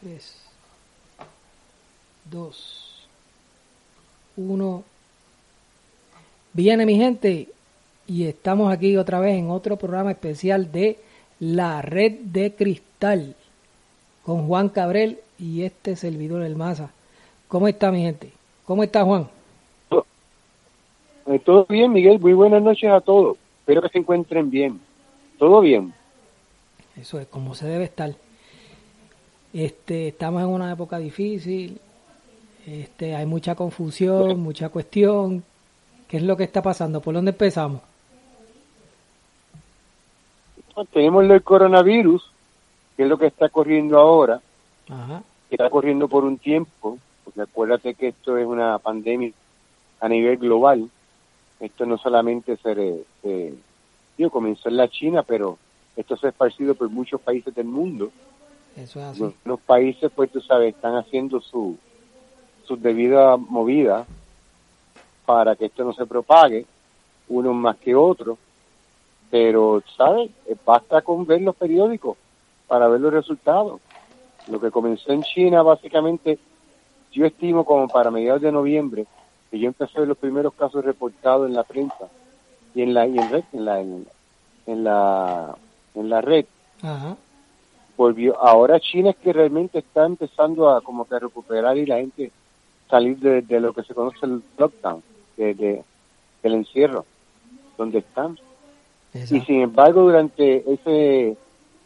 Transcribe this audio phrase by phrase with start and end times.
[0.00, 0.36] 3,
[2.30, 3.08] 2,
[4.36, 4.84] 1.
[6.52, 7.48] Viene mi gente
[8.06, 10.98] y estamos aquí otra vez en otro programa especial de
[11.40, 13.34] La Red de Cristal
[14.24, 16.90] con Juan Cabrel y este servidor El Maza.
[17.48, 18.30] ¿Cómo está mi gente?
[18.66, 19.28] ¿Cómo está Juan?
[21.26, 22.20] Eh, todo bien, Miguel.
[22.20, 23.36] Muy buenas noches a todos.
[23.60, 24.80] Espero que se encuentren bien.
[25.38, 25.92] Todo bien.
[26.96, 28.14] Eso es como se debe estar.
[29.52, 31.80] Este, estamos en una época difícil,
[32.66, 35.42] este, hay mucha confusión, mucha cuestión.
[36.06, 37.00] ¿Qué es lo que está pasando?
[37.00, 37.80] ¿Por dónde empezamos?
[40.92, 42.30] Tenemos el coronavirus,
[42.96, 44.40] que es lo que está corriendo ahora,
[45.48, 49.32] que está corriendo por un tiempo, porque acuérdate que esto es una pandemia
[50.00, 50.88] a nivel global.
[51.58, 55.58] Esto no solamente se, se comenzó en la China, pero
[55.96, 58.12] esto se ha esparcido por muchos países del mundo
[59.44, 61.76] los, países, pues tú sabes, están haciendo su,
[62.64, 64.06] sus debidas movidas
[65.26, 66.64] para que esto no se propague,
[67.28, 68.38] unos más que otros,
[69.30, 70.30] pero, ¿sabes?
[70.46, 72.16] Eh, basta con ver los periódicos
[72.66, 73.80] para ver los resultados.
[74.46, 76.38] Lo que comenzó en China, básicamente,
[77.12, 79.06] yo estimo como para mediados de noviembre,
[79.50, 82.08] que yo empecé a ver los primeros casos reportados en la prensa
[82.74, 85.56] y en la, y en, red, en la, en, la,
[85.94, 86.46] en la red.
[86.82, 87.16] Ajá
[87.98, 88.40] volvió.
[88.40, 92.30] Ahora China es que realmente está empezando a como que a recuperar y la gente
[92.88, 95.02] salir de, lo que se conoce el lockdown,
[95.36, 95.82] de,
[96.42, 97.04] del encierro,
[97.76, 98.38] donde están.
[99.12, 101.36] Y sin embargo, durante ese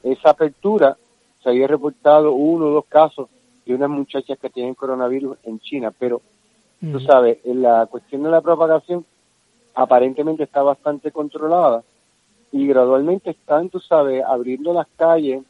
[0.02, 0.96] esa apertura
[1.42, 3.28] se había reportado uno o dos casos
[3.64, 6.20] de unas muchachas que tienen coronavirus en China, pero
[6.80, 9.04] tú sabes, en la cuestión de la propagación
[9.74, 11.84] aparentemente está bastante controlada
[12.50, 15.42] y gradualmente están, tú sabes, abriendo las calles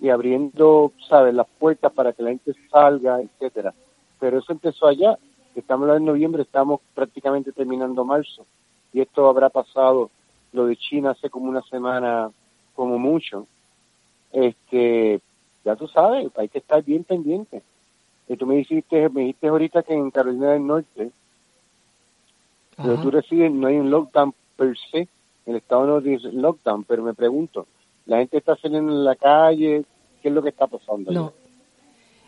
[0.00, 3.74] y abriendo, ¿sabes?, las puertas para que la gente salga, etcétera.
[4.20, 5.18] Pero eso empezó allá,
[5.54, 8.46] estamos en noviembre, estamos prácticamente terminando marzo,
[8.92, 10.10] y esto habrá pasado,
[10.52, 12.30] lo de China hace como una semana,
[12.74, 13.46] como mucho.
[14.32, 15.20] Este,
[15.64, 17.62] ya tú sabes, hay que estar bien pendiente.
[18.28, 21.10] Y tú me dijiste, me dijiste ahorita que en Carolina del Norte,
[22.76, 25.08] donde tú resides, no hay un lockdown per se,
[25.46, 27.66] el Estado no dice lockdown, pero me pregunto,
[28.08, 29.84] la gente está saliendo en la calle,
[30.20, 31.12] ¿qué es lo que está pasando?
[31.12, 31.34] No,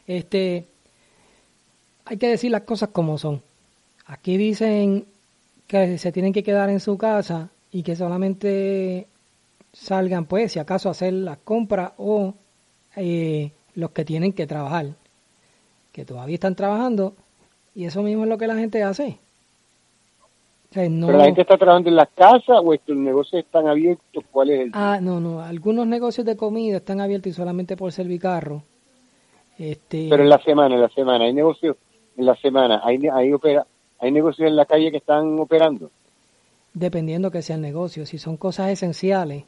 [0.06, 0.68] este,
[2.04, 3.42] hay que decir las cosas como son.
[4.06, 5.06] Aquí dicen
[5.66, 9.06] que se tienen que quedar en su casa y que solamente
[9.72, 12.34] salgan, pues, si acaso, a hacer las compras o
[12.97, 14.86] eh, los que tienen que trabajar,
[15.92, 17.14] que todavía están trabajando
[17.74, 19.18] y eso mismo es lo que la gente hace.
[20.72, 24.25] ¿Pero la gente está trabajando en las casas o estos negocios están abiertos?
[24.31, 24.70] ¿Cuál es el...?
[24.72, 25.41] Ah, no, no.
[25.41, 28.62] Algunos negocios de comida están abiertos y solamente por servicarro.
[29.59, 30.06] Este...
[30.09, 31.25] Pero en la semana, en la semana.
[31.25, 31.76] ¿Hay negocios
[32.16, 32.82] en la semana?
[32.84, 33.66] ¿Hay, hay, opera,
[33.98, 35.91] ¿Hay negocios en la calle que están operando?
[36.72, 38.09] Dependiendo que sean negocios.
[38.09, 39.44] Si son cosas esenciales,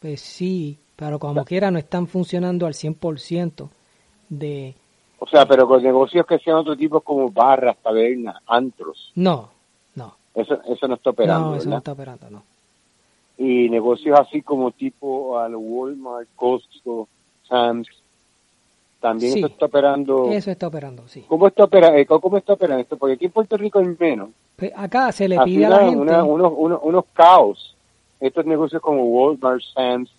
[0.00, 0.80] pues sí.
[0.96, 3.68] Pero como quiera no están funcionando al 100%
[4.28, 4.74] de...
[5.20, 9.12] O sea, pero con negocios que sean otro tipo como barras, tabernas, antros.
[9.14, 9.50] No,
[10.34, 11.50] eso, eso no está operando.
[11.50, 12.42] No, eso no está operando, no.
[13.38, 17.08] Y negocios así como tipo al Walmart, Costco,
[17.48, 17.88] Sam's,
[19.00, 20.30] también eso está operando.
[20.30, 21.24] Eso está operando, sí.
[21.26, 22.98] ¿Cómo está, operando, eh, ¿Cómo está operando esto?
[22.98, 24.28] Porque aquí en Puerto Rico es menos.
[24.56, 25.98] Pues acá se le pide a la gente...
[25.98, 27.74] unos, unos, unos caos.
[28.20, 30.10] Estos negocios como Walmart, Sam's,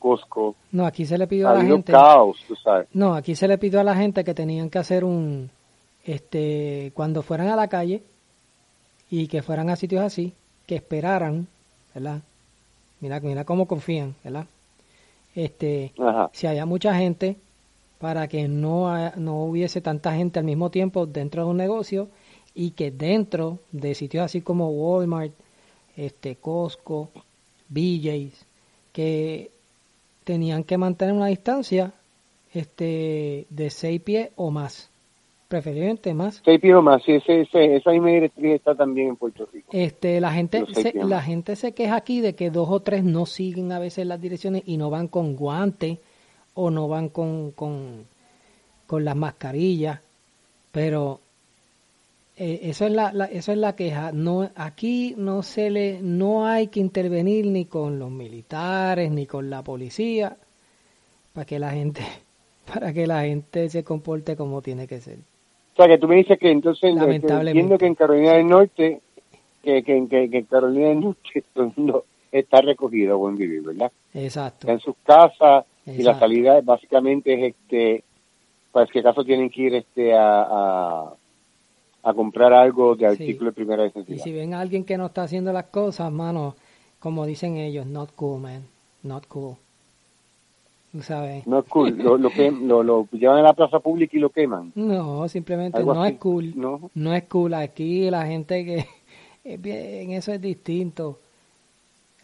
[0.00, 0.56] Costco.
[0.72, 1.92] No, aquí se le pidió a la gente.
[1.92, 2.88] caos, tú sabes.
[2.92, 5.50] No, aquí se le pidió a la gente que tenían que hacer un.
[6.04, 8.02] Este, cuando fueran a la calle,
[9.10, 10.32] y que fueran a sitios así,
[10.66, 11.46] que esperaran,
[11.94, 12.20] ¿verdad?
[13.00, 14.46] Mira, mira cómo confían, ¿verdad?
[15.34, 15.92] Este,
[16.32, 17.36] si había mucha gente,
[17.98, 22.08] para que no, no hubiese tanta gente al mismo tiempo dentro de un negocio
[22.54, 25.32] y que dentro de sitios así como Walmart,
[25.96, 27.10] este, Costco,
[27.68, 28.44] BJ's,
[28.92, 29.50] que
[30.24, 31.92] tenían que mantener una distancia
[32.52, 34.90] este, de seis pies o más
[35.48, 36.42] preferiblemente más.
[36.44, 37.42] Seis pies más, sí, ese,
[37.76, 39.68] esa misma directriz está también en Puerto Rico.
[39.72, 43.24] Este, la gente, se, la gente se queja aquí de que dos o tres no
[43.24, 45.98] siguen a veces las direcciones y no van con guantes
[46.54, 48.06] o no van con, con,
[48.86, 50.00] con las mascarillas,
[50.70, 51.20] pero
[52.36, 54.12] eh, eso es la, eso es la queja.
[54.12, 59.48] No, aquí no se le, no hay que intervenir ni con los militares ni con
[59.48, 60.36] la policía
[61.32, 62.02] para que la gente,
[62.72, 65.18] para que la gente se comporte como tiene que ser.
[65.78, 69.00] O sea, que tú me dices que entonces, entiendo que en Carolina del Norte,
[69.62, 71.44] que, que, que, en Carolina del Norte
[71.76, 72.02] no,
[72.32, 73.92] está recogido buen vivir, ¿verdad?
[74.12, 74.68] Exacto.
[74.68, 78.02] en sus casas y la salida básicamente es este
[78.72, 81.12] para que acaso tienen que ir este a,
[82.02, 84.16] a, comprar algo de artículo de primera necesidad.
[84.16, 86.56] Y si ven a alguien que no está haciendo las cosas, mano,
[86.98, 88.66] como dicen ellos, not cool, man,
[89.04, 89.54] not cool.
[91.02, 91.46] ¿Sabes?
[91.46, 94.30] No es cool, lo, lo, que, lo, lo, llevan a la plaza pública y lo
[94.30, 94.72] queman.
[94.74, 96.52] No, simplemente no es cool.
[96.56, 96.90] No.
[96.94, 97.54] no es cool.
[97.54, 98.86] Aquí la gente que
[99.44, 101.18] en eso es distinto.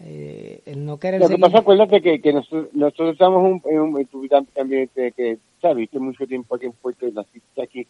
[0.00, 4.06] Eh, el no querer Lo que pasa, acuérdate que, que nosotros, nosotros estamos en un,
[4.52, 7.24] también que, sabes, mucho tiempo aquí en Puerto Rico,
[7.62, 7.86] aquí,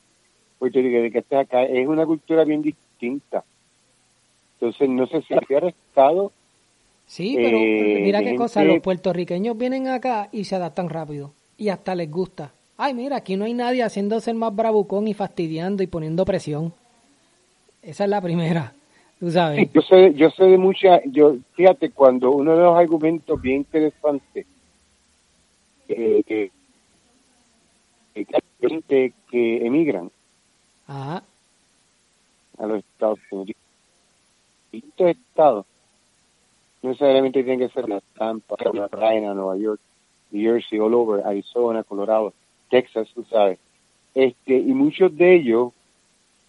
[0.58, 3.42] Puerto Rico, de que estás acá, es una cultura bien distinta.
[4.54, 6.30] Entonces, no sé si ha estado
[7.06, 11.68] Sí, pero eh, mira qué cosa, los puertorriqueños vienen acá y se adaptan rápido y
[11.68, 12.52] hasta les gusta.
[12.76, 16.72] Ay, mira, aquí no hay nadie haciéndose el más bravucón y fastidiando y poniendo presión.
[17.82, 18.72] Esa es la primera,
[19.20, 19.70] tú sabes.
[19.72, 24.46] yo sé, yo sé de mucha, yo, fíjate, cuando uno de los argumentos bien interesantes
[25.88, 26.50] eh, que,
[28.14, 30.10] que, que emigran
[30.88, 31.22] a
[32.58, 33.60] los Estados Unidos,
[34.72, 35.66] estos estados
[36.84, 39.80] no necesariamente tiene que ser la Tampa, Carolina, Nueva York,
[40.30, 42.34] New Jersey, all over, Arizona, Colorado,
[42.68, 43.58] Texas, tú sabes.
[44.14, 45.72] Este, y muchos de ellos,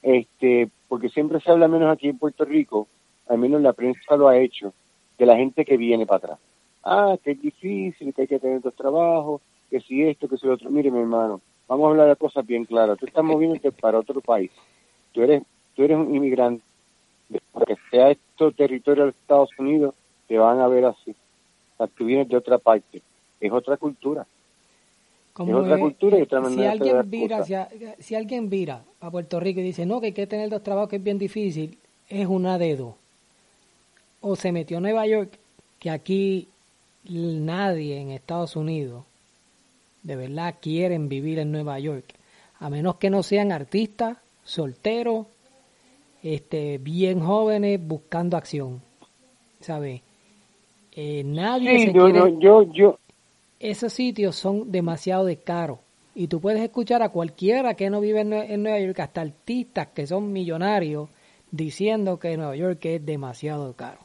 [0.01, 2.89] este, porque siempre se habla menos aquí en Puerto Rico,
[3.29, 4.73] al menos la prensa lo ha hecho,
[5.17, 6.39] de la gente que viene para atrás.
[6.83, 10.45] Ah, que es difícil, que hay que tener dos trabajos, que si esto, que si
[10.45, 10.69] lo otro.
[10.69, 11.39] Mire, mi hermano,
[11.69, 12.97] vamos a hablar de cosas bien claras.
[12.97, 14.51] Tú estás moviéndote para otro país.
[15.13, 15.43] Tú eres,
[15.75, 16.61] tú eres un inmigrante.
[17.65, 19.95] Que sea esto territorio de Estados Unidos,
[20.27, 21.11] te van a ver así.
[21.11, 23.01] O sea, tú vienes de otra parte.
[23.39, 24.25] Es otra cultura.
[25.37, 27.43] es otra cultura y otra manera si alguien vira
[27.99, 30.89] si, alguien vira a Puerto Rico y dice no que hay que tener dos trabajos
[30.89, 31.77] que es bien difícil
[32.07, 32.95] es una dedo
[34.21, 35.37] o se metió a Nueva York
[35.79, 36.47] que aquí
[37.09, 39.03] nadie en Estados Unidos
[40.03, 42.05] de verdad quieren vivir en Nueva York
[42.59, 45.27] a menos que no sean artistas solteros
[46.23, 48.81] este bien jóvenes buscando acción
[49.59, 50.01] ¿sabes?
[50.95, 52.35] Eh, nadie se quiere...
[52.39, 52.99] yo, yo...
[53.59, 55.79] Esos sitios son demasiado de caros.
[56.13, 60.07] Y tú puedes escuchar a cualquiera que no vive en, Nueva York, hasta artistas que
[60.07, 61.09] son millonarios,
[61.51, 63.99] diciendo que Nueva York es demasiado caro.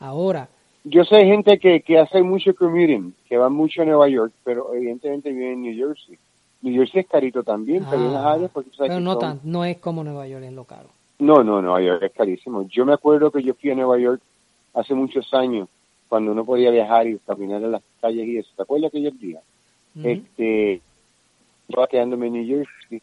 [0.00, 0.48] Ahora...
[0.84, 4.74] Yo sé gente que, que hace mucho commuting, que va mucho a Nueva York, pero
[4.74, 6.18] evidentemente vive en New Jersey.
[6.62, 9.64] New Jersey es carito también, pero en las ah, áreas porque pero no, tan, no
[9.64, 10.88] es como Nueva York en lo caro.
[11.18, 12.66] No, no, Nueva York es carísimo.
[12.68, 14.20] Yo me acuerdo que yo fui a Nueva York
[14.74, 15.68] hace muchos años,
[16.08, 18.50] cuando uno podía viajar y caminar en las calles y eso.
[18.56, 19.42] ¿Te acuerdas aquellos días?
[20.02, 20.80] Este,
[21.68, 23.02] estaba quedándome en New Jersey,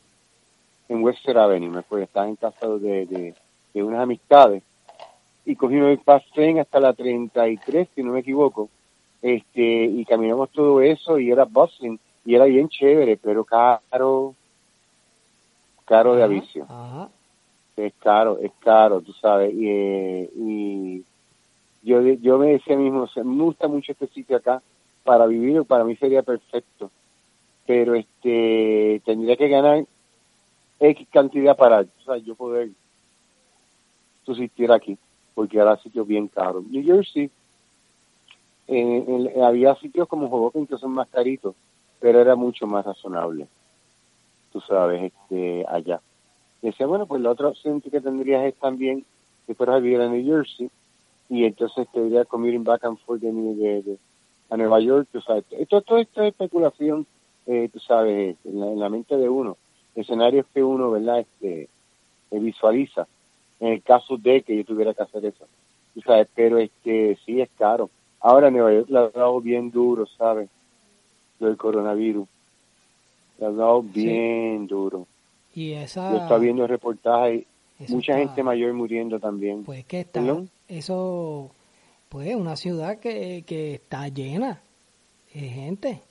[0.89, 3.33] en Western Avenue, me acuerdo, estaba en casa de,
[3.73, 4.63] de, unas amistades
[5.45, 8.69] y cogí un fast train hasta la 33, si no me equivoco,
[9.21, 14.33] este, y caminamos todo eso y era bustling y era bien chévere, pero caro,
[15.85, 16.65] caro de aviso.
[17.75, 21.03] Es caro, es caro, tú sabes, y, eh, y
[21.85, 24.61] yo, yo me decía mismo, me gusta mucho este sitio acá
[25.03, 26.89] para vivir, para mí sería perfecto,
[27.67, 29.85] pero este tendría que ganar
[30.79, 32.69] X cantidad para o sea, yo poder
[34.23, 34.97] subsistir aquí,
[35.35, 36.65] porque era sitios bien caros.
[36.65, 37.29] New Jersey,
[39.43, 41.55] había sitios como Hoboken que son más caritos,
[41.99, 43.47] pero era mucho más razonable,
[44.51, 46.01] tú sabes, este allá.
[46.63, 49.05] decía, bueno, pues la otra opción que tendrías es también
[49.45, 50.71] que fueras a vivir en New Jersey,
[51.29, 53.98] y entonces te iría commuting back and forth de, de,
[54.50, 55.46] a Nueva York, tú sabes.
[55.51, 57.05] Esto, todo esto es especulación,
[57.48, 59.58] eh, tú sabes, en la, mente de uno,
[59.96, 61.67] escenarios que uno, ¿verdad?, este,
[62.32, 63.08] eh, visualiza.
[63.60, 65.46] En el caso de que yo tuviera que hacer eso,
[65.94, 67.89] tú sabes, pero este, sí es caro.
[68.20, 70.50] Ahora Nueva York la ha dado bien duro, ¿sabes?
[71.39, 72.27] Lo del coronavirus.
[73.39, 75.08] La ha dado bien duro.
[75.53, 76.12] Y esa...
[76.12, 77.46] Yo estaba viendo reportajes,
[77.88, 79.63] mucha gente mayor muriendo también.
[79.63, 80.22] Pues que está,
[80.67, 81.51] eso,
[82.10, 84.62] pues, una ciudad que, que está llena
[85.34, 86.01] de gente.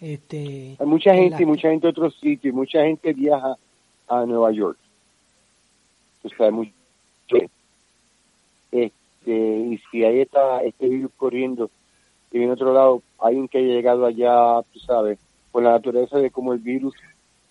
[0.00, 3.56] Este, Hay mucha gente y mucha gente de otros sitios, mucha gente viaja
[4.08, 4.78] a Nueva York.
[6.22, 6.72] O sea, mucho,
[8.72, 8.92] este,
[9.26, 11.70] y si ahí está este virus corriendo
[12.30, 15.18] y en otro lado alguien que haya llegado allá, tú sabes,
[15.50, 16.94] por la naturaleza de cómo el virus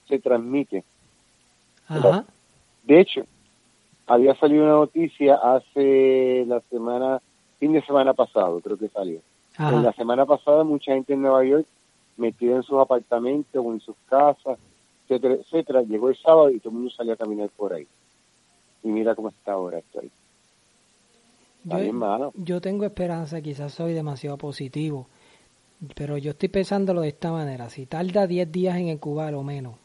[0.08, 0.84] se transmite.
[1.88, 2.25] Ajá.
[2.84, 3.25] De hecho,
[4.10, 7.22] había salido una noticia hace la semana,
[7.60, 9.20] fin de semana pasado, creo que salió.
[9.58, 11.66] En la semana pasada mucha gente en Nueva York
[12.18, 14.58] metida en sus apartamentos o en sus casas,
[15.04, 15.82] etcétera, etcétera.
[15.84, 17.88] Llegó el sábado y todo el mundo salió a caminar por ahí.
[18.84, 20.12] Y mira cómo está ahora esto ahí.
[21.66, 25.08] Yo, yo tengo esperanza, quizás soy demasiado positivo,
[25.94, 27.70] pero yo estoy pensándolo de esta manera.
[27.70, 29.75] Si tarda 10 días en incubar o menos,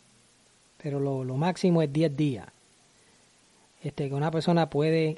[0.82, 2.46] pero lo, lo máximo es 10 días,
[3.84, 5.14] este, que una persona puede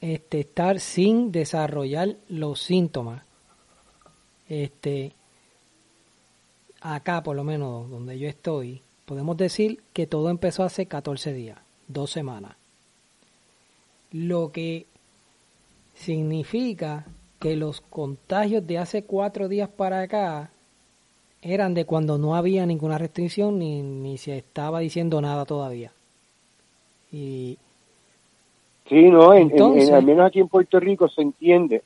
[0.00, 3.22] este, estar sin desarrollar los síntomas.
[4.48, 5.12] Este,
[6.80, 11.58] acá por lo menos donde yo estoy, podemos decir que todo empezó hace 14 días,
[11.86, 12.56] dos semanas.
[14.10, 14.86] Lo que
[15.94, 17.06] significa
[17.38, 20.50] que los contagios de hace cuatro días para acá
[21.42, 25.92] eran de cuando no había ninguna restricción ni, ni se estaba diciendo nada todavía.
[27.12, 27.56] Y
[28.88, 29.52] sí, no, en,
[29.94, 31.82] al menos aquí en Puerto Rico se entiende.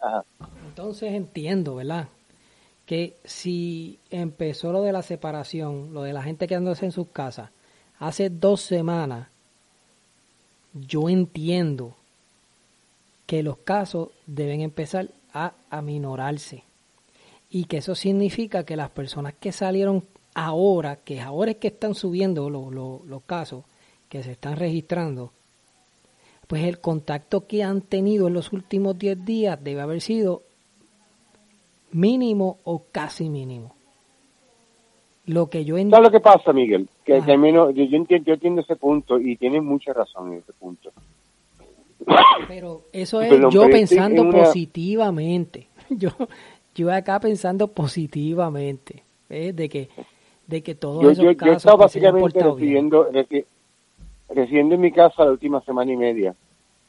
[0.66, 2.09] Entonces entiendo, ¿verdad?
[2.87, 7.50] Que si empezó lo de la separación, lo de la gente quedándose en sus casas,
[7.99, 9.28] hace dos semanas,
[10.75, 11.94] yo entiendo
[13.26, 16.64] que los casos deben empezar a aminorarse.
[17.50, 20.04] Y que eso significa que las personas que salieron
[20.35, 23.64] ahora, que ahora es que están subiendo los casos
[24.09, 25.32] que se están registrando,
[26.52, 30.42] pues el contacto que han tenido en los últimos 10 días debe haber sido
[31.92, 33.75] mínimo o casi mínimo.
[35.25, 36.02] Lo que yo entiendo.
[36.02, 36.90] lo que pasa, Miguel?
[37.06, 40.52] Que, al menos yo, entiendo, yo entiendo ese punto y tiene mucha razón en ese
[40.52, 40.92] punto.
[42.47, 45.68] Pero eso es yo pensando positivamente.
[45.88, 46.11] Yo,
[46.75, 49.88] yo acá pensando positivamente, de que
[50.47, 53.09] de que todos esos yo, casos yo estaba básicamente recibiendo,
[54.35, 56.35] residiendo en mi casa la última semana y media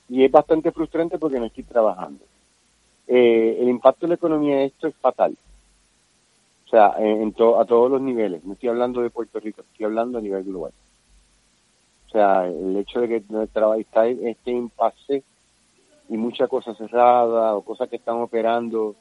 [0.09, 2.23] y es bastante frustrante porque no estoy trabajando.
[3.07, 5.35] Eh, el impacto de la economía de esto es fatal.
[6.65, 8.43] O sea, en, a todos los niveles.
[8.43, 10.71] No estoy hablando de Puerto Rico, estoy hablando a nivel global.
[12.07, 15.23] O sea, el hecho de que nuestra está este impasse
[16.09, 18.95] y muchas cosas cerradas o cosas que están operando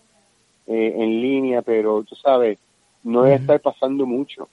[0.66, 2.58] eh, en línea, pero tú sabes,
[3.02, 4.48] no debe estar pasando mucho,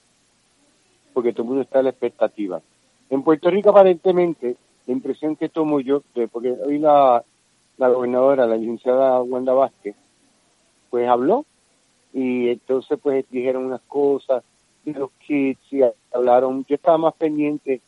[1.14, 2.62] porque todo el mundo está a la expectativa.
[3.10, 6.02] En Puerto Rico aparentemente, la impresión que tomo yo,
[6.32, 7.24] porque hoy la,
[7.78, 9.96] la gobernadora, la licenciada Wanda Vázquez,
[10.90, 11.46] pues habló
[12.14, 14.44] y entonces pues dijeron unas cosas
[14.84, 15.82] de los kits y
[16.14, 17.82] hablaron, yo estaba más pendiente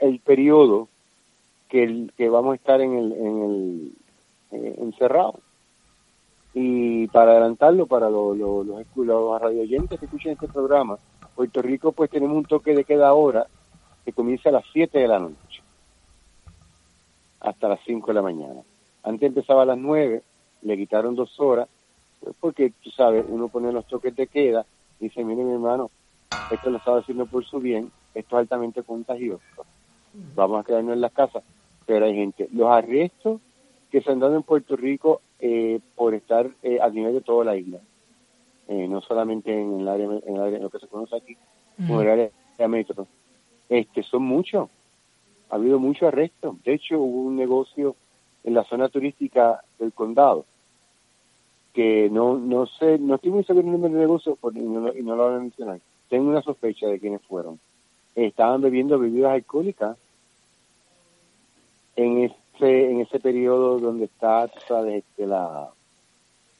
[0.00, 0.88] el periodo
[1.68, 3.92] que, el, que vamos a estar en el, en el
[4.52, 5.40] eh, encerrado.
[6.52, 10.98] Y para adelantarlo, para los, los, los, radioyentes que escuchan este programa,
[11.34, 13.46] Puerto Rico pues tenemos un toque de queda ahora
[14.04, 15.62] que comienza a las 7 de la noche
[17.40, 18.62] hasta las 5 de la mañana.
[19.02, 20.22] Antes empezaba a las 9,
[20.62, 21.68] le quitaron dos horas,
[22.40, 24.64] porque tú sabes, uno pone los toques de queda
[24.98, 25.90] y dice, mire mi hermano,
[26.50, 29.42] esto lo estaba haciendo por su bien, esto es altamente contagioso.
[30.34, 31.42] Vamos a quedarnos en las casas.
[31.86, 33.40] Pero hay gente, los arrestos
[33.90, 37.44] que se han dado en Puerto Rico eh, por estar eh, a nivel de toda
[37.44, 37.78] la isla,
[38.68, 41.36] eh, no solamente en el área, en, el área, lo que se conoce aquí,
[41.76, 43.06] como el área de metro,
[43.68, 44.68] este, son muchos.
[45.50, 46.62] Ha habido muchos arrestos.
[46.64, 47.96] De hecho, hubo un negocio
[48.42, 50.44] en la zona turística del condado
[51.72, 55.02] que no no sé, no estoy muy seguro del nombre del negocio y no, y
[55.02, 55.80] no lo voy a mencionar.
[56.08, 57.58] Tengo una sospecha de quiénes fueron
[58.14, 59.96] estaban bebiendo bebidas alcohólicas
[61.96, 65.70] en ese en ese periodo donde está sabes este, la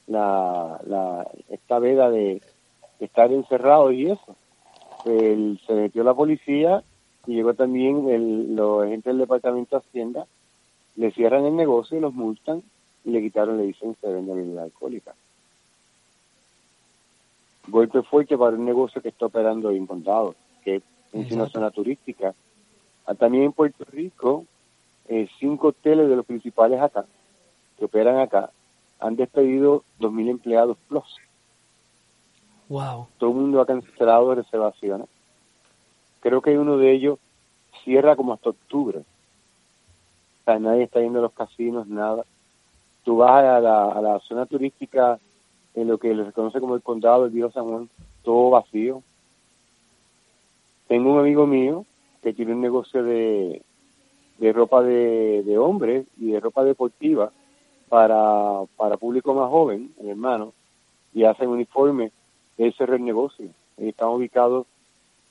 [0.09, 2.43] la la esta veda de
[2.99, 4.37] estar encerrado y eso
[5.05, 6.83] se metió la policía
[7.27, 10.27] y llegó también el, los agentes del departamento de hacienda
[10.97, 12.63] le cierran el negocio y los multan
[13.05, 15.15] y le quitaron la licencia de vender bebida alcohólica
[17.69, 22.35] golpe fuerte para un negocio que está operando en condado que en una zona turística.
[23.07, 24.45] Ah, también en Puerto Rico,
[25.09, 27.05] eh, cinco hoteles de los principales acá,
[27.79, 28.51] que operan acá,
[28.99, 31.17] han despedido 2.000 empleados plus.
[32.69, 33.09] Wow.
[33.19, 35.07] Todo el mundo ha cancelado reservaciones.
[36.25, 37.19] Creo que uno de ellos
[37.85, 39.01] cierra como hasta octubre.
[39.01, 42.25] O sea, nadie está yendo a los casinos, nada.
[43.03, 45.19] Tú vas a la, zona turística
[45.75, 47.91] en lo que se conoce como el condado del Viejo San Juan,
[48.23, 49.03] todo vacío.
[50.89, 51.85] Tengo un amigo mío
[52.23, 53.61] que tiene un negocio de,
[54.55, 57.33] ropa de, de hombres y de ropa deportiva
[57.91, 60.55] para, público más joven, hermano,
[61.13, 62.13] y hacen uniformes.
[62.57, 63.51] Él cerró el negocio.
[63.77, 64.67] Están ubicados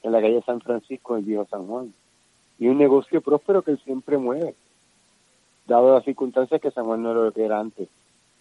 [0.03, 1.93] en la calle San Francisco, en el viejo San Juan.
[2.59, 4.55] Y un negocio próspero que él siempre mueve,
[5.65, 7.89] dado las circunstancias que San Juan no era lo que era antes.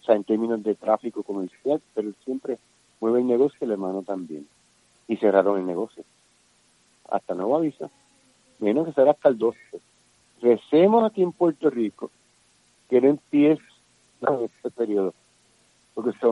[0.01, 2.59] O sea, en términos de tráfico comercial, pero él siempre
[2.99, 4.47] mueve el negocio y el hermano también.
[5.07, 6.03] Y cerraron el negocio
[7.09, 7.91] hasta nuevo aviso,
[8.59, 9.59] menos que será hasta el 12.
[10.41, 12.09] Recemos aquí en Puerto Rico
[12.89, 13.61] que no empiece
[14.43, 15.13] este periodo,
[15.93, 16.25] porque se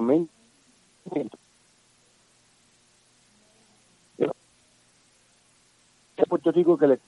[6.32, 7.00] Puerto Rico que le...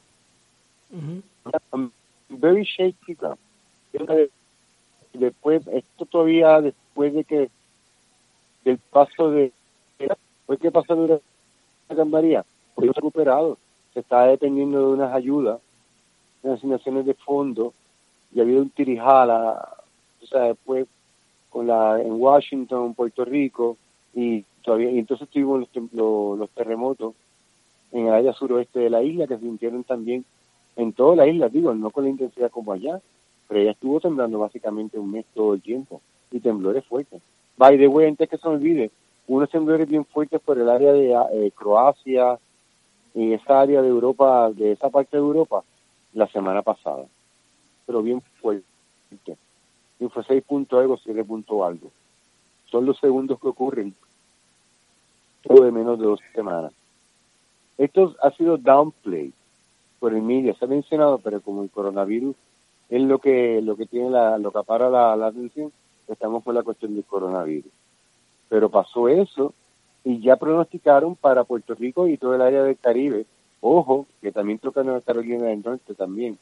[2.27, 3.15] Very shaky
[5.13, 7.49] Después, esto todavía después de que
[8.65, 9.53] del paso de...
[9.97, 11.21] Después que pasó de
[11.87, 12.43] Gran María,
[12.75, 13.57] fue recuperado.
[13.93, 15.61] Se está dependiendo de unas ayudas,
[16.41, 17.73] unas asignaciones de fondo,
[18.35, 19.77] y ha habido un tirijala,
[20.21, 20.85] o sea, después
[21.49, 23.77] con la en Washington, Puerto Rico,
[24.13, 27.13] y todavía y entonces tuvimos los, los, terremotos
[27.93, 30.25] en el área suroeste de la isla que sintieron también
[30.75, 32.99] en toda la isla, digo, no con la intensidad como allá,
[33.47, 37.21] pero ella estuvo temblando básicamente un mes todo el tiempo y temblores fuertes.
[37.55, 38.89] By the way, antes que se olvide,
[39.27, 42.39] unos temblores bien fuertes por el área de eh, Croacia
[43.13, 45.63] y esa área de Europa, de esa parte de Europa,
[46.13, 47.05] la semana pasada,
[47.85, 48.65] pero bien fuerte.
[49.99, 51.91] Y fue 6 puntos algo, 7 puntos algo.
[52.71, 53.93] Son los segundos que ocurren
[55.43, 56.73] todo de menos de dos semanas.
[57.83, 59.33] Esto ha sido downplay
[59.99, 62.33] por el media, se ha mencionado, pero como el coronavirus
[62.87, 65.69] es lo que lo que tiene la, lo que para la, atención,
[66.07, 67.73] estamos con la cuestión del coronavirus.
[68.47, 69.53] Pero pasó eso
[70.05, 73.25] y ya pronosticaron para Puerto Rico y todo el área del Caribe.
[73.59, 76.37] Ojo, que también toca Nueva Carolina del Norte también.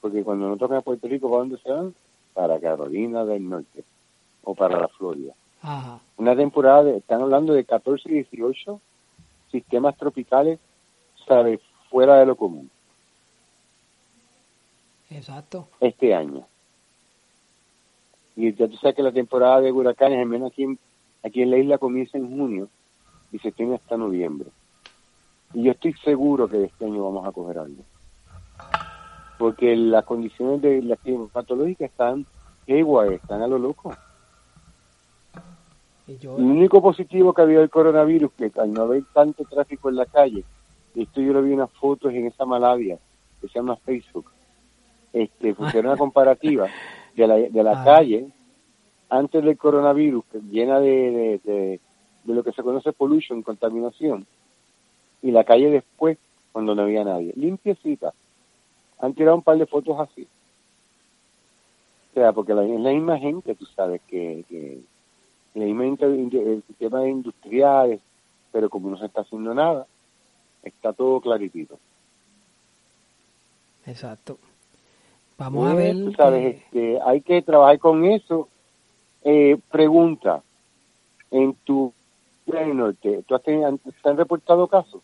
[0.00, 1.94] Porque cuando no tocan a Puerto Rico, ¿para dónde se van?
[2.34, 3.84] Para Carolina del Norte
[4.42, 5.32] o para la Florida.
[6.16, 8.80] Una temporada, de, están hablando de 14 y 18
[9.52, 10.58] sistemas tropicales,
[11.26, 11.60] sabe,
[11.90, 12.70] fuera de lo común.
[15.10, 15.68] Exacto.
[15.80, 16.46] Este año.
[18.34, 20.78] Y ya tú sabes que la temporada de huracanes, al menos aquí en,
[21.22, 22.68] aquí en la isla, comienza en junio
[23.30, 24.48] y se tiene hasta noviembre.
[25.54, 27.82] Y yo estoy seguro que este año vamos a coger algo.
[29.38, 32.24] Porque las condiciones de la climatológica están
[32.66, 33.94] igual, están a lo loco.
[36.08, 40.06] El único positivo que había del coronavirus, que al no haber tanto tráfico en la
[40.06, 40.44] calle,
[40.94, 42.98] esto yo lo vi unas fotos en esa Malavia,
[43.40, 44.30] que se llama Facebook,
[45.12, 46.68] este, funciona una comparativa
[47.14, 47.84] de la, de la ah.
[47.84, 48.30] calle
[49.08, 51.80] antes del coronavirus, llena de, de,
[52.24, 54.26] lo que se conoce pollution, contaminación,
[55.20, 56.16] y la calle después,
[56.50, 58.14] cuando no había nadie, limpiecita.
[59.00, 60.26] Han tirado un par de fotos así.
[62.10, 64.80] O sea, porque la, es la misma gente, tú sabes, que, que
[65.54, 68.00] el sistema industriales,
[68.50, 69.86] pero como no se está haciendo nada,
[70.62, 71.78] está todo claritito.
[73.86, 74.38] Exacto.
[75.38, 75.94] Vamos a ver.
[75.94, 78.48] Tú sabes, este, hay que trabajar con eso.
[79.24, 80.42] Eh, pregunta,
[81.30, 81.92] en tu
[82.46, 85.00] norte, ¿tú has, tenido, ¿te han reportado casos?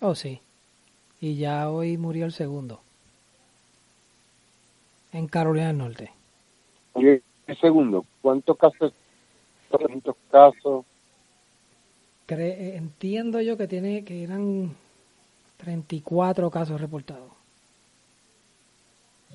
[0.00, 0.40] Oh, sí.
[1.20, 2.80] Y ya hoy murió el segundo.
[5.12, 6.12] En Carolina del Norte.
[6.96, 7.22] ¿Y el
[7.60, 8.04] segundo?
[8.22, 8.92] ¿Cuántos casos
[9.78, 10.84] distintos casos.
[12.26, 14.74] Cre entiendo yo que tiene que eran
[15.58, 17.32] 34 casos reportados.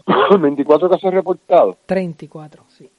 [0.40, 1.78] 24 casos reportados.
[1.86, 2.90] 34, sí.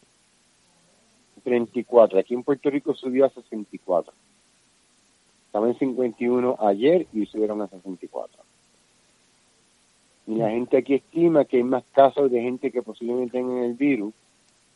[1.42, 2.18] 34.
[2.18, 4.12] Aquí en Puerto Rico subió a 64.
[5.46, 8.42] Estaba en 51 ayer y subieron a 64.
[10.28, 13.74] Y la gente aquí estima que hay más casos de gente que posiblemente tengan el
[13.74, 14.14] virus.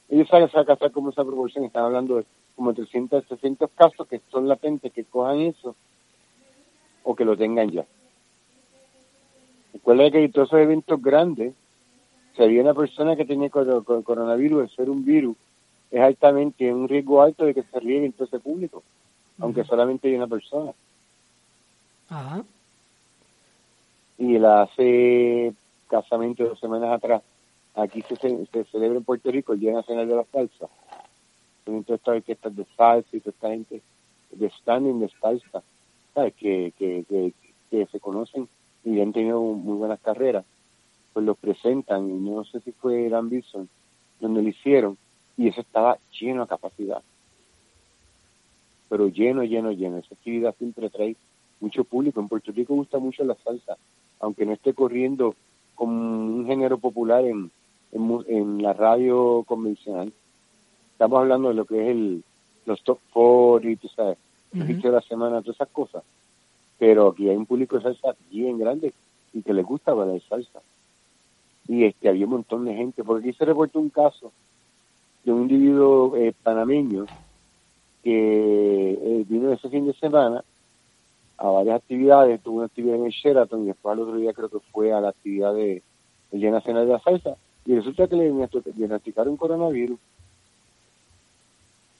[0.08, 2.24] Ellos saben sacar como esa proporción, están hablando de
[2.56, 5.74] como 300, 600 casos que son latentes que cojan eso
[7.02, 7.84] o que lo tengan ya.
[9.72, 11.52] Recuerda que todos esos eventos grandes,
[12.36, 15.36] si había una persona que tenía coronavirus, el ser un virus,
[15.90, 18.82] es altamente un riesgo alto de que se riegue en todo ese público,
[19.38, 20.72] aunque solamente hay una persona.
[22.08, 22.44] Ajá.
[24.18, 25.52] Y la hace
[25.88, 27.22] casamente dos semanas atrás,
[27.74, 30.24] aquí se, se celebra en Puerto Rico el Día Nacional de la
[31.64, 33.82] Salsa toda esta orquesta de salsa y toda esta gente
[34.32, 35.62] de standing de salsa,
[36.14, 38.48] Que, que, que, se conocen
[38.84, 40.44] y han tenido muy buenas carreras,
[41.12, 43.68] pues los presentan y no sé si fue Dan Wilson
[44.20, 44.96] donde lo hicieron
[45.36, 47.02] y eso estaba lleno a capacidad.
[48.88, 49.98] Pero lleno, lleno, lleno.
[49.98, 51.16] Esa actividad siempre trae
[51.58, 52.20] mucho público.
[52.20, 53.76] En Puerto Rico gusta mucho la salsa,
[54.20, 55.34] aunque no esté corriendo
[55.74, 57.50] como un género popular en,
[57.90, 60.12] en la radio convencional
[60.94, 62.24] estamos hablando de lo que es el
[62.66, 64.16] los top four y tú sabes,
[64.52, 66.02] el de la semana, todas esas cosas.
[66.78, 68.94] Pero aquí hay un público de salsa bien grande
[69.32, 70.60] y que le gusta bailar salsa.
[71.68, 74.32] Y este había un montón de gente, porque aquí se reportó un caso
[75.24, 77.06] de un individuo eh, panameño
[78.02, 80.44] que eh, vino ese fin de semana
[81.38, 84.48] a varias actividades, tuvo una actividad en el Sheraton y después al otro día creo
[84.48, 85.82] que fue a la actividad de,
[86.30, 88.30] del Día Nacional de la Salsa y resulta que le
[88.74, 89.98] diagnosticaron coronavirus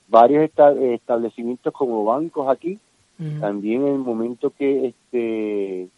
[0.09, 2.79] varios establecimientos como bancos aquí,
[3.41, 5.89] también en el momento que este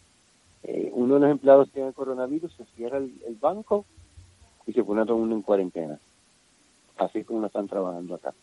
[0.63, 3.85] eh, uno de los empleados tiene el coronavirus, se cierra el, banco
[4.65, 5.99] y se pone a todo el mundo en cuarentena.
[6.97, 8.33] Así como están trabajando acá.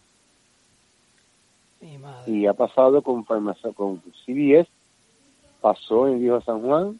[2.26, 4.70] Y ha pasado con farmacia, con CBS,
[5.60, 6.98] pasó en Viejo San Juan,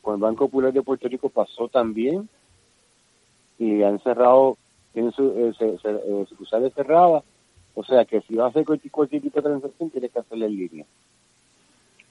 [0.00, 2.28] con el Banco Popular de Puerto Rico pasó también,
[3.58, 4.58] y han cerrado,
[4.92, 7.24] tienen su, eh, eh, sucursales cerradas,
[7.76, 10.56] o sea que si va a hacer cualquier, tipo de transacción, tiene que hacerla en
[10.56, 10.86] línea.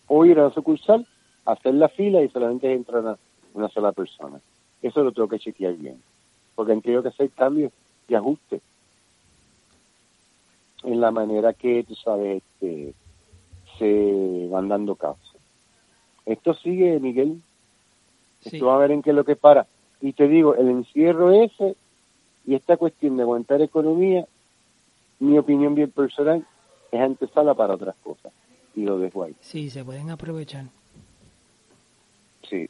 [0.08, 1.06] O ir a la sucursal,
[1.44, 3.18] hacer la fila y solamente entra una,
[3.54, 4.40] una sola persona.
[4.82, 6.02] Eso lo tengo que chequear bien,
[6.56, 7.74] porque han tenido que hacer cambios
[8.08, 8.62] y ajustes
[10.86, 12.94] en la manera que, tú sabes, este,
[13.78, 15.36] se van dando casos.
[16.26, 17.42] Esto sigue, Miguel.
[18.44, 19.68] Esto va a ver en qué es lo que para.
[20.02, 21.76] Y te digo, el encierro ese
[22.46, 24.28] y esta cuestión de aguantar economía,
[25.20, 26.46] mi opinión bien personal,
[26.92, 28.32] es antesala para otras cosas.
[28.76, 29.36] Y lo dejo ahí.
[29.40, 30.66] Sí, se pueden aprovechar.
[32.50, 32.70] Sí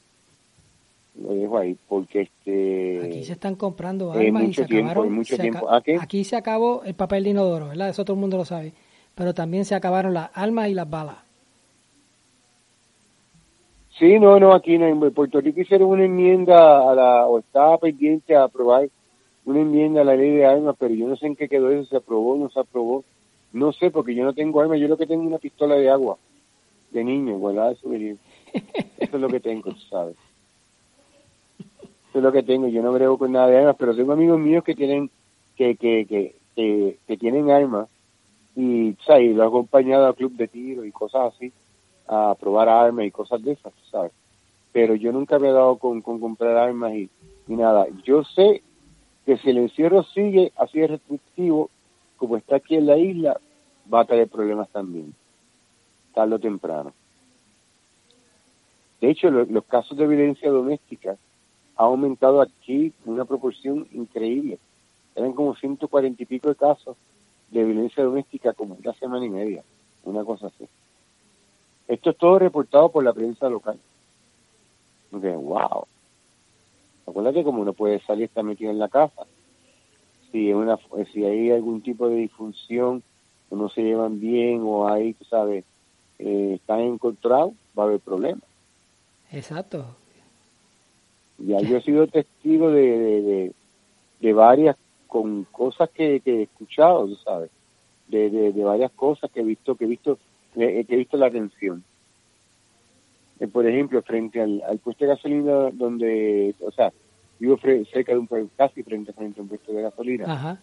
[1.22, 5.68] lo dejo ahí porque este aquí se están comprando armas y se acabaron mucho tiempo.
[5.72, 8.74] aquí se acabó el papel de inodoro verdad eso todo el mundo lo sabe
[9.16, 11.18] pero también se acabaron las armas y las balas
[13.98, 18.36] sí no no aquí en Puerto Rico hicieron una enmienda a la o estaba pendiente
[18.36, 18.90] a aprobar
[19.46, 21.90] una enmienda a la ley de armas pero yo no sé en qué quedó eso
[21.90, 23.04] se aprobó no se aprobó
[23.54, 25.90] no sé porque yo no tengo armas yo lo que tengo es una pistola de
[25.90, 26.18] agua
[26.92, 27.72] de niño ¿verdad?
[27.72, 28.18] eso, eso
[29.00, 30.16] es lo que tengo sabes
[32.18, 34.64] es lo que tengo, yo no brego con nada de armas, pero tengo amigos míos
[34.64, 35.10] que tienen
[35.56, 37.88] que que, que, que, tienen armas
[38.56, 39.36] y, ¿sabes?
[39.36, 41.52] lo he acompañado a club de tiro y cosas así,
[42.08, 44.12] a probar armas y cosas de esas, ¿sabes?
[44.72, 47.10] Pero yo nunca me he dado con, con comprar armas y,
[47.48, 47.86] nada.
[48.04, 48.62] Yo sé
[49.26, 51.70] que si el encierro sigue así de restrictivo,
[52.18, 53.40] como está aquí en la isla,
[53.92, 55.14] va a traer problemas también,
[56.14, 56.94] tarde o temprano.
[59.02, 61.18] De hecho, los casos de violencia doméstica
[61.76, 64.58] ha aumentado aquí una proporción increíble.
[65.16, 66.96] Eran como 140 y pico de casos
[67.52, 69.64] de violencia doméstica como una semana y media,
[70.04, 70.68] una cosa así.
[71.88, 73.80] Esto es todo reportado por la prensa local.
[75.12, 75.86] Okay, wow.
[77.08, 79.26] Acuérdate como uno puede salir está metido en la casa.
[80.32, 80.78] Si, una,
[81.14, 83.04] si hay algún tipo de disfunción,
[83.50, 85.64] o no se llevan bien o hay, tú sabes,
[86.20, 88.44] eh, están encontrados, va a haber problemas.
[89.32, 89.96] Exacto.
[91.38, 93.54] Ya yo he sido testigo de,
[94.20, 94.76] de, varias
[95.08, 97.52] con cosas que, he escuchado, sabes,
[98.08, 100.18] de, de, varias cosas que he visto, que he visto,
[100.54, 101.84] que he visto la atención.
[103.40, 106.94] Eh, por ejemplo, frente al, puesto de gasolina donde, o sea,
[107.40, 107.58] vivo
[107.92, 110.26] cerca de un casi frente, frente a un puesto de gasolina.
[110.32, 110.62] Ajá.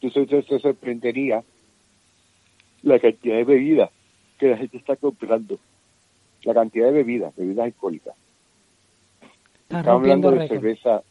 [0.00, 0.26] Tú se,
[0.58, 1.42] sorprendería
[2.82, 3.90] la cantidad de bebidas
[4.38, 5.58] que la gente está comprando.
[6.42, 8.14] La cantidad de bebidas, bebidas alcohólicas.
[9.68, 11.02] Estamos hablando de cerveza.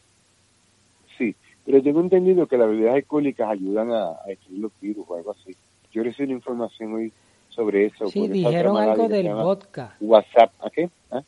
[1.18, 5.16] Sí, pero tengo entendido que las bebidas alcohólicas ayudan a, a destruir los virus o
[5.16, 5.56] algo así.
[5.92, 7.12] Yo recibí información hoy
[7.56, 8.08] sobre eso.
[8.08, 9.96] Sí, dijeron algo del vodka.
[10.02, 10.90] WhatsApp, ¿a qué?
[11.10, 11.24] ¿Ah?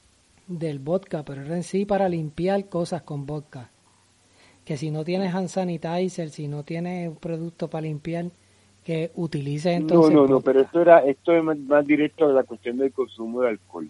[0.47, 3.69] Del vodka, pero era en sí para limpiar cosas con vodka.
[4.65, 8.25] Que si no tienes hand sanitizer, si no tienes un producto para limpiar,
[8.83, 10.13] que utilices entonces.
[10.13, 13.41] No, no, no, pero esto era esto es más, directo a la cuestión del consumo
[13.41, 13.89] de alcohol,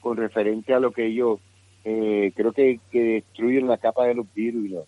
[0.00, 1.40] con referente a lo que ellos
[1.84, 4.86] eh, creo que, que destruyen la capa de los virus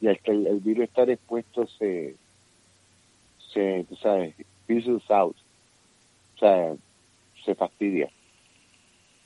[0.00, 2.16] y, al que el, virus estar expuesto se,
[3.52, 4.34] se tú sabes,
[5.08, 5.36] out,
[6.34, 6.74] o sea,
[7.44, 8.10] se fastidia.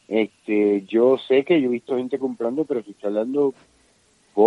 [0.09, 3.55] Este, yo sé que yo he visto gente comprando, pero si está hablando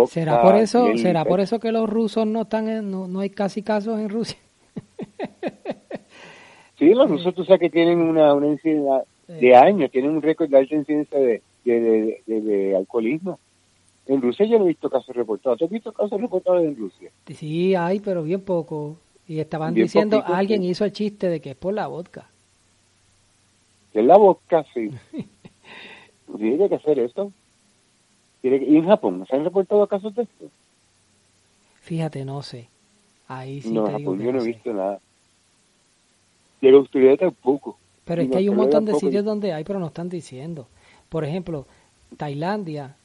[0.06, 3.30] ¿Será por eso, será por eso que los rusos no están en, no, no hay
[3.30, 4.38] casi casos en Rusia?
[6.78, 10.48] sí, los rusos tú sabes que tienen una, una incidencia de años, tienen un récord
[10.48, 13.38] de alta incidencia de, de, de, alcoholismo.
[14.06, 15.58] En Rusia yo no he visto casos reportados.
[15.58, 17.10] ¿Tú has visto casos reportados en Rusia?
[17.26, 18.96] Sí, hay, pero bien poco.
[19.28, 22.28] Y estaban diciendo, alguien hizo el chiste de que es por la vodka.
[23.94, 24.90] Es la vodka, sí.
[26.38, 27.32] Tiene que hacer esto.
[28.42, 30.46] ¿Y en Japón se han reportado casos de esto?
[31.80, 32.68] Fíjate, no sé.
[33.28, 34.98] Ahí sí no, te Japón yo no he visto nada.
[36.60, 37.76] Y en Australia tampoco.
[38.04, 40.66] Pero es que hay un montón de sitios donde hay, pero no están diciendo.
[41.08, 41.66] Por ejemplo,
[42.16, 42.96] Tailandia,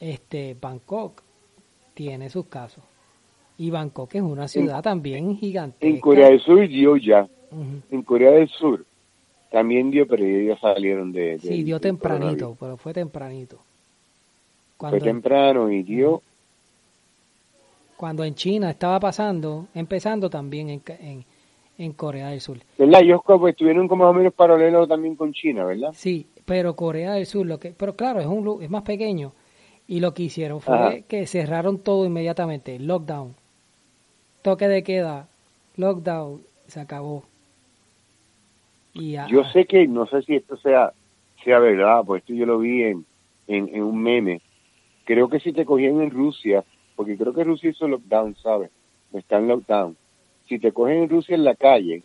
[0.00, 1.22] este, Bangkok,
[1.94, 2.82] tiene sus casos.
[3.58, 5.86] Y Bangkok es una ciudad también gigante.
[5.86, 7.28] En Corea del Sur dio ya.
[7.90, 8.84] En Corea del Sur
[9.52, 11.38] también dio, pero ellos salieron de...
[11.38, 13.58] sí, dio tempranito, pero fue tempranito.
[14.78, 16.22] fue temprano y dio...
[17.96, 21.24] Cuando en China estaba pasando, empezando también en, en,
[21.78, 22.58] en Corea del Sur.
[22.76, 23.00] ¿Verdad?
[23.02, 25.90] Ellos como, estuvieron como más o menos paralelo también con China, ¿verdad?
[25.94, 29.32] Sí, Pero Corea del Sur, lo que, pero claro, es un es más pequeño.
[29.86, 33.34] Y lo que hicieron fue que cerraron todo inmediatamente, lockdown.
[34.42, 35.28] Toque de queda,
[35.76, 37.24] lockdown, se acabó.
[38.94, 40.92] Y yo sé que, no sé si esto sea,
[41.44, 43.06] sea verdad, pues esto yo lo vi en,
[43.46, 44.40] en, un meme.
[45.04, 48.70] Creo que si te cogían en Rusia, porque creo que Rusia hizo lockdown, ¿sabes?
[49.12, 49.96] Está en lockdown.
[50.48, 52.02] Si te cogen en Rusia en la calle,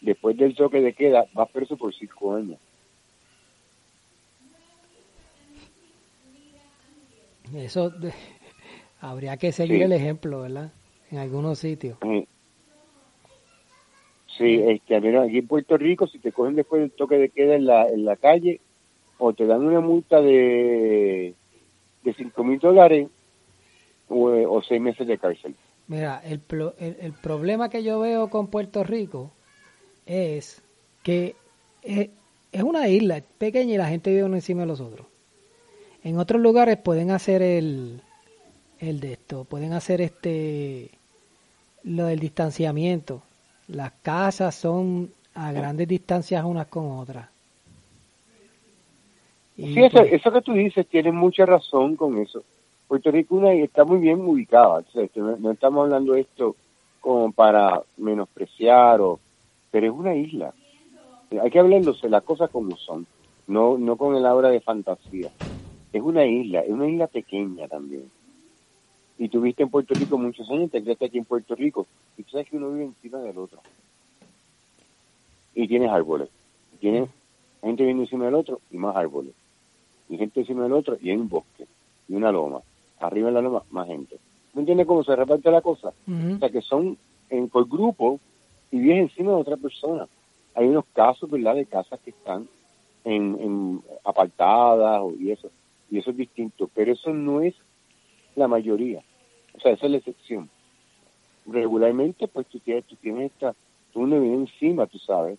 [0.00, 2.58] después del toque de queda, vas preso por cinco años.
[7.54, 7.92] Eso
[9.00, 10.72] habría que seguir el ejemplo, ¿verdad?
[11.10, 11.98] En algunos sitios.
[12.02, 12.26] Sí,
[14.40, 17.88] este, aquí en Puerto Rico, si te cogen después del toque de queda en la,
[17.88, 18.60] en la calle,
[19.18, 21.34] o te dan una multa de,
[22.02, 23.08] de 5 mil dólares
[24.08, 25.54] o, seis meses de cárcel.
[25.88, 26.40] Mira, el,
[26.78, 29.30] el, problema que yo veo con Puerto Rico
[30.04, 30.62] es
[31.02, 31.34] que
[31.82, 32.10] es,
[32.52, 35.06] es una isla pequeña y la gente vive uno encima de los otros.
[36.02, 38.00] En otros lugares pueden hacer el,
[38.78, 40.90] el de esto, pueden hacer este
[41.82, 43.22] lo del distanciamiento.
[43.68, 47.28] Las casas son a grandes distancias unas con otras.
[49.56, 52.42] sí, eso, pues eso, que tú dices, tienes mucha razón con eso.
[52.88, 54.84] Puerto Rico una, está muy bien ubicada.
[55.16, 56.54] no, estamos hablando de esto
[57.00, 59.18] como para menospreciar, o,
[59.70, 60.52] pero es una isla.
[61.42, 63.06] Hay que hablarse las cosas como son,
[63.48, 65.30] no, no con el aura de fantasía
[65.96, 68.10] es una isla, es una isla pequeña también.
[69.18, 71.86] Y tuviste en Puerto Rico muchos años, te quedaste aquí en Puerto Rico,
[72.18, 73.60] y tú sabes que uno vive encima del otro.
[75.54, 76.28] Y tienes árboles,
[76.80, 77.08] tienes
[77.62, 79.32] gente viviendo encima del otro y más árboles.
[80.08, 81.66] Y gente encima del otro y hay un bosque,
[82.08, 82.60] y una loma.
[83.00, 84.18] Arriba en la loma, más gente.
[84.54, 85.92] ¿No entiendes cómo se reparte la cosa?
[86.08, 86.96] O sea, que son
[87.30, 88.20] en, por grupo
[88.70, 90.06] y vives encima de otra persona.
[90.54, 92.48] Hay unos casos, ¿verdad?, de casas que están
[93.04, 95.50] en, en apartadas y eso
[95.90, 97.54] y eso es distinto, pero eso no es
[98.36, 99.02] la mayoría,
[99.54, 100.48] o sea, esa es la excepción.
[101.46, 103.54] Regularmente, pues tú tienes, tú tienes esta,
[103.92, 105.38] tú no viene encima, tú sabes.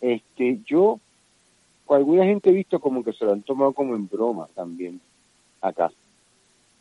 [0.00, 1.00] Este, yo,
[1.84, 5.00] con alguna gente he visto como que se lo han tomado como en broma también
[5.60, 5.90] acá.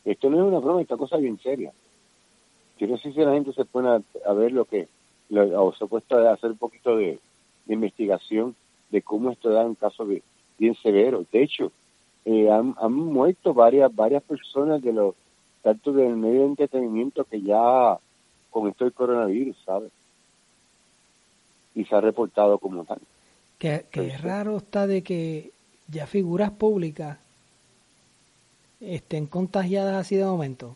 [0.04, 1.73] Esto no es una broma, esta cosa es bien seria.
[2.78, 3.89] Yo no sé si la gente se pone
[4.25, 4.88] a, ver lo que,
[5.32, 7.19] o se ha puesto a hacer un poquito de,
[7.67, 8.56] investigación
[8.91, 10.06] de cómo esto da un caso
[10.58, 11.25] bien severo.
[11.32, 11.71] De hecho,
[12.25, 15.15] eh, han, muerto varias varias personas de los
[15.65, 17.97] tanto del medio de entretenimiento que ya
[18.51, 19.91] con esto del coronavirus, ¿sabes?
[21.73, 22.99] Y se ha reportado como tal.
[23.58, 23.84] Que,
[24.21, 25.49] raro está de que
[25.88, 27.17] ya figuras públicas
[28.80, 30.75] estén contagiadas así de momento,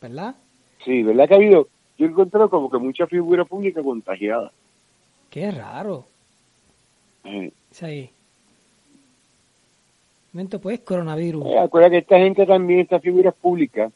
[0.00, 0.36] ¿verdad?
[0.84, 1.66] Sí, ¿verdad que ha habido?
[1.98, 4.52] Yo he encontrado como que muchas figuras públicas contagiadas.
[5.30, 6.06] Qué raro.
[7.72, 8.08] Sí
[10.62, 11.44] pues coronavirus.
[11.46, 13.92] Eh, acuerda que esta gente también, estas figuras públicas,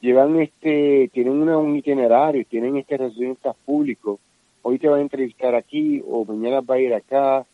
[0.00, 4.18] llevan este, tienen un itinerario, tienen este residentes públicos.
[4.62, 7.46] Hoy te van a entrevistar aquí, o mañana va a ir acá,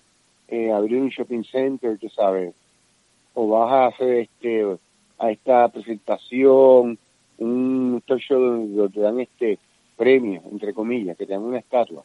[0.49, 2.55] eh, abrir un shopping center, tú sabes,
[3.35, 4.65] o vas a hacer este,
[5.19, 6.99] a esta presentación,
[7.39, 9.59] un talk show donde te dan este
[9.97, 12.05] premio, entre comillas, que te dan una estatua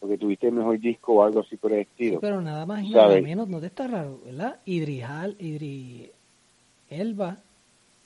[0.00, 2.20] porque tuviste el mejor disco o algo así por el estilo.
[2.20, 4.60] pero nada más y nada menos, no te está raro, ¿verdad?
[4.64, 6.10] Idrijal, Idri
[6.90, 7.38] Elba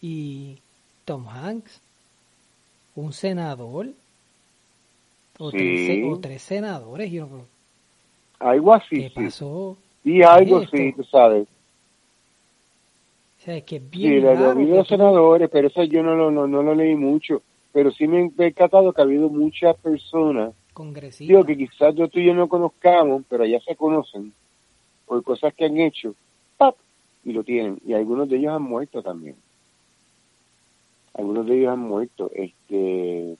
[0.00, 0.58] y
[1.04, 1.80] Tom Hanks,
[2.94, 3.88] un senador,
[5.38, 7.28] o, tres, senadores, yo
[8.38, 8.96] Algo así.
[8.96, 9.76] ¿Qué pasó?
[10.04, 11.48] Y algo así, tú sabes.
[13.40, 14.64] O sea, es que es bien sí.
[14.64, 17.42] Sí, los senadores, pero eso yo no lo, no, no lo leí mucho.
[17.72, 20.52] Pero sí me he percatado que ha habido muchas personas
[21.18, 24.32] Digo que quizás yo tú y yo no conozcamos, pero ya se conocen
[25.06, 26.14] por cosas que han hecho,
[26.56, 26.76] ¡pap!
[27.24, 27.78] y lo tienen.
[27.86, 29.36] Y algunos de ellos han muerto también.
[31.14, 32.30] Algunos de ellos han muerto.
[32.34, 33.36] Este,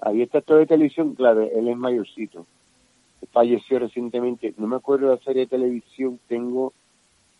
[0.00, 2.46] había esta actor de televisión, claro, él es mayorcito.
[3.32, 4.54] Falleció recientemente.
[4.56, 6.20] No me acuerdo de la serie de televisión.
[6.28, 6.72] Tengo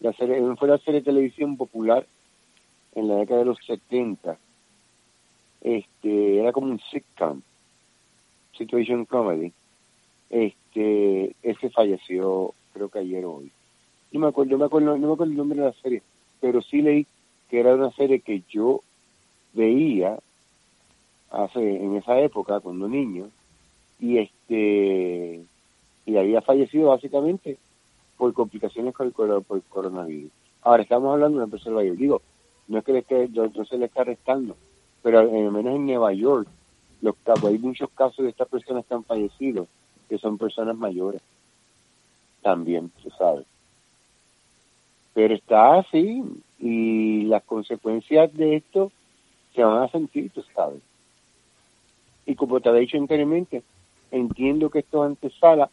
[0.01, 2.07] la serie, fue la serie de televisión popular
[2.95, 4.39] en la década de los 70.
[5.61, 7.43] Este, era como un sitcom
[8.57, 9.53] Situation Comedy,
[10.31, 13.51] este, ese falleció, creo que ayer o hoy.
[14.13, 16.03] No me acuerdo, no me acuerdo, no me acuerdo el nombre de la serie,
[16.41, 17.07] pero sí leí
[17.51, 18.81] que era una serie que yo
[19.57, 20.19] veía
[21.31, 23.31] hace, en esa época, cuando niño,
[23.99, 25.45] y este,
[26.05, 27.59] y había fallecido básicamente
[28.17, 30.31] por complicaciones con el, por coronavirus.
[30.63, 31.97] Ahora estamos hablando de una persona mayor.
[31.97, 32.23] Digo,
[32.69, 34.57] no es que le esté, no, se le está arrestando,
[35.03, 36.49] pero al menos en Nueva York
[37.01, 37.15] los,
[37.45, 39.67] hay muchos casos de estas personas que han fallecido,
[40.09, 41.23] que son personas mayores.
[42.43, 43.47] También, tú sabes.
[45.15, 46.23] Pero está así
[46.59, 48.93] y las consecuencias de esto
[49.57, 50.81] se van a sentir, tú sabes.
[52.27, 53.63] Y como te he dicho anteriormente,
[54.11, 55.71] entiendo que esto antesala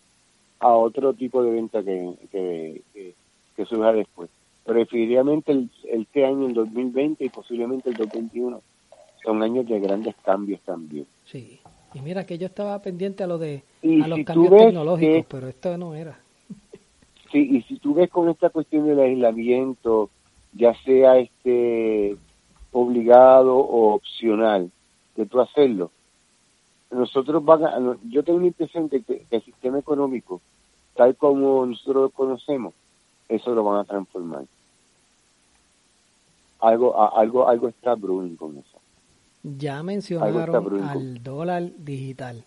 [0.60, 3.14] a otro tipo de venta que, que,
[3.56, 4.30] que, surja después.
[4.66, 8.62] Pero definitivamente el, este año, el 2020 y posiblemente el 2021
[9.24, 11.06] son años de grandes cambios también.
[11.26, 11.60] Sí,
[11.94, 15.78] y mira que yo estaba pendiente a lo de a los cambios tecnológicos, pero esto
[15.78, 16.18] no era.
[17.32, 20.10] Sí, y si tú ves con esta cuestión del aislamiento,
[20.54, 22.16] ya sea este
[22.74, 24.70] obligado o opcional,
[25.16, 25.92] de tú hacerlo,
[26.92, 30.42] nosotros van a, yo tengo la impresión de que, el sistema económico,
[30.96, 32.74] tal como nosotros lo conocemos,
[33.30, 34.46] eso lo van a transformar.
[36.60, 38.80] Algo, algo, algo está brewing con eso.
[39.44, 42.44] Ya mencionaron al dólar digital.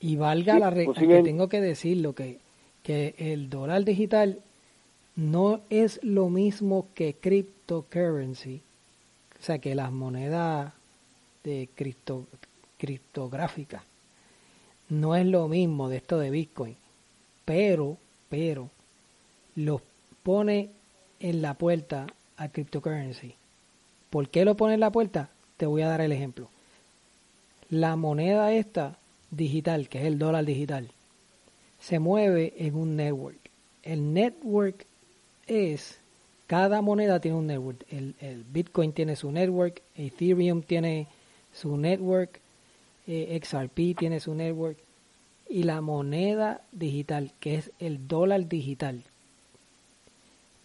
[0.00, 2.40] Y valga la regla, que tengo que decirlo, que,
[2.82, 4.40] que el dólar digital
[5.14, 8.62] no es lo mismo que cryptocurrency,
[9.42, 10.72] o sea, que las monedas
[11.42, 12.26] de cripto,
[12.78, 13.82] criptográficas.
[14.88, 16.76] No es lo mismo de esto de Bitcoin,
[17.44, 17.96] pero,
[18.28, 18.70] pero,
[19.56, 19.82] lo
[20.22, 20.70] pone
[21.18, 23.34] en la puerta a cryptocurrency.
[24.10, 25.28] ¿Por qué lo pone en la puerta?
[25.56, 26.48] Te voy a dar el ejemplo.
[27.68, 28.96] La moneda esta
[29.32, 30.88] digital, que es el dólar digital,
[31.80, 33.38] se mueve en un network.
[33.82, 34.86] El network
[35.48, 35.98] es,
[36.46, 37.84] cada moneda tiene un network.
[37.90, 41.06] El, Bitcoin tiene su network, Ethereum tiene
[41.52, 42.40] su network,
[43.06, 44.78] eh, XRP tiene su network.
[45.48, 49.02] Y la moneda digital, que es el dólar digital,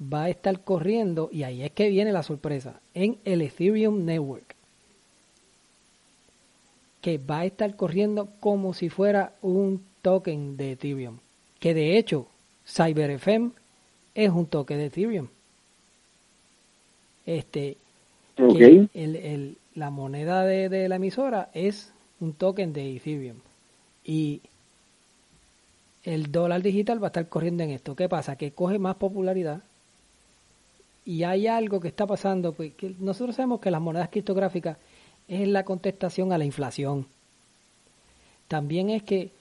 [0.01, 4.57] va a estar corriendo, y ahí es que viene la sorpresa, en el Ethereum Network
[7.07, 11.19] que va a estar corriendo como si fuera un token de Ethereum.
[11.57, 12.27] Que de hecho,
[12.65, 13.51] CyberFM
[14.13, 15.29] es un token de Ethereum.
[17.27, 17.75] Este,
[18.37, 23.37] el, la moneda de, de, la emisora es un token de Ethereum.
[24.05, 24.41] Y
[26.03, 27.97] el dólar digital va a estar corriendo en esto.
[27.97, 28.37] ¿Qué pasa?
[28.37, 29.61] Que coge más popularidad.
[31.03, 34.77] Y hay algo que está pasando, pues que nosotros sabemos que las monedas criptográficas
[35.27, 37.07] es la contestación a la inflación.
[38.47, 39.31] También es que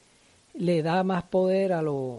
[0.54, 2.18] le da más poder a los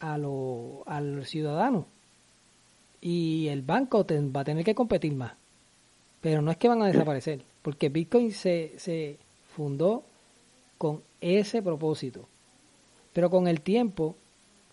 [0.00, 1.86] a lo, al ciudadano
[3.00, 5.32] y el banco va a tener que competir más.
[6.20, 9.16] Pero no es que van a desaparecer, porque Bitcoin se, se
[9.54, 10.02] fundó
[10.76, 12.26] con ese propósito.
[13.12, 14.14] Pero con el tiempo,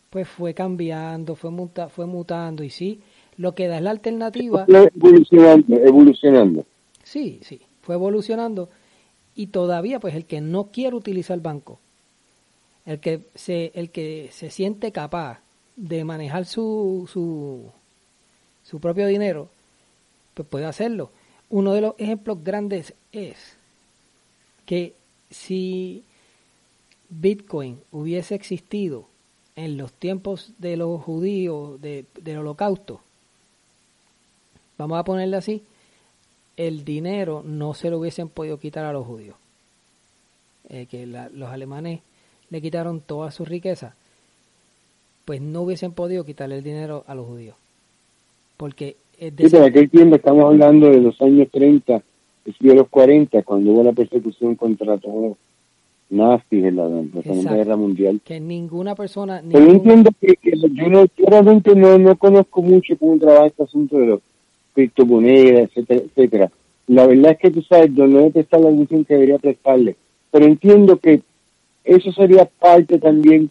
[0.09, 2.99] pues fue cambiando, fue, muta, fue mutando y sí,
[3.37, 4.65] lo que da es la alternativa.
[4.67, 6.65] Evolucionando, evolucionando.
[7.03, 8.69] Sí, sí fue evolucionando
[9.35, 11.79] y todavía pues el que no quiere utilizar el banco,
[12.85, 15.39] el que se, el que se siente capaz
[15.75, 17.69] de manejar su, su,
[18.65, 19.49] su propio dinero,
[20.33, 21.11] pues puede hacerlo.
[21.49, 23.57] Uno de los ejemplos grandes es
[24.65, 24.93] que
[25.29, 26.03] si
[27.09, 29.07] Bitcoin hubiese existido
[29.55, 33.01] en los tiempos de los judíos, de, del holocausto,
[34.77, 35.63] vamos a ponerle así,
[36.57, 39.35] el dinero no se lo hubiesen podido quitar a los judíos.
[40.67, 42.01] Eh, que los alemanes
[42.49, 43.95] le quitaron toda su riqueza,
[45.23, 47.55] pues no hubiesen podido quitarle el dinero a los judíos.
[48.57, 52.01] Porque es de aquel tiempo estamos hablando de los años 30,
[52.59, 55.37] de los 40, cuando hubo la persecución contra todos
[56.09, 58.21] nazis en la, Segunda Guerra Mundial.
[58.23, 59.41] Que ninguna persona...
[59.51, 64.05] Pero entiendo que, yo, no, realmente no, no conozco mucho cómo trabaja este asunto de
[64.07, 64.19] los
[64.73, 66.51] criptomonedas, etcétera, etcétera.
[66.87, 69.95] La verdad es que tú sabes, yo no he prestado la atención que debería prestarle,
[70.29, 71.21] pero entiendo que
[71.83, 73.49] eso sería parte también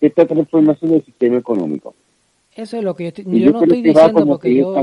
[0.00, 1.94] de esta transformación del sistema económico.
[2.54, 4.74] Eso es lo que yo, yo, no estoy diciendo porque yo,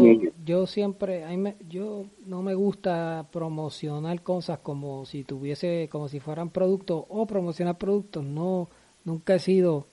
[0.45, 1.23] yo siempre,
[1.69, 7.77] yo no me gusta promocionar cosas como si tuviese, como si fueran productos o promocionar
[7.77, 8.23] productos.
[8.23, 8.69] No,
[9.03, 9.85] nunca he sido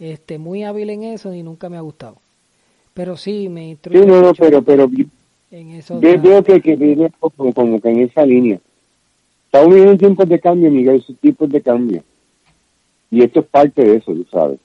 [0.00, 2.16] este muy hábil en eso y nunca me ha gustado.
[2.92, 4.00] Pero sí, me instruye.
[4.00, 4.90] Sí, no, no, pero, pero
[5.52, 8.58] en eso yo veo que, que viene como, como, que en esa línea.
[9.44, 12.02] Estamos viviendo tiempos de cambio, Miguel, esos tipos de cambio.
[13.10, 14.58] Y esto es parte de eso, tú sabes.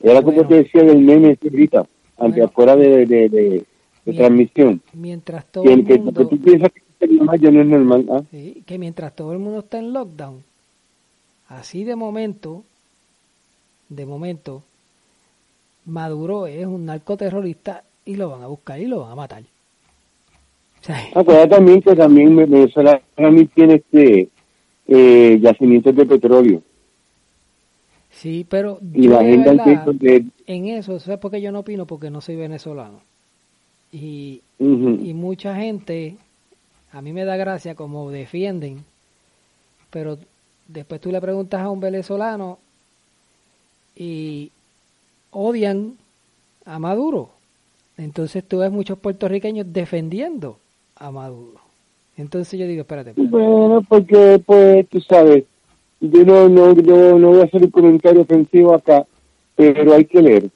[0.00, 1.86] Era como te decía del meme ahorita,
[2.18, 3.66] ante afuera de, de, de,
[4.12, 4.80] transmisión.
[4.92, 6.12] Mientras todo el mundo...
[6.12, 8.06] Que tú piensas que es normal, ya no es normal.
[8.10, 8.22] ¿ah?
[8.30, 10.42] Sí, que mientras todo el mundo está en lockdown,
[11.48, 12.64] así de momento,
[13.88, 14.62] de momento,
[15.84, 19.42] Maduro es un narcoterrorista y lo van a buscar y lo van a matar.
[21.14, 24.28] Acuérdate también que también Venezuela también tiene este
[24.86, 26.62] eh, yacimientos de petróleo.
[28.18, 31.86] Sí, pero y la gente en eso, ¿sabes por qué yo no opino?
[31.86, 33.00] Porque no soy venezolano.
[33.92, 36.16] Y, y mucha gente,
[36.90, 38.84] a mí me da gracia como defienden,
[39.90, 40.18] pero
[40.66, 42.58] después tú le preguntas a un venezolano
[43.94, 44.50] y
[45.30, 45.94] odian
[46.64, 47.30] a Maduro.
[47.96, 50.58] Entonces tú ves muchos puertorriqueños defendiendo
[50.96, 51.60] a Maduro.
[52.16, 53.12] Entonces yo digo, espérate.
[53.16, 55.44] Bueno, porque pues tú sabes,
[56.00, 59.04] yo no, no, no, voy a hacer un comentario ofensivo acá,
[59.56, 60.50] pero hay que leer.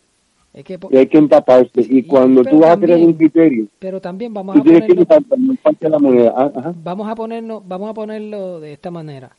[0.54, 1.80] y hay que empaparse.
[1.88, 7.08] Y, cuando tú vas a crear un criterio, pero también vamos a ponerlo, ah, Vamos
[7.08, 9.30] a ponernos, vamos a ponerlo de esta manera.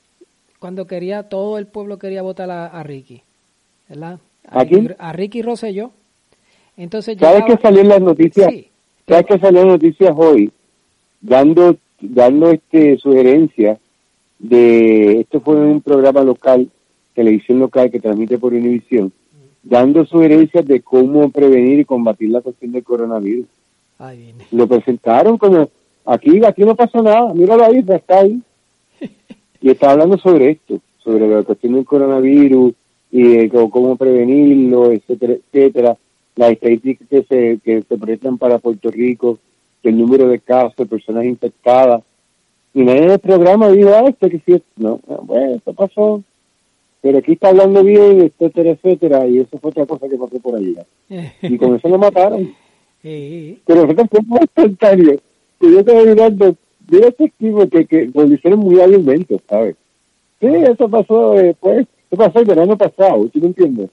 [0.60, 3.22] Cuando quería, todo el pueblo quería votar a, Ricky,
[3.88, 4.20] ¿verdad?
[4.48, 4.66] A,
[4.98, 5.92] ¿A, Ricky Rosselló.
[6.76, 8.52] Entonces ¿Sabes que salió en las noticias?
[9.08, 10.52] ¿Sabes que salió en las noticias hoy?
[11.22, 13.78] Dando, dando este sugerencias
[14.44, 16.70] de, esto fue un programa local,
[17.16, 19.12] televisión local que transmite por Univisión,
[19.64, 23.46] dando sugerencias de cómo prevenir y combatir la cuestión del coronavirus.
[24.52, 25.70] Lo presentaron como,
[26.06, 28.42] aquí, aquí no pasa nada, míralo ahí, está ahí.
[29.62, 32.74] y está hablando sobre esto, sobre la cuestión del coronavirus
[33.12, 35.98] y cómo prevenirlo, etcétera, etcétera.
[36.36, 39.40] Las estadísticas que se, que se presentan para Puerto Rico,
[39.84, 42.04] el número de casos de personas infectadas,
[42.74, 46.24] y nadie en el programa dijo, ah, esto que sí, no, bueno, esto pasó,
[47.02, 50.56] pero aquí está hablando bien, etcétera, etcétera, y eso fue otra cosa que pasó por
[50.56, 50.86] allá.
[51.42, 52.54] y con eso lo mataron.
[53.02, 54.10] pero fue tan
[54.42, 55.20] instantáneo
[55.60, 56.56] que yo estaba mirando,
[56.90, 59.76] mira este tipo que, que lo hicieron muy hábilmente, ¿sabes?
[60.40, 63.90] Sí, eso pasó después, eso pasó el verano pasado, ¿tú me entiendes?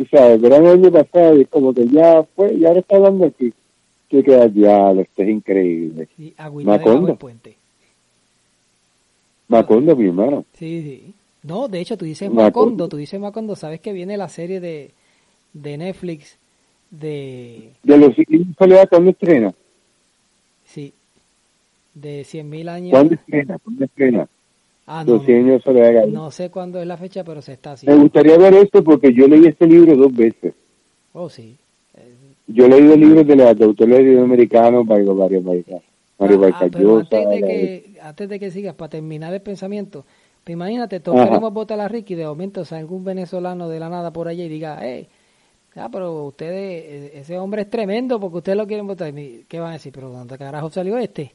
[0.00, 2.96] O sea, el verano del año pasado, y como que ya fue, y ahora está
[2.96, 3.52] hablando aquí.
[4.08, 6.08] Que queda ya, esto es increíble.
[6.16, 7.16] Sí, Macondo.
[7.16, 7.56] puente.
[9.52, 10.44] Macondo, mi hermano.
[10.54, 11.14] Sí, sí.
[11.44, 14.90] No, de hecho, tú dices Macondo, tú dices Macondo, sabes que viene la serie de,
[15.52, 16.38] de Netflix
[16.90, 17.70] de...
[17.82, 18.14] De los
[18.58, 19.52] Soledad, ¿cuándo estrena?
[20.64, 20.92] Sí,
[21.94, 22.90] de 100.000 años.
[22.90, 23.58] ¿Cuándo estrena?
[23.58, 24.28] ¿Cuándo estrena?
[24.86, 27.96] Ah, no, años Soledad no sé cuándo es la fecha, pero se está haciendo.
[27.96, 30.54] Me gustaría ver esto porque yo leí este libro dos veces.
[31.12, 31.56] Oh, sí.
[32.46, 35.66] Yo he leído libros de, la, de autores americanos, varios, varios, varios.
[36.22, 40.04] Mario ah, ah antes, de que, antes de que sigas, para terminar el pensamiento,
[40.44, 43.88] pues imagínate, todos queremos votar a Ricky, de momento o sea, algún venezolano de la
[43.88, 45.08] nada por allá y diga, hey,
[45.76, 49.12] ah, pero ustedes, e, ese hombre es tremendo porque ustedes lo quieren votar.
[49.14, 49.92] ¿Qué van a decir?
[49.92, 51.32] ¿Pero dónde carajo salió este?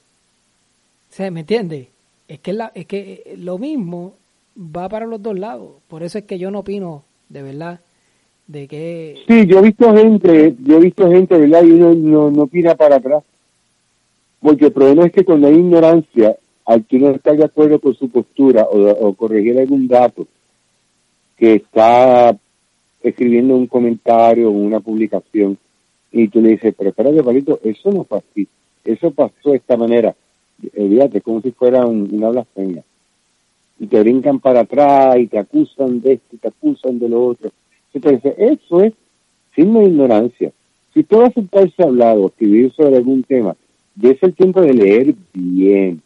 [1.09, 1.87] O sea, ¿me entiendes?
[2.27, 4.15] Es que, la, es que eh, lo mismo
[4.57, 5.75] va para los dos lados.
[5.87, 7.79] Por eso es que yo no opino, de verdad,
[8.47, 9.23] de que...
[9.27, 11.63] Sí, yo he visto gente, yo he visto gente, ¿verdad?
[11.63, 13.23] Y uno no, no opina para atrás.
[14.41, 17.95] Porque el problema es que cuando hay ignorancia, al que no está de acuerdo con
[17.95, 20.27] su postura o, corregir algún dato
[21.37, 22.37] que está
[23.01, 25.57] escribiendo un comentario o una publicación,
[26.11, 28.47] y tú le dices, pero espérate, Palito, eso no fue así,
[28.83, 30.15] eso pasó de esta manera.
[30.75, 32.83] Olvídate, como si fuera una blasfemia.
[33.79, 37.25] Y te brincan para atrás y te acusan de esto y te acusan de lo
[37.25, 37.51] otro.
[37.93, 38.93] Entonces, eso es
[39.55, 40.51] signo de ignorancia.
[40.93, 43.55] Si tú vas a sentarse a hablar o escribir sobre algún tema,
[44.03, 46.01] es el tiempo de leer bien.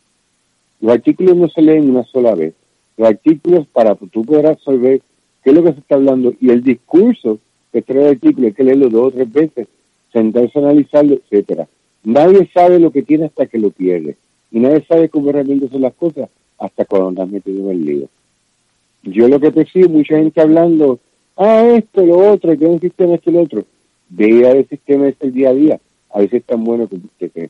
[0.80, 2.54] Los artículos no se leen una sola vez.
[2.98, 5.02] Los artículos, para que tú puedas resolver
[5.44, 7.40] qué es lo que se está hablando y el discurso
[7.72, 9.68] que trae el artículo, hay que leerlo dos o tres veces,
[10.12, 11.68] sentarse a analizarlo, etcétera.
[12.04, 14.16] Nadie sabe lo que tiene hasta que lo pierde.
[14.52, 18.10] Y nadie sabe cómo realmente son las cosas hasta cuando andas metido en el lío.
[19.04, 21.00] Yo lo que percibo, mucha gente hablando,
[21.38, 23.66] ah, esto, lo otro, que un sistema, esto, lo otro.
[24.10, 25.80] Vea el sistema es el día a día.
[26.14, 27.50] A veces es tan bueno como usted cree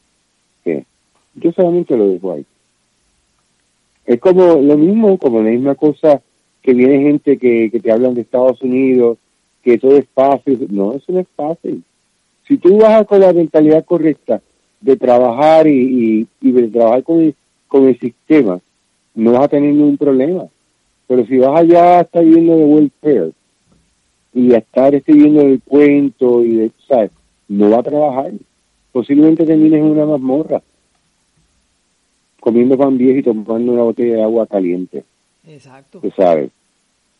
[1.36, 2.45] yo solamente lo dejo ahí.
[4.05, 6.21] Es como lo mismo, como la misma cosa
[6.61, 9.17] que viene gente que, que te hablan de Estados Unidos,
[9.63, 10.67] que todo es fácil.
[10.69, 11.84] No, eso no es fácil.
[12.47, 14.41] Si tú vas con la mentalidad correcta
[14.82, 17.36] de trabajar y, y, de trabajar con el,
[17.67, 18.59] con el sistema,
[19.13, 20.45] no vas a tener ningún problema.
[21.07, 23.32] Pero si vas allá a estar viendo de welfare
[24.34, 27.11] y a estar viendo el cuento y de, ¿sabes?
[27.47, 28.32] No va a trabajar
[28.91, 30.61] posiblemente termines en una mazmorra,
[32.41, 35.03] comiendo pan viejo y tomando una botella de agua caliente.
[35.47, 35.99] Exacto.
[35.99, 36.49] Tú sabes.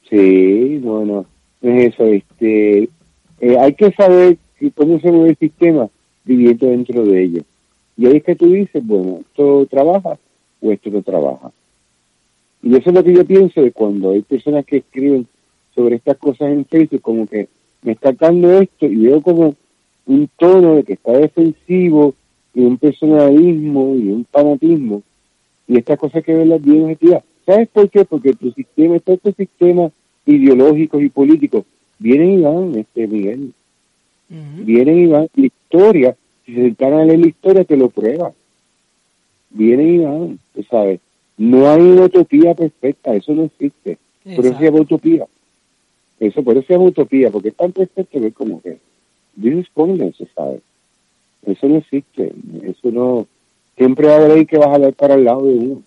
[0.10, 1.26] Sí, bueno,
[1.62, 2.06] es eso.
[2.06, 2.90] Este,
[3.40, 4.38] eh, hay que saber
[4.76, 5.88] cómo se mueve el sistema
[6.26, 7.44] viviendo dentro de ello.
[7.96, 10.18] Y ahí es que tú dices, bueno, esto trabaja
[10.60, 11.52] o esto no trabaja.
[12.64, 15.28] Y eso es lo que yo pienso de cuando hay personas que escriben
[15.76, 17.48] sobre estas cosas en Facebook, como que
[17.84, 19.56] me está dando esto y veo como
[20.08, 22.16] un tono de que está defensivo
[22.56, 25.04] y un personalismo y un fanatismo
[25.68, 27.24] y estas cosas que ven las bien objetivas.
[27.46, 28.06] ¿Sabes por qué?
[28.06, 29.92] Porque tu sistema, todo tu sistema
[30.26, 31.66] ideológicos y políticos,
[32.00, 33.54] vienen y van, este Miguel.
[34.30, 35.28] Vienen y van.
[35.36, 38.32] La historia, si se sentaran a leer la historia, te lo prueba.
[39.50, 41.00] Vienen y van, tú sabes.
[41.38, 43.98] No hay una utopía perfecta, eso no existe.
[44.36, 45.26] Por eso se llama utopía.
[46.20, 48.78] Eso, por eso se llama utopía, porque es tan perfecto que es como que.
[49.42, 49.68] This
[50.18, 50.62] se sabe.
[51.46, 52.32] Eso no existe.
[52.64, 53.28] Eso no.
[53.78, 55.84] Siempre va a haber que vas a dar para el lado de uno.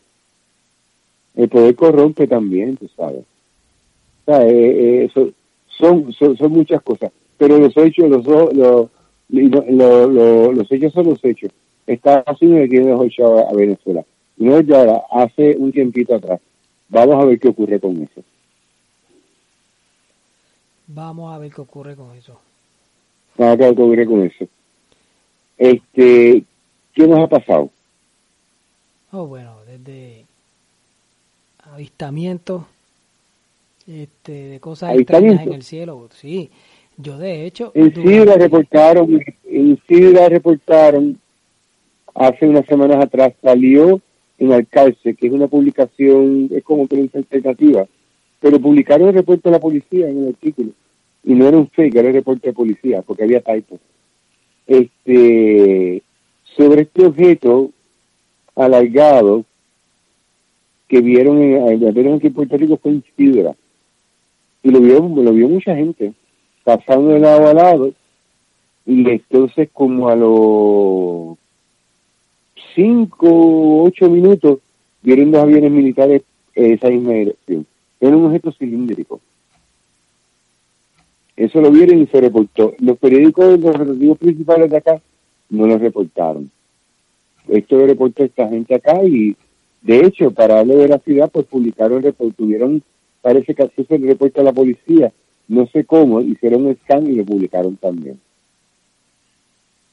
[1.34, 3.24] El poder corrompe también, tú sabes.
[4.26, 7.12] O sea, eh, eh, son, son, son, muchas cosas.
[7.36, 8.88] Pero los hechos, los, los,
[9.28, 11.50] los, hechos son los hechos.
[11.86, 14.04] Estados Unidos tiene los hechos a, Venezuela.
[14.36, 16.40] No es de ahora, hace un tiempito atrás.
[16.88, 18.22] Vamos a ver qué ocurre con eso.
[20.86, 22.38] Vamos a ver qué ocurre con eso.
[23.36, 24.46] Vamos a ver qué ocurre con eso.
[25.58, 26.44] Este,
[26.94, 27.70] ¿qué nos ha pasado?
[29.12, 30.24] Oh, bueno, desde
[31.72, 32.64] avistamientos
[33.86, 36.08] este, de cosas extrañas en el cielo.
[36.12, 36.50] Sí,
[36.96, 37.72] yo de hecho...
[37.74, 41.18] En Sidra reportaron, en Sidra reportaron,
[42.14, 44.00] hace unas semanas atrás salió
[44.38, 47.86] en Alcalce, que es una publicación, es como una alternativa,
[48.40, 50.70] pero publicaron el reporte de la policía en el artículo.
[51.24, 53.78] Y no era un fake, era el reporte de policía, porque había typo.
[54.66, 56.02] Este,
[56.56, 57.70] sobre este objeto
[58.54, 59.44] alargado
[60.88, 63.54] que vieron en, vieron aquí en Puerto Rico fue en Sidra.
[64.62, 66.14] Y lo vio, lo vio mucha gente,
[66.62, 67.92] pasando de lado a lado.
[68.86, 71.36] Y entonces como a los
[72.74, 74.58] cinco, ocho minutos,
[75.02, 76.22] vieron dos aviones militares
[76.54, 77.66] esa misma dirección.
[78.00, 79.20] Era un objeto cilíndrico.
[81.36, 82.74] Eso lo vieron y se reportó.
[82.78, 85.00] Los periódicos, los relativos principales de acá,
[85.54, 86.50] no lo reportaron.
[87.48, 89.36] Esto lo reportó esta gente acá y,
[89.82, 92.02] de hecho, para darle veracidad, pues publicaron,
[92.36, 92.82] tuvieron,
[93.22, 95.12] parece que así se reporta a la policía,
[95.48, 98.18] no sé cómo, hicieron un scan y lo publicaron también.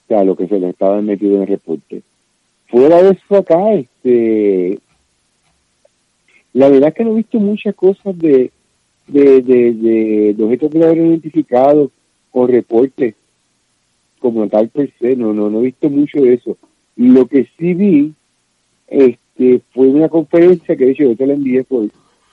[0.05, 2.01] O sea, lo que se les estaba metido en el reporte.
[2.68, 4.80] Fuera de eso acá, este,
[6.53, 8.51] la verdad es que no he visto muchas cosas de,
[9.07, 11.91] de, de, de, objetos que lo haber identificado
[12.32, 13.16] o reportes
[14.22, 16.57] como tal per se, no, no, no he visto mucho de eso.
[16.95, 18.13] Lo que sí vi
[18.88, 21.89] este, fue una conferencia que de hecho yo te la envié por,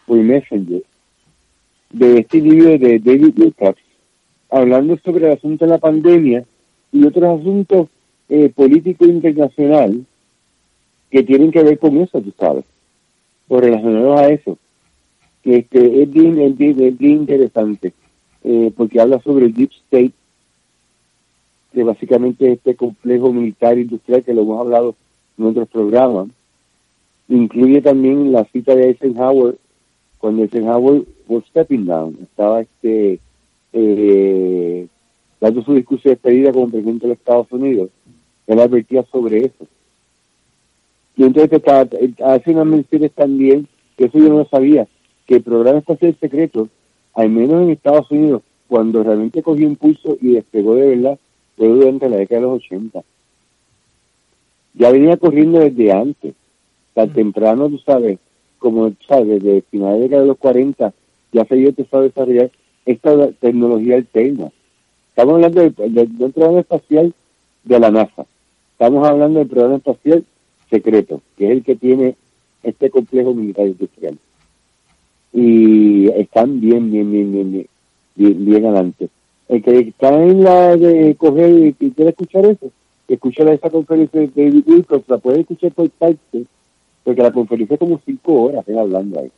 [0.06, 0.82] por Messenger
[1.90, 3.80] de este libro de David Wilcox
[4.50, 6.44] hablando sobre el asunto de la pandemia
[6.92, 7.88] y otros asuntos
[8.28, 10.04] eh, políticos internacional
[11.10, 12.64] que tienen que ver con eso, tú sabes,
[13.48, 14.58] o relacionados a eso.
[15.42, 17.92] Que este, es, bien, es, bien, interesante,
[18.44, 20.12] eh, porque habla sobre el Deep State,
[21.78, 24.96] que básicamente es este complejo militar industrial que lo hemos hablado
[25.38, 26.26] en otros programas.
[27.28, 29.56] Incluye también la cita de Eisenhower,
[30.18, 33.20] cuando Eisenhower was stepping down, estaba este
[33.72, 34.88] eh,
[35.40, 37.90] dando su discurso de despedida como presidente de los Estados Unidos.
[38.48, 39.68] Él advertía sobre eso
[41.16, 41.62] y entonces
[42.24, 44.88] hace unas menciones también, que eso yo no sabía,
[45.26, 46.68] que el programa espacial secreto,
[47.14, 51.20] al menos en Estados Unidos, cuando realmente cogió impulso y despegó de verdad,
[51.58, 53.02] fue durante la década de los 80.
[54.74, 56.34] Ya venía corriendo desde antes,
[56.94, 58.18] tan temprano, tú sabes,
[58.58, 60.94] como sabes, desde finales de la década de los 40,
[61.32, 62.50] ya se había empezado a desarrollar
[62.86, 64.50] esta tecnología alterna.
[65.10, 67.12] Estamos hablando del de, programa espacial
[67.64, 68.24] de la NASA.
[68.72, 70.24] Estamos hablando del programa espacial
[70.70, 72.14] secreto, que es el que tiene
[72.62, 74.16] este complejo militar industrial.
[75.32, 77.68] Y están bien, bien, bien, bien,
[78.14, 79.08] bien, bien, adelante.
[79.48, 82.70] El que está en la de coger y, quiere escuchar eso,
[83.08, 86.44] escuchar esa conferencia de David Wilcox, la puede escuchar por parte,
[87.02, 89.30] porque la conferencia es como cinco horas hablando ahí.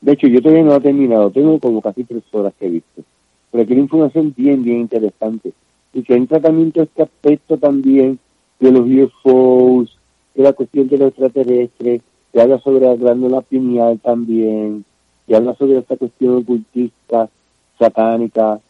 [0.00, 2.70] De hecho, yo todavía no la he terminado, tengo como casi tres horas que he
[2.70, 3.02] visto.
[3.50, 5.52] Pero tiene información bien, bien interesante.
[5.92, 8.18] Y que entra también todo este aspecto también
[8.58, 9.96] de los UFOs,
[10.34, 12.02] de la cuestión de los extraterrestres,
[12.32, 14.84] que habla sobre la glándula pineal también,
[15.26, 17.30] que habla sobre esta cuestión ocultista,
[17.78, 18.60] satánica,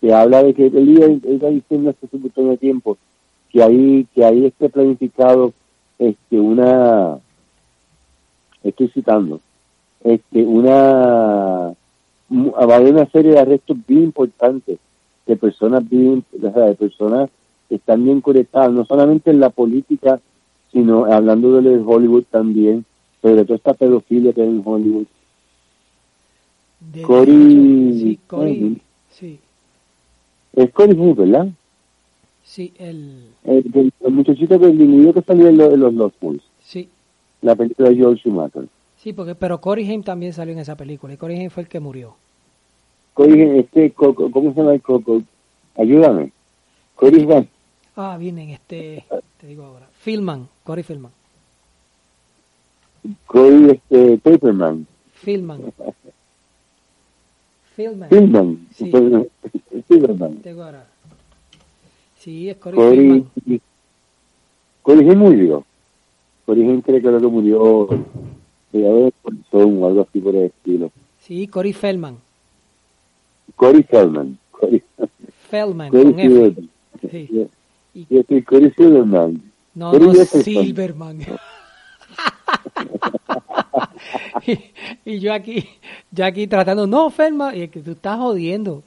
[0.00, 2.98] que habla de que él está diciendo hace un montón de tiempo
[3.50, 5.52] que ahí, que ahí esté planificado
[5.98, 7.18] este una
[8.62, 9.40] estoy citando,
[10.04, 11.74] este una
[12.30, 14.78] va a haber una serie de arrestos bien importantes
[15.26, 17.30] de personas bien, de personas
[17.70, 20.20] están bien conectadas, no solamente en la política,
[20.72, 22.84] sino hablando de Hollywood también,
[23.20, 25.06] sobre todo esta pedofilia que hay en Hollywood.
[27.04, 28.00] Cory...
[28.00, 28.80] Sí, Cory...
[29.10, 29.38] Sí.
[30.54, 31.48] Es Cory ¿verdad?
[32.44, 33.28] Sí, el...
[33.44, 36.42] El, muchachito que, el que salió en, los Lost Boys.
[36.60, 36.88] Sí.
[37.42, 38.68] La película de George Schumacher.
[38.96, 41.68] Sí, porque, pero Corey Haim también salió en esa película y Corey Haim fue el
[41.68, 42.16] que murió.
[43.14, 45.22] Corey Haim, este, ¿cómo se llama el coco?
[45.76, 46.32] Ayúdame.
[46.96, 47.46] Corey Haim.
[47.96, 49.04] Ah, vienen, este,
[49.40, 49.88] te digo ahora.
[49.98, 51.12] Filman, Corey Filman.
[53.26, 54.86] Corey, este, Paperman.
[55.12, 55.72] Filman.
[57.78, 58.08] Filman.
[58.10, 58.58] Filman.
[58.74, 58.90] Sí.
[60.50, 60.84] Ahora.
[62.18, 63.24] Sí, es Corey,
[64.82, 65.64] Corey Haim murió.
[66.44, 67.86] Corey Haim cree que murió
[68.72, 69.12] de
[69.52, 70.90] o algo así por el estilo.
[71.20, 72.16] Sí, Corey Feldman.
[73.54, 74.36] Corey Feldman.
[74.50, 74.82] Corey
[75.48, 76.62] Feldman, Corey con F.
[77.08, 77.48] Sí.
[78.10, 79.40] Yo soy Corey Silverman.
[79.76, 81.20] No, Corey no, Silverman.
[84.46, 84.58] y,
[85.04, 85.68] y, yo aquí,
[86.10, 88.82] yo aquí tratando, no, Feldman, y es que tú estás jodiendo.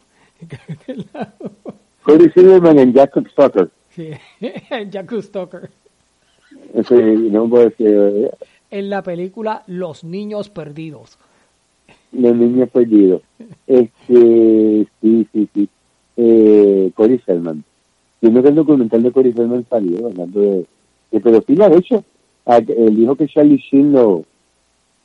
[2.04, 3.70] Corey Silverman en Jacob Stalker.
[3.96, 4.12] Sí,
[4.92, 5.70] Jacob Stalker.
[6.88, 8.32] Sí, no decir
[8.72, 11.18] en la película Los Niños Perdidos.
[12.14, 13.22] Los Niños Perdidos.
[13.68, 15.70] Este, sí, sí, sí.
[16.18, 17.64] Eh, Cory Feldman.
[18.22, 20.66] No que el documental de Cory Feldman salió hablando de,
[21.12, 21.70] de pedofilia.
[21.70, 22.04] De hecho,
[22.46, 24.24] él dijo que Charlie Sheen lo,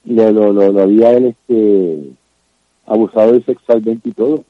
[0.07, 2.11] lo, lo, había él, este,
[2.87, 4.45] abusado de sexualmente y todo.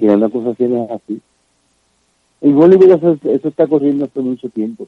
[0.00, 1.20] Y eran acusaciones así.
[2.40, 4.86] En Hollywood eso, eso está corriendo hace mucho tiempo.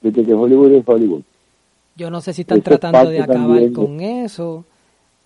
[0.00, 1.22] Desde que Hollywood es Hollywood.
[1.96, 4.64] Yo no sé si están tratando de acabar con eso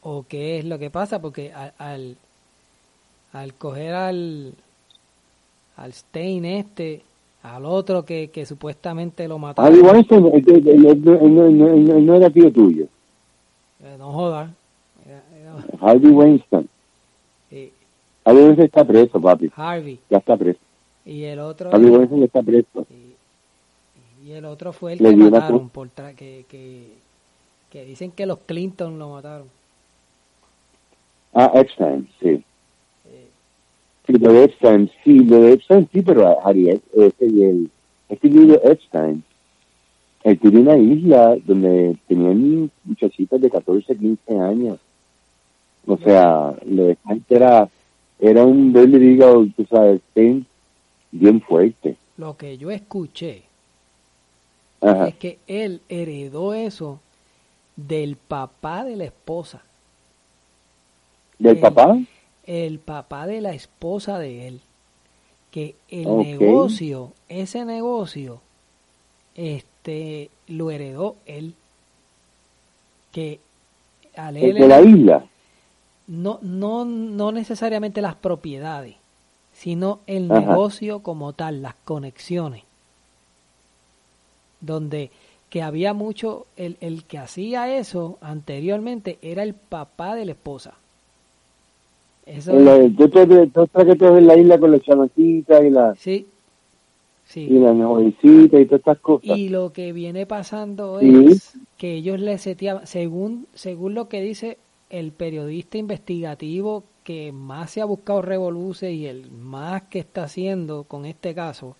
[0.03, 2.17] o qué es lo que pasa, porque al,
[3.33, 4.55] al, coger al,
[5.77, 7.03] al Stein este,
[7.43, 9.73] al otro que, que supuestamente lo mataron.
[9.73, 10.23] Harvey Weinstein
[12.07, 12.87] no era tío tuyo.
[13.85, 14.51] Eh, no jodas.
[15.81, 16.69] Harvey Weinstein.
[18.25, 19.51] Harvey Weinstein está preso, papi.
[19.55, 19.99] Harvey.
[20.09, 20.61] Ya está preso.
[21.05, 21.71] Y el otro.
[21.73, 22.87] Harvey Weinstein está preso.
[24.25, 26.87] Y el otro fue el que mataron, por que, que,
[27.71, 29.49] que dicen que los Clinton lo mataron.
[31.35, 32.45] Ah, Epstein, sí.
[34.07, 37.71] Sí, lo de Epstein, sí, lo de Epstein, sí, pero Ariel, este y el,
[38.09, 39.23] este libro Epstein,
[40.25, 44.79] él tiene una isla donde tenían muchachitas de 14, 15 años.
[45.87, 47.69] O sea, Epstein era,
[48.21, 49.19] era un Beverly
[49.57, 50.01] tú sabes,
[51.11, 51.97] bien fuerte.
[52.17, 53.43] Lo que yo escuché
[54.81, 57.01] es que él heredó eso
[57.75, 59.63] del papá de la esposa.
[61.39, 61.99] ¿Del papá?
[62.45, 64.61] El papá de la esposa de él.
[65.51, 68.41] Que el negocio, ese negocio,
[69.35, 69.72] este,
[70.49, 71.55] lo heredó él.
[73.13, 73.41] Que
[74.17, 75.25] al él de la isla?
[76.07, 78.97] No, no, no necesariamente las propiedades,
[79.53, 82.65] sino el negocio como tal, las conexiones
[84.63, 85.11] donde
[85.51, 90.73] que había mucho, el, el que hacía eso anteriormente era el papá de la esposa.
[92.25, 92.53] Eso
[92.97, 95.95] tú, que tú en la isla con las chamaquitas y la...
[95.97, 96.27] Sí,
[97.33, 97.47] sí.
[97.51, 99.37] Y novicitas y todas estas cosas.
[99.37, 104.59] Y lo que viene pasando es que ellos le seteaban, según, según lo que dice
[104.91, 110.85] el periodista investigativo que más se ha buscado revoluce y el más que está haciendo
[110.85, 111.75] con este caso,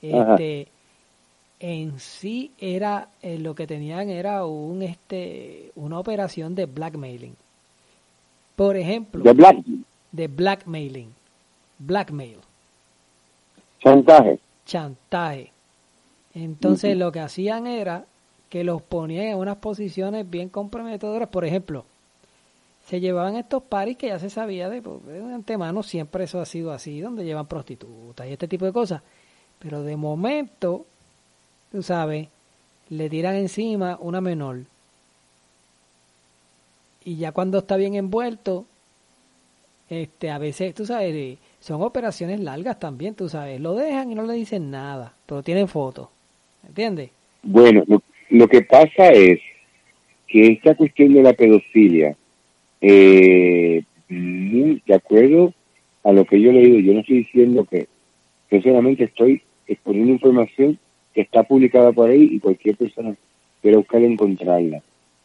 [0.00, 0.68] este
[1.60, 7.36] en sí era eh, lo que tenían era un este una operación de blackmailing.
[8.56, 9.58] Por ejemplo, de black
[10.12, 11.10] de blackmailing,
[11.78, 12.38] blackmail.
[13.88, 14.38] Chantaje.
[14.66, 15.52] Chantaje.
[16.34, 18.04] Entonces lo que hacían era
[18.48, 21.84] que los ponían en unas posiciones bien comprometedoras, por ejemplo,
[22.86, 26.46] se llevaban estos paris que ya se sabía de, pues, de antemano, siempre eso ha
[26.46, 29.02] sido así, donde llevan prostitutas y este tipo de cosas.
[29.58, 30.86] Pero de momento
[31.70, 32.28] tú sabes,
[32.88, 34.60] le tiran encima una menor.
[37.04, 38.66] Y ya cuando está bien envuelto,
[39.88, 44.24] este, a veces, tú sabes, son operaciones largas también, tú sabes, lo dejan y no
[44.24, 46.08] le dicen nada, pero tienen fotos,
[46.66, 47.10] ¿entiendes?
[47.42, 47.84] Bueno,
[48.30, 49.40] lo, que pasa es
[50.26, 52.16] que esta cuestión de la pedofilia,
[52.80, 55.52] eh, de acuerdo
[56.04, 57.88] a lo que yo he leído, yo no estoy diciendo que,
[58.50, 60.78] yo solamente estoy exponiendo información
[61.20, 63.14] está publicada por ahí y cualquier persona
[63.60, 64.82] quiere buscar encontrarla.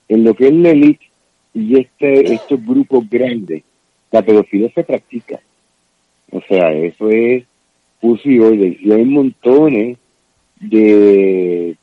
[0.08, 1.06] En lo que es la elite
[1.54, 3.64] y este, estos grupos grandes,
[4.12, 5.40] la pedofilia se practica.
[6.34, 7.44] O sea, eso es
[8.02, 8.76] uso y orden.
[8.80, 9.98] Y hay montones
[10.60, 11.76] de,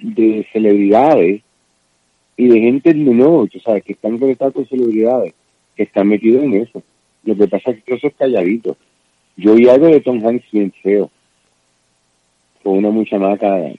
[0.00, 1.42] de celebridades
[2.36, 5.32] y de gente menor, o que están conectados con celebridades,
[5.76, 6.82] que están metidos en eso.
[7.22, 8.76] Lo que pasa es que eso es calladito.
[9.36, 11.10] Yo oí algo de Tom Hanks bien feo
[12.64, 13.72] con una muchamaca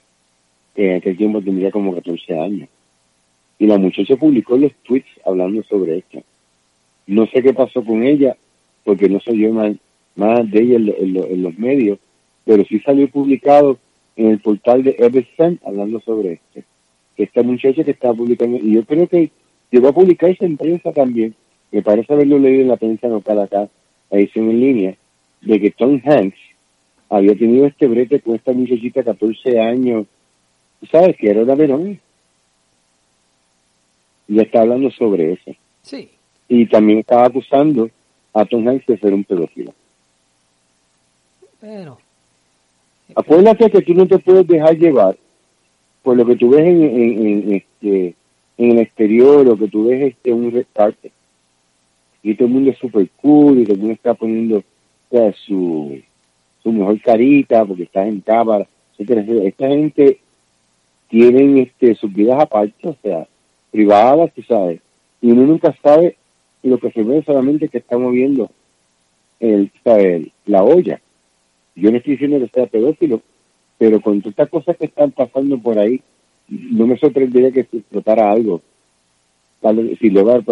[0.74, 2.68] que en aquel tiempo tendría como 14 años.
[3.58, 6.22] Y la muchacha publicó los tweets hablando sobre esto.
[7.06, 8.36] No sé qué pasó con ella,
[8.84, 9.76] porque no soy yo más,
[10.16, 11.98] más de ella en, los medios,
[12.44, 13.78] pero sí salió publicado
[14.16, 16.60] en el portal de Everson hablando sobre esto.
[17.16, 19.30] Esta muchacha que estaba publicando, y yo creo que
[19.70, 21.34] llegó a publicarse en prensa también,
[21.70, 23.68] me parece haberlo leído en la prensa local acá,
[24.10, 24.96] la edición en línea,
[25.42, 26.38] de que Tom Hanks
[27.08, 30.06] había tenido este brete con esta muchachita 14 años,
[30.90, 31.16] ¿sabes?
[31.16, 32.00] Que era una verón.
[34.28, 35.52] Y está hablando sobre eso.
[35.82, 36.08] Sí.
[36.48, 37.90] Y también estaba acusando
[38.32, 39.72] a Tom Hanks de ser un pedófilo.
[41.60, 41.98] Pero...
[43.14, 45.16] Acuérdate que tú no te puedes dejar llevar
[46.02, 48.14] por lo que tú ves en, en, este,
[48.58, 51.12] en el exterior, lo que tú ves este, un restarte.
[52.22, 54.62] Y todo el mundo es súper cool y todo el mundo está poniendo
[55.46, 56.00] su,
[56.62, 58.66] su mejor carita porque está en cámara.
[58.98, 60.18] Esta gente
[61.08, 63.26] tienen este, sus vidas aparte, o sea,
[63.70, 64.80] privadas, tú sabes.
[65.20, 66.16] Y uno nunca sabe
[66.62, 68.50] lo que se ve solamente que está moviendo
[69.38, 69.70] el,
[70.46, 71.00] la olla.
[71.76, 73.20] Yo no estoy diciendo que sea pedófilo,
[73.78, 76.00] pero con todas estas cosas que están pasando por ahí,
[76.48, 78.62] no me sorprendería que se explotara algo.
[80.00, 80.42] Si lograr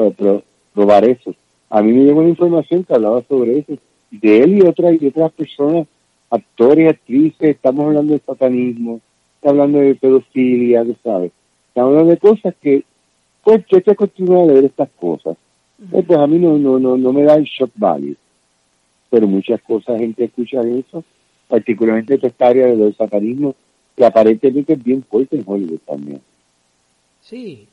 [0.72, 1.34] probar eso.
[1.70, 3.78] A mí me llegó una información que hablaba sobre eso,
[4.10, 5.86] de él y otras, y otras personas,
[6.30, 9.00] actores, actrices, estamos hablando de satanismo,
[9.36, 11.32] estamos hablando de pedofilia, ¿sabes?
[11.68, 12.84] Estamos hablando de cosas que,
[13.42, 15.36] pues yo te continúo a leer estas cosas.
[15.90, 18.16] Pues, pues a mí no, no, no, no me da el shock value.
[19.10, 21.04] Pero muchas cosas, gente escucha eso,
[21.54, 23.54] particularmente de esta área del satanismo,
[23.96, 26.20] que aparentemente es bien fuerte en Hollywood también.
[27.20, 27.68] Sí,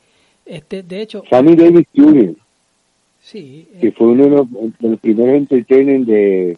[0.45, 1.23] este, de hecho...
[1.27, 2.35] Sammy Davis Jr.,
[3.19, 4.29] sí, que eh, fue uno de
[4.87, 6.57] los, primeros entertainers de,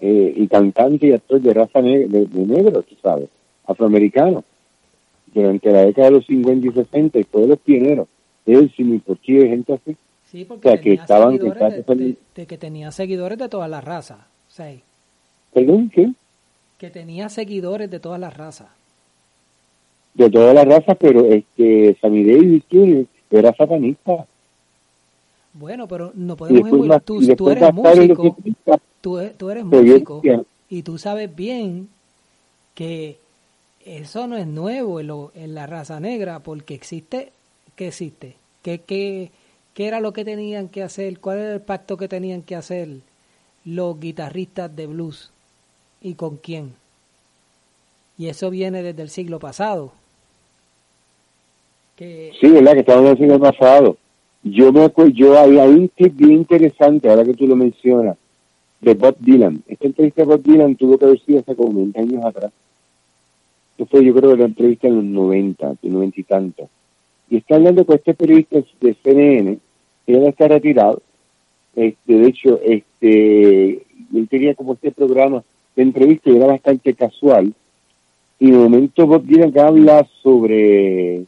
[0.00, 3.28] eh, y cantante y actor de raza negra, de, negro, tú sabes,
[3.66, 4.42] afroamericano,
[5.34, 8.08] durante la década de los 50 y 60, y fue de los pioneros.
[8.46, 9.94] Él, sin y gente así.
[10.24, 14.20] Sí, porque que estaban de, que tenía seguidores de todas las razas.
[14.48, 14.80] Sí.
[15.52, 15.90] ¿Perdón?
[15.90, 16.10] ¿Qué?
[16.82, 18.68] Que tenía seguidores de todas las razas
[20.14, 22.64] de todas las razas, pero este Sammy Davis
[23.30, 24.26] era satanista.
[25.54, 28.36] Bueno, pero no podemos tú, tú, eres músico,
[29.00, 30.22] tú, tú, eres músico
[30.68, 31.88] y tú sabes bien
[32.74, 33.18] que
[33.84, 37.32] eso no es nuevo en, lo, en la raza negra porque existe,
[37.76, 38.36] ¿qué existe?
[38.62, 39.30] ¿Qué, qué,
[39.74, 41.18] ¿Qué era lo que tenían que hacer?
[41.20, 42.88] ¿Cuál era el pacto que tenían que hacer
[43.66, 45.31] los guitarristas de blues?
[46.02, 46.72] ¿Y con quién?
[48.18, 49.92] Y eso viene desde el siglo pasado.
[51.96, 52.72] Sí, ¿verdad?
[52.72, 53.96] Que estamos en el siglo pasado.
[54.42, 58.16] Yo me acuerdo, yo había un tip bien interesante, ahora que tú lo mencionas,
[58.80, 59.62] de Bob Dylan.
[59.68, 62.52] Esta entrevista de Bob Dylan tuvo que haber sido hace como 20 años atrás.
[63.72, 66.68] Esto fue, yo creo, que la entrevista en los 90, de 90 y tantos.
[67.30, 69.58] Y está hablando con este periodista de CNN,
[70.04, 71.00] que ya está retirado.
[71.76, 75.44] Este, de hecho, este, él tenía como este programa
[75.76, 77.52] de entrevista y era bastante casual.
[78.38, 81.24] Y de momento Bob Dylan habla sobre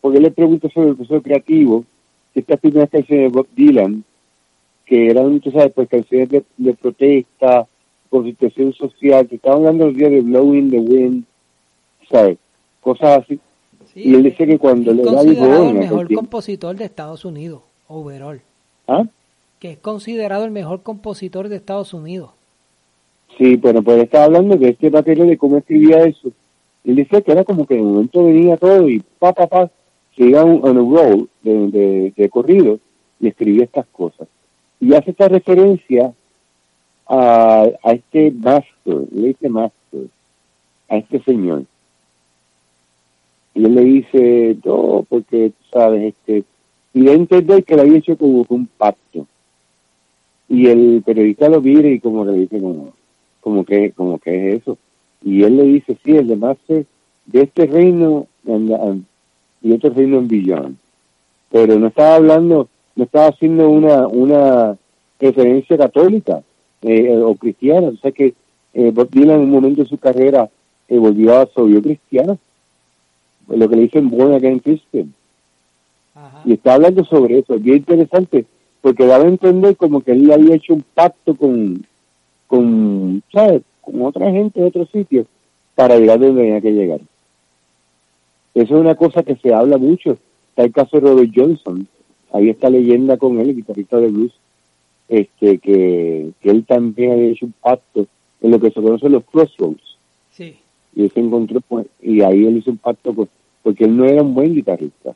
[0.00, 1.84] porque le pregunto sobre el proceso creativo,
[2.34, 4.04] que estas primeras canciones de Bob Dylan,
[4.84, 7.66] que eran, tú sabes, pues canciones de, de protesta,
[8.12, 11.24] por situación social, que estaban hablando los días de Blowing the Wind,
[12.10, 12.36] ¿sabes?
[12.82, 13.40] Cosas así.
[13.94, 18.42] y él dice que cuando le da el el mejor compositor de Estados Unidos, overall.
[18.86, 19.04] ¿Ah?
[19.60, 22.32] Que es considerado el mejor compositor de Estados Unidos.
[23.38, 26.32] Sí, pero pues estaba hablando de este material de cómo escribía eso
[26.84, 29.70] él dice que era como que el momento venía todo y pa, pa, pa,
[30.16, 32.80] se iba un, on a roll de, de, corrido
[33.20, 34.28] y escribía estas cosas.
[34.80, 36.12] Y hace esta referencia
[37.06, 40.08] a, a este master, le dice master,
[40.88, 41.64] a este señor.
[43.54, 46.44] Y él le dice, no, porque, sabes, este,
[46.94, 49.26] y de entender que le había hecho como un pacto.
[50.48, 52.92] Y el periodista lo mira y como le dice, como,
[53.42, 54.78] como que, como que es eso
[55.24, 56.86] y él le dice, sí, el de
[57.26, 58.26] de este reino
[59.62, 60.78] y otro reino en billón.
[61.50, 64.76] Pero no estaba hablando, no estaba haciendo una, una
[65.20, 66.42] referencia católica
[66.82, 67.88] eh, o cristiana.
[67.88, 68.34] O sea que
[68.74, 70.50] eh, Bob Dylan en un momento de su carrera
[70.88, 72.38] eh, volvió a su cristiano,
[73.48, 75.14] lo que le dicen Born Again Christian.
[76.44, 78.44] Y está hablando sobre eso, es bien interesante,
[78.80, 81.84] porque daba a entender como que él había hecho un pacto con,
[82.52, 83.62] con ¿sabes?
[83.80, 85.26] con otra gente de otros sitios
[85.74, 87.00] para llegar donde tenía que llegar.
[88.52, 90.18] Eso es una cosa que se habla mucho.
[90.50, 91.88] Está el caso de Robert Johnson.
[92.30, 94.32] Ahí está leyenda con él, el guitarrista de blues,
[95.08, 98.06] este, que, que él también había hecho un pacto
[98.42, 99.96] en lo que se conoce los crossroads.
[100.30, 100.54] Sí.
[100.94, 103.14] Y él se encontró, pues, y ahí él hizo un pacto,
[103.62, 105.14] porque él no era un buen guitarrista.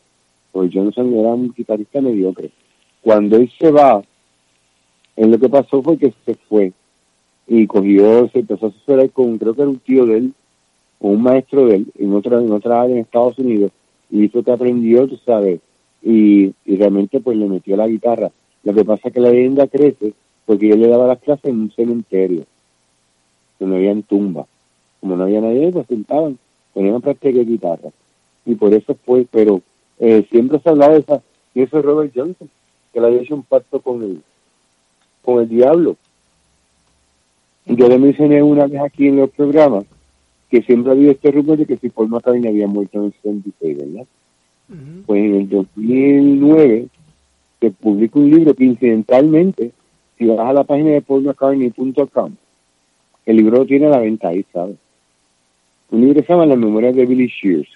[0.54, 2.50] Robert Johnson era un guitarrista mediocre.
[3.02, 4.02] Cuando él se va,
[5.16, 6.72] él lo que pasó fue que se fue
[7.46, 10.32] y cogió, se empezó a asesorar con, creo que era un tío de él,
[10.98, 13.70] o un maestro de él, en otra, en otra área en Estados Unidos,
[14.10, 15.60] y hizo que aprendió, tú sabes,
[16.02, 18.30] y, y realmente pues le metió la guitarra.
[18.62, 20.12] Lo que pasa es que la leyenda crece
[20.46, 22.44] porque yo le daba las clases en un cementerio,
[23.58, 24.46] no había tumba.
[25.00, 26.38] Como no había nadie, pues sentaban,
[26.72, 27.90] ponían práctica de guitarra.
[28.44, 29.60] Y por eso fue, pero
[29.98, 31.22] eh, siempre se hablaba de esa,
[31.54, 32.48] y eso es Robert Johnson,
[32.92, 34.22] que le había hecho un pacto con el,
[35.22, 35.96] con el diablo.
[37.66, 39.84] Y yo le mencioné una vez aquí en los programas
[40.48, 43.12] que siempre ha habido este rumor de que si Paul McCartney había muerto en el
[43.14, 44.06] 76, ¿verdad?
[45.06, 46.86] Pues en el 2009
[47.60, 49.72] se publica un libro que incidentalmente,
[50.16, 52.32] si vas a la página de paulmccartney.com,
[53.26, 54.76] el libro lo tiene a la venta ahí, ¿sabes?
[55.90, 57.68] Un libro se llama La memoria de Billy Shears.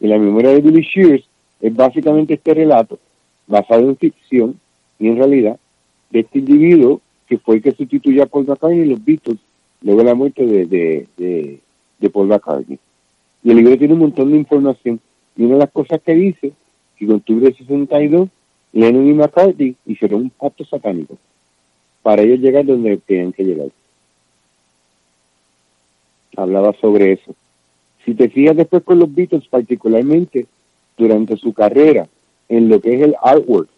[0.00, 1.24] Y la memoria de Billy Shears
[1.60, 2.98] es básicamente este relato
[3.46, 4.58] basado en ficción
[4.98, 5.58] y en realidad
[6.10, 9.38] de este individuo que fue el que sustituyó a Paul McCartney en los Beatles
[9.82, 11.60] luego de la muerte de, de,
[11.98, 12.78] de, Paul McCartney.
[13.42, 15.00] Y el libro tiene un montón de información
[15.36, 16.52] y una de las cosas que dice
[16.96, 18.28] que en octubre de 62
[18.72, 21.16] Lennon y McCartney hicieron un pacto satánico
[22.02, 23.68] para ellos llegar donde tenían que llegar.
[26.36, 27.34] Hablaba sobre eso.
[28.04, 30.46] Si te fijas después con los Beatles, particularmente
[30.96, 32.06] durante su carrera,
[32.48, 33.68] en lo que es el artwork,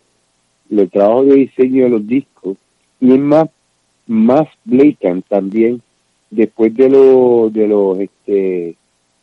[0.71, 2.57] el trabajo de diseño de los discos,
[3.01, 3.49] y es más,
[4.07, 5.83] más blatant también
[6.31, 8.77] después de lo, de los, este,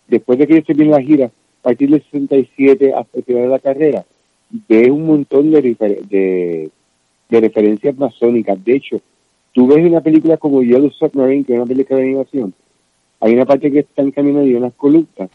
[0.07, 3.49] después de que ellos terminan la gira, a partir del 67 hasta el final de
[3.49, 4.05] la carrera,
[4.67, 6.69] ves un montón de, de,
[7.29, 8.63] de referencias masónicas.
[8.63, 9.01] De hecho,
[9.53, 12.53] tú ves una película como Yellow Submarine, que es una película de animación,
[13.19, 15.29] hay una parte que están caminando y unas columnas,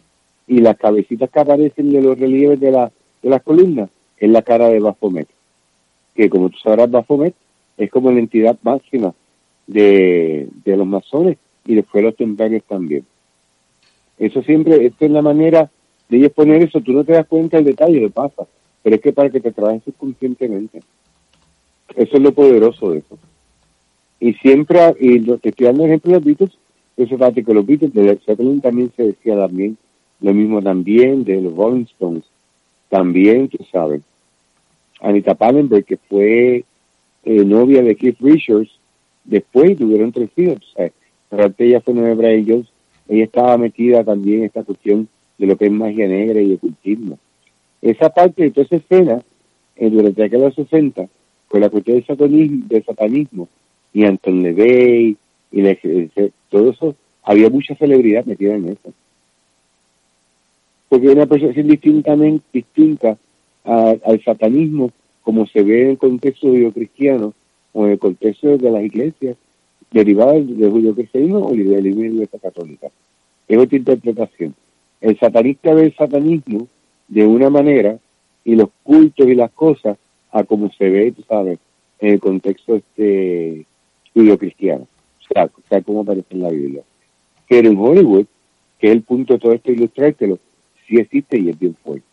[0.46, 2.90] y las cabecitas que aparecen de los relieves de, la,
[3.22, 3.88] de las columnas
[4.18, 5.28] es la cara de Baphomet.
[6.14, 7.34] Que como tú sabrás, Baphomet
[7.80, 9.14] es como la entidad máxima
[9.66, 13.04] de, de los masones y después los templarios también.
[14.18, 15.70] Eso siempre, esto es la manera
[16.08, 18.46] de ellos poner eso, tú no te das cuenta del detalle, lo pasa,
[18.82, 20.80] pero es que para que te trabajes subconscientemente.
[21.96, 23.18] Eso es lo poderoso de eso.
[24.20, 26.58] Y siempre, y lo, te estoy dando ejemplo de los Beatles,
[26.98, 29.78] eso es que los Beatles, de Zeppelin también se decía también,
[30.20, 32.24] lo mismo también de los Rolling Stones,
[32.90, 34.02] también, tú sabes.
[35.00, 36.64] Anita Pallenberg, que fue
[37.24, 38.70] eh, novia de Keith Richards,
[39.24, 40.74] después tuvieron tres hijos.
[41.58, 42.72] Ella fue nueva para ellos.
[43.08, 45.08] Ella estaba metida también en esta cuestión
[45.38, 47.18] de lo que es magia negra y ocultismo.
[47.82, 49.22] Esa parte de toda esa escena,
[49.76, 51.08] eh, durante la década de los 60,
[51.48, 53.48] con la cuestión del satanismo, del satanismo
[53.92, 55.16] y Anton LeVey,
[55.52, 55.62] y
[56.48, 58.92] todo eso, había mucha celebridad metida en eso.
[60.88, 63.16] Porque una percepción distintamente distinta
[63.64, 64.90] al satanismo
[65.30, 67.32] como se ve en el contexto judío-cristiano
[67.72, 69.36] o en el contexto de las iglesias
[69.92, 72.88] derivadas del judío-cristianismo o de la iglesia católica.
[73.46, 74.56] Es otra interpretación.
[75.00, 76.66] El satanista ve el satanismo
[77.06, 77.96] de una manera
[78.44, 79.96] y los cultos y las cosas
[80.32, 81.60] a como se ve, tú sabes,
[82.00, 83.66] en el contexto este
[84.12, 84.88] judío-cristiano.
[85.20, 86.82] O sea, o sea, como aparece en la Biblia.
[87.48, 88.26] Pero en Hollywood,
[88.80, 90.40] que es el punto de todo esto ilustrártelo,
[90.88, 92.09] sí existe y es bien fuerte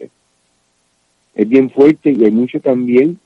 [1.37, 3.19] es bien fuerte y hay mucho también,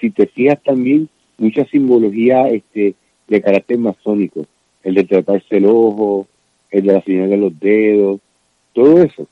[0.00, 1.08] si te fijas también,
[1.38, 2.96] mucha simbología este,
[3.28, 4.44] de carácter masónico,
[4.82, 6.26] el de tratarse el ojo,
[6.72, 8.20] el de la señal de los dedos,
[8.72, 9.28] todo eso.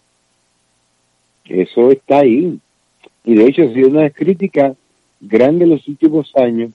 [1.44, 2.60] Eso está ahí.
[3.24, 4.76] Y de hecho ha sido una crítica
[5.20, 6.70] grande en los últimos años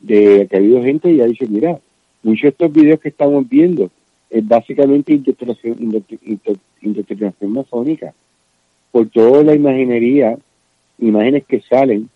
[0.00, 1.80] de que ha habido gente y ha dicho, mira,
[2.22, 3.90] muchos de estos videos que estamos viendo
[4.28, 8.12] es básicamente interpretación masónica
[8.92, 10.36] por toda la imaginería
[10.98, 12.08] imágenes que salen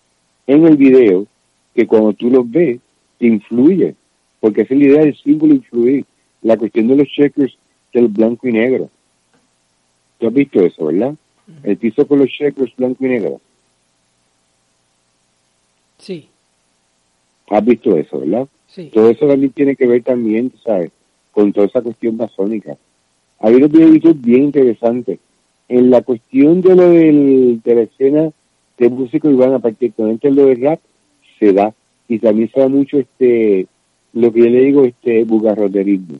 [0.47, 1.25] en el video
[1.73, 2.79] que cuando tú los ves
[3.17, 3.95] te influye,
[4.39, 6.05] porque es la idea del símbolo influir,
[6.41, 7.57] la cuestión de los checkers
[7.93, 8.89] del blanco y negro.
[10.19, 11.15] Tú has visto eso, ¿verdad?
[11.63, 13.41] El piso con los checkers blanco y negro.
[15.97, 16.27] Sí.
[17.49, 18.47] Has visto eso, ¿verdad?
[18.67, 18.89] Sí.
[18.93, 20.91] Todo eso también tiene que ver también, ¿sabes?
[21.31, 22.77] Con toda esa cuestión masónica.
[23.39, 25.19] Hay unos videos bien interesantes.
[25.69, 28.31] En la cuestión de lo del, de la escena
[28.77, 30.79] de músicos y van a particularmente lo de rap
[31.39, 31.73] se da.
[32.07, 33.67] Y también se da mucho este
[34.13, 36.19] lo que yo le digo este bugarroterismo.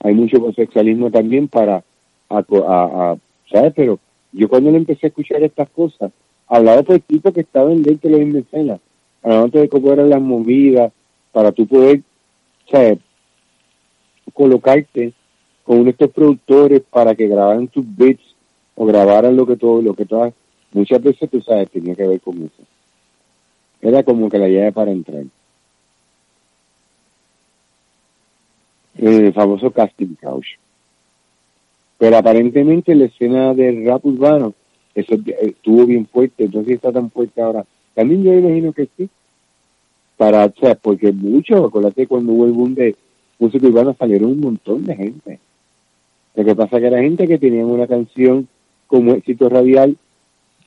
[0.00, 1.84] Hay mucho homosexualismo también para
[2.30, 3.16] a,
[3.50, 3.98] sabes pero
[4.32, 6.10] yo cuando le empecé a escuchar estas cosas
[6.48, 8.80] hablaba por tipo que estaba dentro de los escenas
[9.22, 10.92] hablando de cómo eran las movidas
[11.32, 12.00] para tú poder
[12.70, 12.98] ¿sabes?
[14.32, 15.12] colocarte
[15.62, 18.23] con estos productores para que grabaran tus beats
[18.76, 20.32] o grabaran lo que todo, lo que todas
[20.72, 22.62] muchas veces tú sabes, tenía que ver con eso.
[23.80, 25.24] Era como que la llave para entrar.
[28.96, 30.56] El famoso casting couch.
[31.98, 34.54] Pero aparentemente la escena del rap urbano
[34.94, 37.64] eso estuvo bien fuerte, entonces está tan fuerte ahora.
[37.94, 39.08] También yo imagino que sí.
[40.16, 42.94] Para, o sea, porque mucho, acuérdate cuando hubo el boom de
[43.40, 45.40] música urbana salieron un montón de gente.
[46.36, 48.48] Lo que pasa que era gente que tenía una canción
[48.86, 49.96] como éxito radial,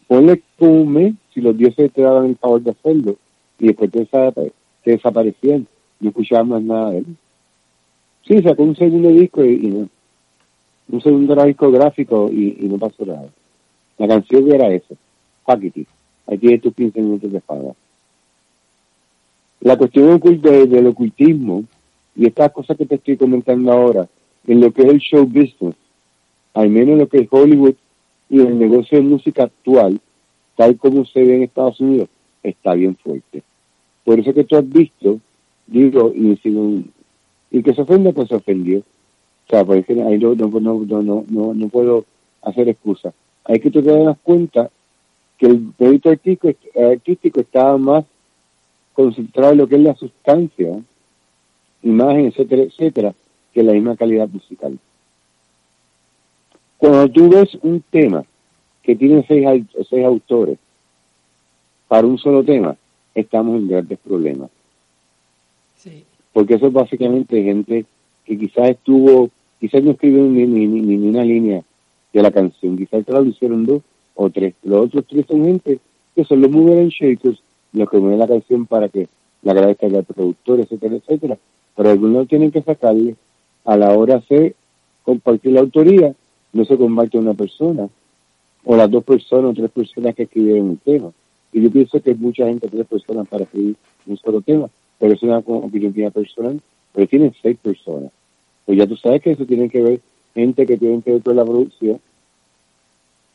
[0.07, 3.15] ponle como un mes, si los dioses te daban el favor de hacerlo,
[3.59, 4.53] y después te,
[4.85, 5.67] desaparecían,
[5.99, 7.05] no escuchabas más nada de él.
[8.27, 9.89] Sí, sacó un segundo disco y, no,
[10.89, 13.29] un segundo discográfico y, y no pasó nada.
[13.97, 14.67] La canción era
[15.45, 15.87] fuck it,
[16.27, 17.73] aquí hay tus 15 minutos de fama.
[19.61, 21.63] La cuestión de, del ocultismo
[22.15, 24.07] y estas cosas que te estoy comentando ahora,
[24.45, 25.75] en lo que es el show business,
[26.53, 27.75] al menos en lo que es Hollywood
[28.29, 29.99] y el negocio de música actual,
[30.55, 32.09] tal como se ve en Estados Unidos,
[32.43, 33.43] está bien fuerte.
[34.03, 35.19] Por eso que tú has visto,
[35.65, 36.39] digo, y,
[37.51, 38.79] y que se ofenda, pues se ofendió.
[38.79, 42.05] O sea, porque ahí no, no, no, no, no puedo
[42.41, 43.13] hacer excusas
[43.47, 44.69] hay que tener cuenta
[45.37, 48.05] que el proyecto artístico, artístico estaba más
[48.93, 50.79] concentrado en lo que es la sustancia,
[51.83, 53.15] imagen, etcétera, etcétera,
[53.53, 54.77] que la misma calidad musical.
[56.77, 58.23] Cuando tú ves un tema
[58.83, 60.57] que tiene seis, seis autores
[61.87, 62.75] para un solo tema,
[63.15, 64.49] estamos en grandes problemas.
[65.75, 66.03] Sí.
[66.33, 67.85] Porque eso es básicamente gente
[68.25, 71.63] que quizás estuvo, quizás no escribió ni, ni, ni una línea
[72.13, 72.77] de la canción.
[72.77, 73.81] Quizás lo hicieron dos
[74.15, 74.53] o tres.
[74.63, 75.79] Los otros tres son gente
[76.15, 77.41] que son los movers and shakers,
[77.73, 79.07] los que mueven la canción para que
[79.43, 81.37] la agradezca al productor, etcétera, etcétera.
[81.75, 83.15] Pero algunos tienen que sacarle
[83.65, 84.55] a la hora de
[85.03, 86.13] compartir la autoría,
[86.57, 87.87] no se comparte una persona,
[88.65, 91.11] o las dos personas o tres personas que escribieron el tema.
[91.53, 95.13] Y yo pienso que hay mucha gente, tres personas para escribir un solo tema, pero
[95.13, 96.59] es una opinión mía personal,
[96.93, 98.11] pero tienen seis personas.
[98.65, 100.01] Pues ya tú sabes que eso tiene que ver
[100.35, 101.99] gente que tiene que ver con la producción,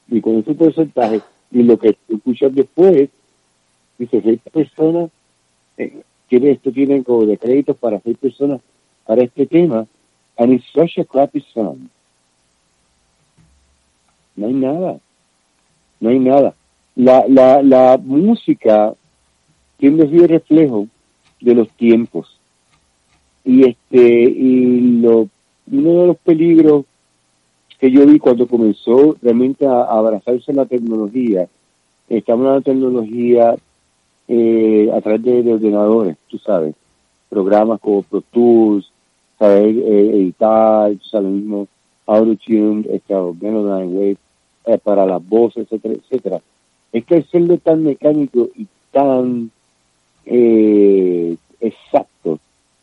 [0.09, 1.21] y con ese porcentaje
[1.51, 3.09] y lo que escuchas después,
[3.99, 5.11] dice, seis personas,
[5.79, 8.61] eh, esto tiene como de créditos para seis personas
[9.07, 9.87] para este tema,
[10.39, 11.89] and it's such a crappy song.
[14.37, 14.99] No hay nada,
[16.01, 16.55] no hay nada.
[16.95, 18.95] La, la, la música
[19.79, 20.87] tiene que ser reflejo
[21.41, 22.39] de los tiempos.
[23.45, 25.29] Y este, y lo,
[25.71, 26.85] uno de los peligros
[27.79, 31.49] que yo vi cuando comenzó realmente a, abrazarse la tecnología.
[32.09, 33.57] Estamos en la tecnología
[34.29, 36.77] eh, a través de, ordenadores, tú sabes,
[37.29, 38.89] programas como Pro Tools,
[39.37, 41.67] saber eh, editar, tú sabes, mismo
[42.07, 43.01] AutoTune,
[43.41, 44.17] Melodyne Wave,
[44.67, 46.41] eh, para las voces, etcétera, etcétera.
[46.93, 49.51] Es que el serlo tan mecánico y tan
[50.27, 52.39] eh, exacto,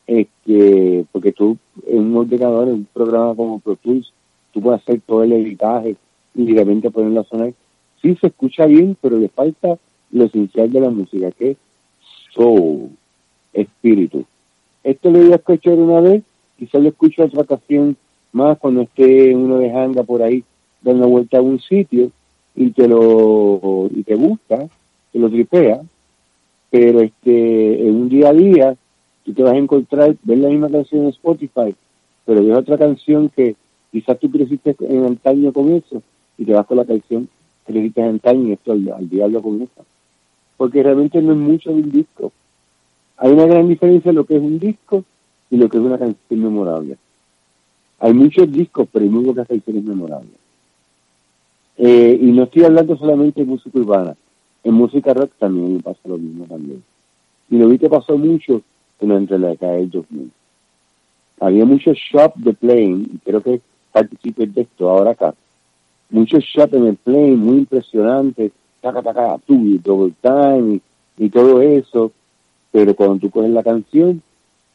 [0.08, 1.58] es que, porque tú
[1.88, 4.12] en un ordenador, en un programa como Pro Tools,
[4.52, 5.96] tú puedes hacer todo el editaje
[6.36, 7.54] y realmente ponerlo a sonar.
[8.02, 9.78] Sí se escucha bien, pero le falta
[10.12, 11.58] lo esencial de la música, que es
[12.34, 12.90] soul,
[13.54, 14.26] espíritu.
[14.84, 16.24] Esto lo voy a escuchar una vez,
[16.58, 17.96] quizás lo escucho otra ocasión
[18.32, 20.44] más cuando esté uno de hanga por ahí
[20.82, 22.12] dando vuelta a un sitio
[22.56, 24.68] y te lo y te gusta,
[25.12, 25.82] te lo tripea,
[26.70, 28.76] pero este en un día a día
[29.24, 31.76] tú te vas a encontrar, ver la misma canción en Spotify,
[32.26, 33.56] pero ves otra canción que
[33.92, 36.02] Quizás tú creciste en antaño con eso
[36.38, 37.28] y te vas con la canción
[37.66, 39.86] que creciste en antaño y esto al, diablo con eso.
[40.58, 42.32] Porque realmente no es mucho de un disco.
[43.18, 45.04] Hay una gran diferencia en lo que es un disco
[45.50, 46.98] y lo que es una canción memorable.
[48.00, 50.32] Hay muchos discos, pero hay muy canciones memorables.
[51.78, 54.16] Eh, y no estoy hablando solamente de música urbana.
[54.64, 56.84] En música rock también me pasa lo mismo también.
[57.50, 58.62] Y lo vi que pasó mucho
[59.00, 60.32] entre la década del 2000.
[61.40, 65.34] Había muchos shop de playing, y creo que participé de esto ahora acá.
[66.10, 70.80] Muchos shots en el plane, muy impresionantes, taca, taca, tú, y double time
[71.18, 72.12] y, todo eso,
[72.72, 74.22] pero cuando tú coges la canción,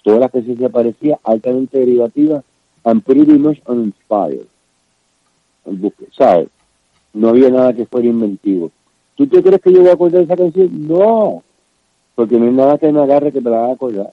[0.02, 2.42] todas las canciones que aparecía altamente derivativa
[2.84, 4.46] and pretty much uninspired.
[6.16, 6.48] ¿Sabes?
[7.12, 8.70] No había nada que fuera inventivo.
[9.16, 10.86] ¿Tú te crees que yo voy a acordar esa canción?
[10.86, 11.42] No,
[12.14, 14.12] porque no hay nada que me agarre que me la haga acordar.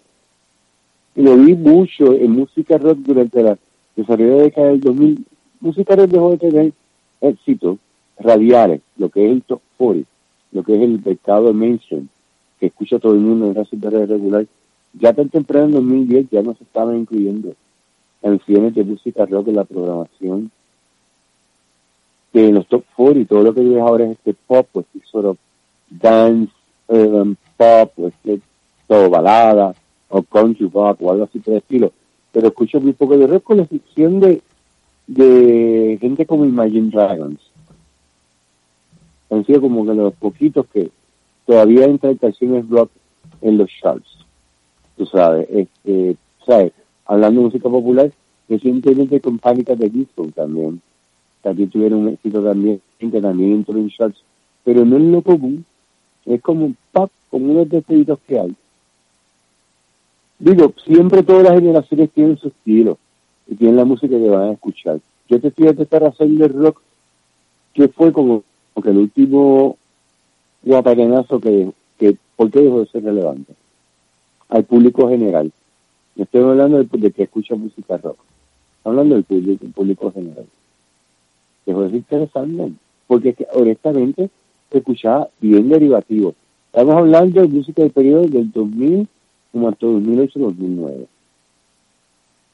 [1.15, 3.57] Y lo vi mucho en música rock durante la
[3.95, 5.25] desarrollo de década del 2000,
[5.59, 6.73] música dejó de tener
[7.19, 7.77] éxitos
[8.19, 10.09] radiales, lo que es el top 40,
[10.51, 12.07] lo que es el mercado de mainstream,
[12.59, 14.45] que escucha todo el mundo en la regular,
[14.93, 17.53] ya tan temprano en 2010 ya no se estaban incluyendo
[18.21, 20.51] canciones de música rock en la programación
[22.31, 24.85] que en los top four y todo lo que ves ahora es este pop, pues
[25.11, 25.37] sort of
[25.89, 26.51] dance,
[26.87, 28.13] um, pop, pues
[28.87, 29.75] todo balada,
[30.09, 31.91] o country pop, o algo así por el estilo.
[32.31, 34.41] Pero escucho muy poco de rock con la excepción de,
[35.07, 37.39] de gente como Imagine Dragons.
[39.29, 40.89] Han sido como que los poquitos que
[41.45, 42.91] todavía entran canciones rock
[43.41, 44.25] en los charts.
[44.97, 46.15] Tú sabes, este,
[46.45, 46.73] sabes,
[47.11, 48.11] hablando de música popular,
[48.47, 50.81] recientemente con Pánica de Disco también
[51.41, 54.21] también tuvieron un éxito también, que también entró en charts,
[54.63, 55.65] pero no es lo común,
[56.25, 58.55] es como un pop, como unos detallitos que hay.
[60.37, 62.97] Digo, siempre todas las generaciones tienen su estilo
[63.47, 64.99] y tienen la música que van a escuchar.
[65.27, 66.79] Yo te estoy esta razón rock
[67.73, 68.43] que fue como,
[68.81, 69.77] que el último
[70.63, 73.53] guaparenazo que, que, ¿por qué dejó de ser relevante?
[74.49, 75.51] Al público general.
[76.15, 78.17] No estoy hablando de, que escucha música rock.
[78.83, 80.45] Hablando del público, del público general
[81.65, 82.71] dejó de interesante,
[83.07, 84.29] porque honestamente
[84.71, 86.33] se escuchaba bien derivativo.
[86.67, 89.07] Estamos hablando de música del periodo del 2000
[89.51, 91.07] como hasta 2008-2009.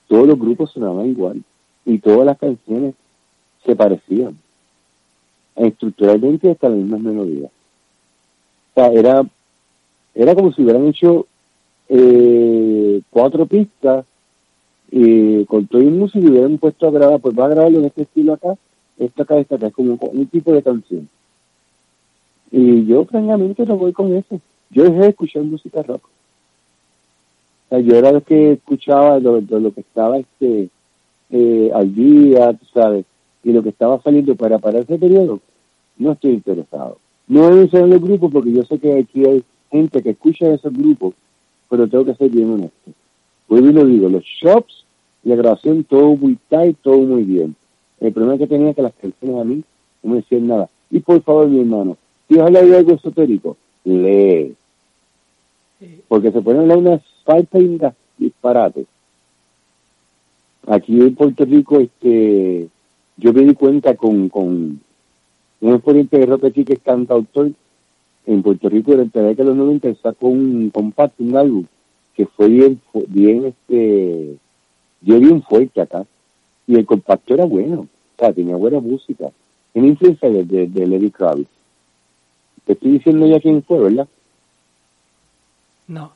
[0.08, 1.44] Todos los grupos sonaban igual
[1.86, 2.96] y todas las canciones
[3.66, 4.38] se parecían.
[5.56, 7.52] Estructuralmente hasta las mismas melodías.
[8.72, 9.24] O sea, era,
[10.16, 11.28] era como si hubieran hecho
[11.90, 14.06] eh, cuatro pistas
[14.92, 17.86] y con todo el músico y hubieran puesto a grabar, pues va a grabarlo en
[17.86, 18.58] este estilo acá
[18.98, 21.08] esta acá, esta acá, es como un tipo de canción.
[22.52, 24.40] Y yo, francamente, no voy con eso.
[24.72, 26.04] Yo dejé de escuchar música rock.
[27.66, 30.70] O sea, yo era lo que escuchaba, lo, lo, que estaba este
[31.30, 33.06] eh, al día, tú sabes,
[33.44, 35.42] y lo que estaba saliendo para, para ese periodo,
[35.98, 36.98] no estoy interesado.
[37.28, 40.72] No voy a el grupo porque yo sé que aquí hay gente que escucha esos
[40.72, 41.14] grupos,
[41.70, 42.92] pero tengo que ser bien honesto.
[43.48, 44.86] Pues yo lo digo, los shops,
[45.24, 47.56] la grabación, todo muy tight, todo muy bien.
[48.00, 49.64] El problema que tenía que las canciones a mí
[50.04, 50.70] no me decían nada.
[50.90, 51.98] Y por favor, mi hermano,
[52.28, 54.56] si vas a de algo esotérico, lee.
[56.08, 57.80] Porque se ponen unas faltas y
[58.18, 58.86] disparates.
[60.68, 62.68] Aquí en Puerto Rico, este,
[63.16, 64.82] yo me di cuenta con, con
[65.62, 67.52] un exponente de rock aquí que es cantautor
[68.28, 71.66] en Puerto Rico durante la década de los 90 sacó un compacto, un álbum
[72.14, 74.38] que fue bien, bien, este,
[75.02, 76.06] dio bien fuerte acá
[76.68, 79.30] y el compacto era bueno, o sea, tenía buena música.
[79.72, 81.50] Tiene influencia de, de, de Lady Kravitz.
[82.66, 84.08] Te estoy diciendo ya quién fue, ¿verdad?
[85.88, 86.12] No.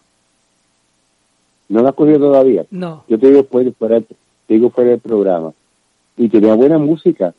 [1.69, 2.65] ¿No la has cogido todavía?
[2.71, 3.05] No.
[3.07, 4.15] Yo te digo fuera, fuera, te
[4.47, 5.53] digo fuera del programa.
[6.17, 7.33] Y tenía buena música,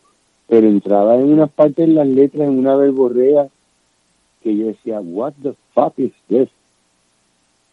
[0.49, 3.49] pero entraba en una parte de las letras, en una verborrea,
[4.43, 6.49] que yo decía, what the fuck is this?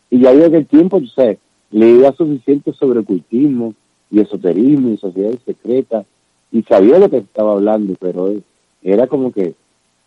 [0.09, 1.37] Y ya había que el tiempo, tú sabes,
[1.71, 3.73] leía suficiente sobre ocultismo,
[4.11, 6.05] y esoterismo y sociedades secretas
[6.51, 8.33] y sabía lo que estaba hablando, pero
[8.81, 9.53] era como que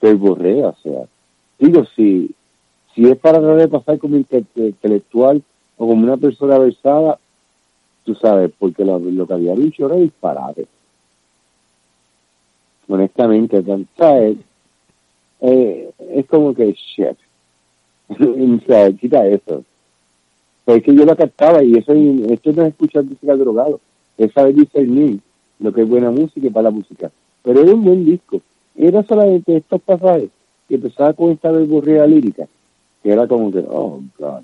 [0.00, 1.04] te borré, o sea,
[1.58, 2.30] digo, si,
[2.94, 5.42] si es para de pasar como intelectual
[5.76, 7.18] o como una persona versada,
[8.04, 10.66] tú sabes, porque lo, que había dicho era disparate.
[12.88, 13.62] Honestamente,
[13.96, 14.38] ¿sabes?
[15.42, 17.18] Eh, es como que, shit.
[19.00, 19.64] quita eso.
[20.64, 23.80] Pues es que yo lo captaba y eso, esto no es escuchar música drogado
[24.18, 25.20] es saber discernir
[25.58, 27.10] lo que es buena música y para la música.
[27.42, 28.40] Pero era un buen disco.
[28.76, 30.30] Era solamente estos pasajes
[30.68, 32.46] que empezaba con esta verborrea lírica,
[33.02, 34.42] que era como que, oh, God,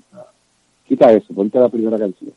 [0.87, 2.31] quita eso, ponte la primera canción,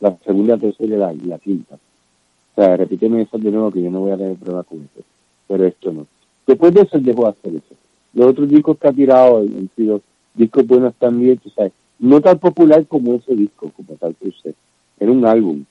[0.00, 1.74] la segunda, tercera y la, la quinta.
[1.74, 5.04] O sea, repíteme eso de nuevo que yo no voy a tener pruebas con eso.
[5.48, 6.06] Pero esto no.
[6.46, 7.74] Después de eso dejó de hacer eso.
[8.14, 10.00] Los otros discos que ha tirado han sido
[10.34, 14.54] discos buenos también, tú sabes, no tan popular como ese disco, como tal que usted.
[14.98, 15.64] Era un álbum,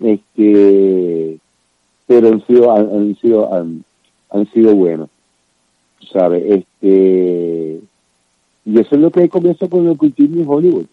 [0.00, 1.38] este
[2.06, 5.08] pero han sido han, sido han, sido buenos.
[6.12, 7.80] Sabes este
[8.66, 10.86] y eso es lo que comienza con el cultivo en Hollywood.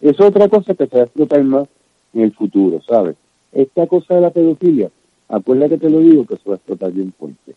[0.00, 1.68] Es otra cosa que se va a explotar más
[2.14, 3.16] en el futuro sabes
[3.52, 4.90] esta cosa de la pedofilia
[5.28, 7.54] acuérdate que te lo digo que se va a explotar bien fuerte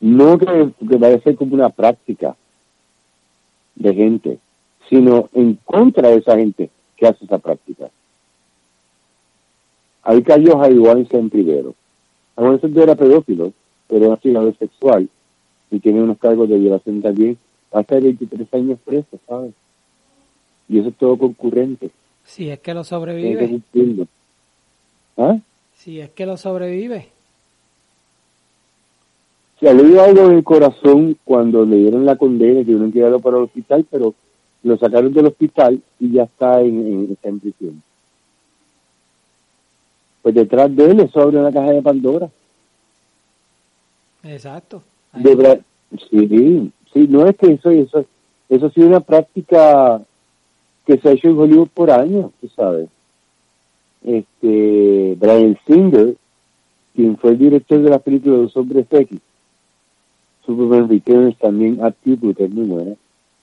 [0.00, 0.46] no que,
[0.88, 2.36] que vaya a ser como una práctica
[3.74, 4.38] de gente
[4.88, 7.90] sino en contra de esa gente que hace esa práctica
[10.02, 11.74] Ahí cayó Jaime Weinstein primero.
[12.36, 13.52] Weinstein era pedófilo,
[13.86, 15.08] pero era sido sexual
[15.70, 17.38] y tiene unos cargos de violación también.
[17.70, 19.52] Hasta 23 años preso, ¿sabes?
[20.68, 21.90] Y eso es todo concurrente.
[22.24, 23.60] Si es que lo sobrevive.
[25.16, 25.38] ¿Ah?
[25.74, 27.08] Si es que lo sobrevive.
[29.60, 33.22] Se le dio algo en el corazón cuando le dieron la condena, que tuvieron que
[33.22, 34.14] para el hospital, pero
[34.62, 37.82] lo sacaron del hospital y ya está en, está en prisión
[40.22, 42.30] pues detrás de él eso abre una caja de Pandora.
[44.22, 44.82] Exacto.
[46.10, 48.04] sí, sí, no es que eso, eso,
[48.48, 50.02] eso ha sido una práctica
[50.86, 52.88] que se ha hecho en Hollywood por años, tú sabes.
[54.04, 56.16] Este, Brian Singer,
[56.94, 59.18] quien fue el director de la película de Los Hombres X,
[60.44, 62.96] Superman Returns, también Attitude, es muy buena,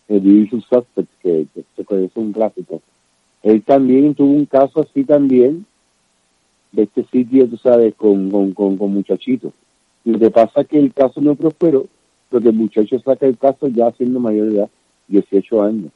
[0.07, 2.81] el Visual Suspects, que, que, es un clásico.
[3.43, 5.65] Él también tuvo un caso así también,
[6.71, 9.53] de este sitio, tú sabes, con, con, con, muchachitos.
[10.03, 11.85] Y lo que pasa es que el caso no prosperó,
[12.29, 14.69] porque el muchacho saca el caso ya siendo mayor de edad,
[15.07, 15.91] 18 años.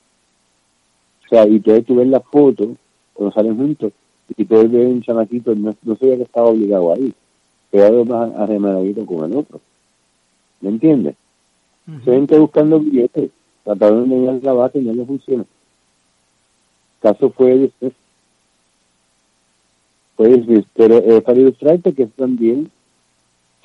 [1.25, 2.75] O sea, y entonces tú ves la foto,
[3.13, 3.91] cuando salen juntos,
[4.37, 7.13] y tú ves un chamaquito, no, no sabía que estaba obligado ahí,
[7.71, 9.59] quedado más arremanadito con el otro.
[10.61, 11.15] ¿Me entiendes?
[12.05, 13.31] Se ven buscando billetes,
[13.63, 15.43] trataron de engañar la base y no funciona.
[15.43, 17.71] El caso fue de
[20.15, 22.69] pues, pero eh, para ilustrarte que también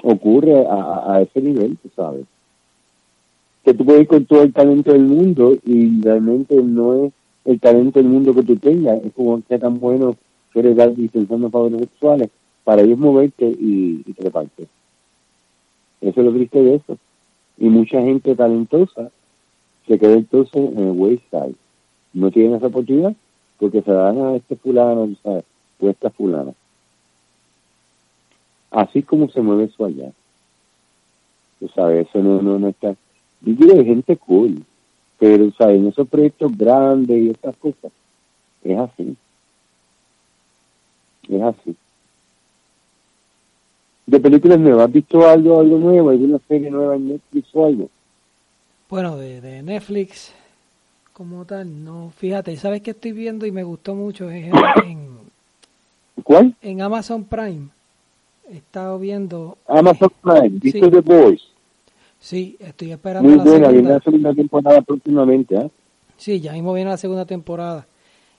[0.03, 2.25] ocurre a, a, ese nivel, tú sabes.
[3.63, 7.13] Que tú puedes ir con todo el talento del mundo y realmente no es
[7.45, 10.17] el talento del mundo que tú tengas, es como que tan bueno
[10.53, 12.31] que eres dar dispensando favores sexuales
[12.65, 14.67] para ellos moverte y, y treparte.
[16.01, 16.99] Eso es lo triste de eso.
[17.59, 19.11] Y mucha gente talentosa
[19.87, 21.55] se queda entonces en el wayside.
[22.13, 23.15] No tienen esa oportunidad
[23.59, 25.45] porque se dan a este fulano, ¿sabes?
[25.81, 26.53] o esta fulana.
[28.71, 30.13] Así como se mueve eso allá.
[31.59, 32.95] Tú sabes, eso no, no, no está.
[33.41, 34.65] Yo digo de gente cool,
[35.19, 35.79] pero, ¿sabes?
[35.79, 37.93] En esos proyectos grandes y estas cosas,
[38.63, 39.17] es así.
[41.29, 41.77] Es así.
[44.07, 46.11] De películas nuevas, ¿has visto algo, algo nuevo?
[46.11, 47.89] ¿Alguna serie nueva en Netflix o algo?
[48.89, 50.33] Bueno, de, de Netflix
[51.13, 52.13] como tal, no.
[52.17, 54.31] Fíjate, ¿sabes qué estoy viendo y me gustó mucho?
[54.31, 54.53] Es
[54.85, 55.09] en,
[56.23, 56.55] ¿Cuál?
[56.61, 57.69] En Amazon Prime.
[58.49, 59.57] He estado viendo.
[59.67, 61.43] Amazon Prime, ¿viste The Boys?
[62.21, 65.71] Sí, estoy esperando Muy buena, viene la segunda temporada próximamente, ¿eh?
[66.17, 67.87] Sí, ya mismo viene la segunda temporada.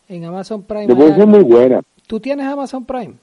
[0.07, 0.87] En Amazon Prime.
[0.87, 1.81] The Boys es muy buena.
[2.05, 3.15] ¿Tú tienes Amazon Prime?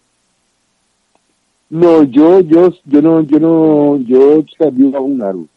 [1.70, 5.48] No, yo, yo, yo no, yo no, yo sabía un árbol.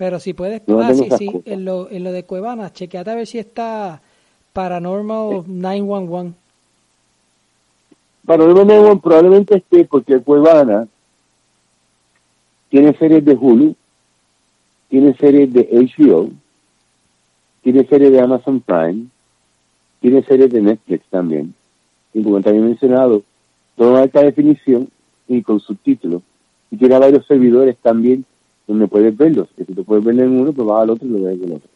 [0.00, 3.26] Pero si puedes, ah, sí, sí, en lo, en lo de Cuevana, chequeate a ver
[3.26, 4.00] si está
[4.54, 6.34] Paranormal 911.
[8.24, 10.88] Paranormal 911 probablemente esté porque Cuevana
[12.70, 13.76] tiene series de Hulu,
[14.88, 16.30] tiene series de HBO,
[17.62, 19.06] tiene series de Amazon Prime,
[20.00, 21.54] tiene series de Netflix también.
[22.14, 23.22] Y como también he mencionado,
[23.76, 24.88] todo alta definición
[25.36, 26.22] y con subtítulos.
[26.70, 28.24] Y tiene varios servidores también
[28.66, 29.48] donde puedes verlos.
[29.56, 31.44] Que si tú puedes verlo en uno, pues vas al otro y lo ves en
[31.44, 31.68] el otro.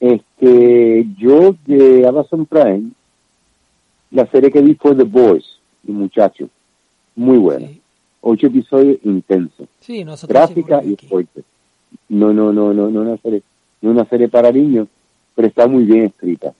[0.00, 2.90] Este, yo de Amazon Prime,
[4.10, 6.48] la serie que vi fue The Boys, y muchacho,
[7.14, 7.68] muy buena.
[8.20, 9.68] Ocho episodios intensos.
[9.80, 11.42] Sí, Gráfica y fuerte.
[12.08, 13.42] No, no, no, no, no una serie,
[13.80, 14.88] no una serie para niños,
[15.34, 16.52] pero está muy bien escrita.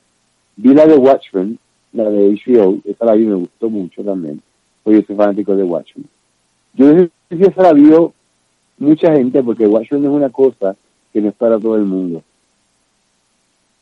[0.56, 1.59] Vi la de Watchmen,
[2.05, 4.41] la de HBO, esa la vi me gustó mucho también,
[4.83, 6.09] porque yo soy fanático de Watchmen.
[6.75, 8.12] Yo sé si esa la vio
[8.79, 10.77] mucha gente, porque Watchmen es una cosa
[11.12, 12.23] que no es para todo el mundo.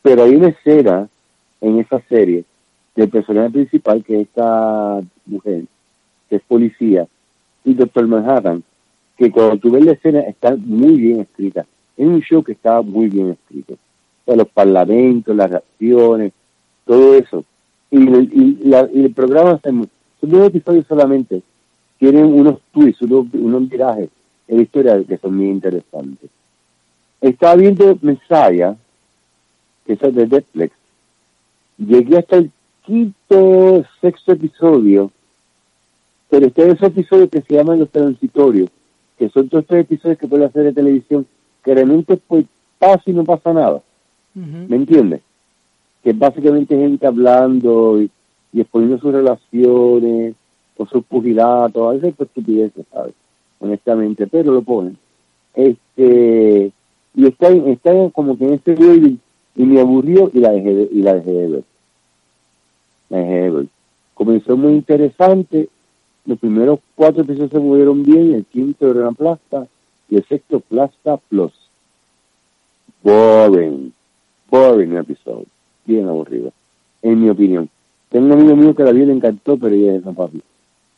[0.03, 1.09] Pero hay una escena
[1.61, 2.45] en esa serie
[2.95, 5.65] del personaje principal, que es esta mujer,
[6.29, 7.07] que es policía,
[7.65, 8.63] y Doctor Manhattan,
[9.17, 11.67] que cuando tú ves la escena está muy bien escrita.
[11.97, 13.77] Es un show que está muy bien escrito.
[14.27, 16.33] Los parlamentos, las reacciones,
[16.85, 17.45] todo eso.
[17.91, 19.89] Y, el programa son
[20.21, 21.43] dos episodios solamente,
[21.99, 24.11] tienen unos twists, unos, unos virajes
[24.49, 26.31] en la historia que son muy interesantes.
[27.21, 28.77] Estaba viendo Messiah,
[29.87, 30.75] que es de Netflix.
[31.79, 32.51] Llegué hasta el
[32.85, 35.11] quinto, sexto episodio,
[36.29, 38.71] pero este es ese episodio que se llaman los transitorios,
[39.19, 41.27] que son todos estos episodios que puede hacer de televisión,
[41.65, 42.45] que realmente pues
[42.79, 43.83] pasa y no pasa nada.
[44.35, 45.23] ¿Me entiendes?
[46.07, 48.09] Que básicamente gente hablando y,
[48.53, 50.37] y exponiendo sus relaciones
[50.77, 53.13] o sus pugilatos, a veces pues estupideces, ¿sabes?
[53.59, 54.97] Honestamente, pero lo ponen.
[55.53, 56.71] Este,
[57.17, 59.19] y está, está como que en este video y,
[59.65, 61.65] me aburrió y la dejé y la dejé de ver.
[63.09, 63.67] La dejé de ver.
[64.15, 65.69] Comenzó muy interesante,
[66.25, 69.67] los primeros cuatro episodios se movieron bien, el quinto era una plasta
[70.09, 71.53] y el sexto plasta plus.
[73.03, 73.93] Boring,
[74.51, 75.47] boring episodio,
[75.87, 76.53] bien aburrido,
[77.03, 77.69] en mi opinión.
[78.09, 80.43] Tengo un amigo mío que la vi le encantó, pero ya es no papi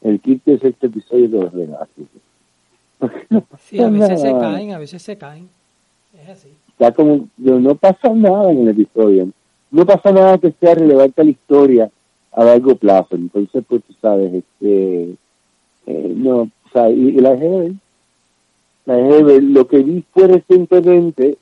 [0.03, 1.89] el quinto es este episodio de los regalos.
[3.61, 5.49] Sí, a veces se caen, a veces se caen.
[6.21, 6.49] Es así.
[6.71, 9.29] Está como, no pasa nada en el episodio.
[9.71, 11.91] No pasa nada que sea relevante a la historia
[12.33, 13.15] a largo plazo.
[13.15, 15.15] Entonces, pues tú sabes, este,
[15.87, 17.75] eh, no, O sea, y, la dejé de.
[18.87, 19.43] La dejé de.
[19.43, 21.39] Lo que vi fue recientemente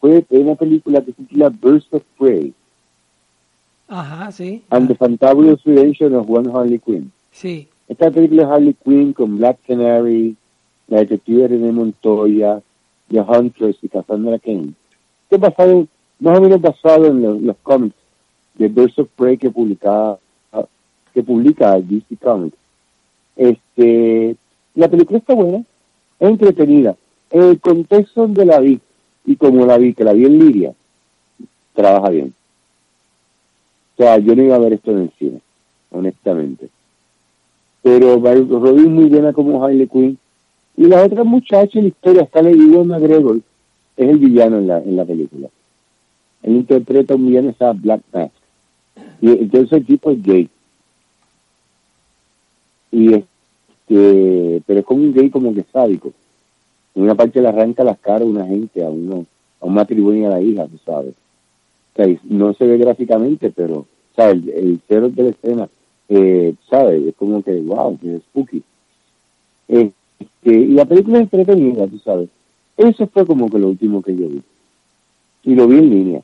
[0.00, 2.54] fue una película que se titula Burst of Prey.
[3.88, 4.62] Ajá, sí.
[4.70, 7.12] And the Fantabulous Redemption of One Harley Quinn.
[7.32, 7.68] Sí.
[7.88, 10.36] Esta película es Harley Quinn con Black Canary,
[10.88, 12.62] la detective René Montoya,
[13.10, 14.72] The Hunters y Cassandra Kane.
[15.24, 15.86] Esto es basado,
[16.18, 17.96] más o menos basado en los, cómics
[18.54, 20.16] de Burst of Prey que publica,
[21.12, 22.56] que publica DC Comics.
[23.36, 24.36] Este,
[24.74, 25.58] la película está buena,
[26.18, 26.96] es entretenida.
[27.30, 28.80] En el contexto donde la vi,
[29.26, 30.72] y como la vi, que la vi en Liria,
[31.74, 32.34] trabaja bien.
[33.94, 35.40] O sea, yo no iba a ver esto en el cine,
[35.90, 36.68] honestamente.
[37.82, 40.18] Pero Robin muy buena como Harley Quinn.
[40.76, 43.36] Y la otra muchacha en la historia, está Ewan McGregor,
[43.96, 45.48] es el villano en la, en la película.
[46.42, 48.34] Él interpreta a un villano, está Black Mask.
[49.20, 50.48] Y entonces el tipo es gay.
[52.90, 56.12] Y este, pero es como un gay como que sádico.
[56.96, 59.24] En una parte le arranca las caras a una gente, a uno,
[59.60, 61.14] a un matrimonio a la hija, tú sabes
[62.24, 64.46] no se ve gráficamente, pero, ¿sabes?
[64.48, 65.68] El, cero de la escena,
[66.08, 67.06] eh, ¿sabes?
[67.06, 68.62] Es como que, wow, que spooky.
[69.68, 69.94] Este,
[70.44, 72.28] y la película es entretenida, tú sabes.
[72.76, 74.42] Eso fue como que lo último que yo vi.
[75.44, 76.22] Y lo vi en línea.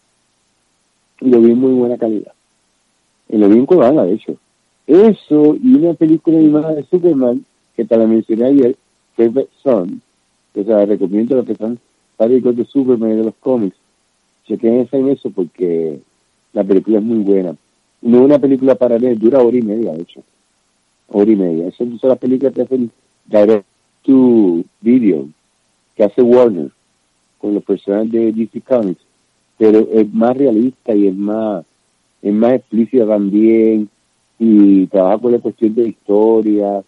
[1.20, 2.32] Y lo vi en muy buena calidad.
[3.28, 4.36] Y lo vi en Cubana, de hecho.
[4.86, 7.44] Eso y una película animada de Superman,
[7.76, 8.76] que te la mencioné ayer,
[9.16, 10.02] Favorite Son,
[10.52, 11.78] que o sea, recomiendo lo que son
[12.16, 13.76] fanáticos de Superman y de los cómics,
[14.50, 16.00] chequense en eso porque
[16.52, 17.54] la película es muy buena.
[18.02, 20.22] No es una película para ver, dura hora y media, de hecho.
[21.08, 21.68] Hora y media.
[21.68, 22.90] Eso son las películas que hacen
[23.26, 23.66] direct
[24.02, 25.28] to video,
[25.94, 26.70] que hace Warner
[27.38, 29.02] con los personajes de DC Comics.
[29.58, 31.64] Pero es más realista y es más,
[32.22, 33.88] es más explícita también.
[34.38, 36.82] Y trabaja con la cuestión de historia.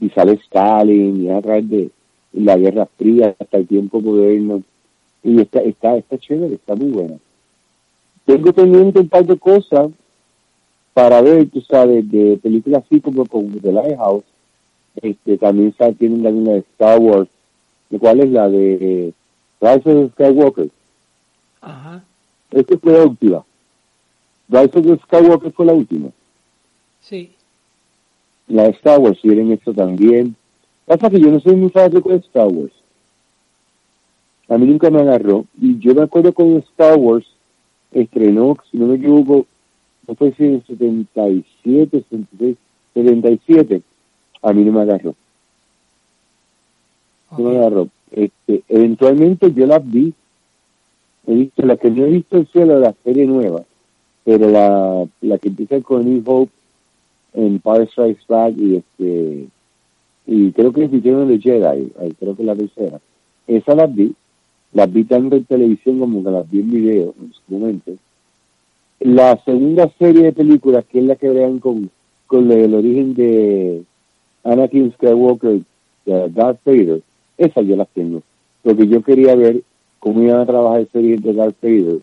[0.00, 1.90] Y sale Stalin y a través de
[2.32, 4.62] la Guerra Fría hasta el tiempo moderno
[5.22, 7.16] y está, está, está chévere, está muy buena.
[8.24, 9.90] Tengo pendiente un par de cosas
[10.94, 14.24] para ver, tú sabes, de películas así como, como The Lighthouse.
[15.00, 17.28] Este, también está, tienen la de Star Wars,
[17.98, 19.12] ¿cuál es la de
[19.60, 20.70] Rise of Skywalker?
[21.60, 22.02] Ajá.
[22.50, 23.44] Esta fue la última.
[24.48, 26.08] Rise of Skywalker fue la última.
[27.00, 27.32] Sí.
[28.48, 30.34] La de Star Wars, tienen esto también.
[30.86, 32.79] Pasa que yo no soy muy fanático de Star Wars
[34.50, 35.46] a mí nunca me agarró.
[35.60, 37.26] Y yo me acuerdo cuando Star Wars
[37.92, 39.46] estrenó, si no me equivoco,
[40.06, 42.56] no fue si en 77, 76,
[42.92, 43.82] 77,
[44.42, 45.14] a mí no me agarró.
[47.30, 47.88] No me agarró.
[48.10, 50.12] Este, eventualmente yo las vi,
[51.28, 53.62] he visto, la que no he visto el cielo, la serie nueva,
[54.24, 56.50] pero la, la que empieza con New Hope
[57.34, 59.46] en Power Strikes Back y este
[60.26, 63.00] y creo que hicieron de Jedi, creo que la tercera.
[63.46, 64.14] Esa la vi,
[64.72, 67.92] las vi tanto en televisión como que las vi en video en su momento.
[69.00, 71.90] La segunda serie de películas, que es la que vean con,
[72.26, 73.82] con el origen de
[74.44, 75.60] Anakin Skywalker,
[76.04, 77.02] Darth Vader,
[77.38, 78.22] esa yo las tengo.
[78.62, 79.62] Porque yo quería ver
[79.98, 82.00] cómo iban a trabajar el serie de Darth Vader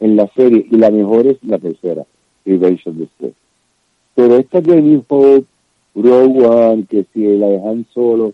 [0.00, 2.04] en la serie, y la mejor es la tercera,
[2.44, 3.34] Revenge of the Sith.
[4.14, 5.46] Pero esta de New Hope,
[5.94, 8.32] Rogue One, que si la dejan solo,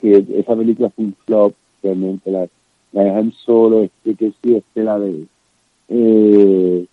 [0.00, 2.48] que esa película fue un flop, realmente la,
[3.04, 5.26] dejan solo, este que sí, este la de
[5.88, 6.86] eh,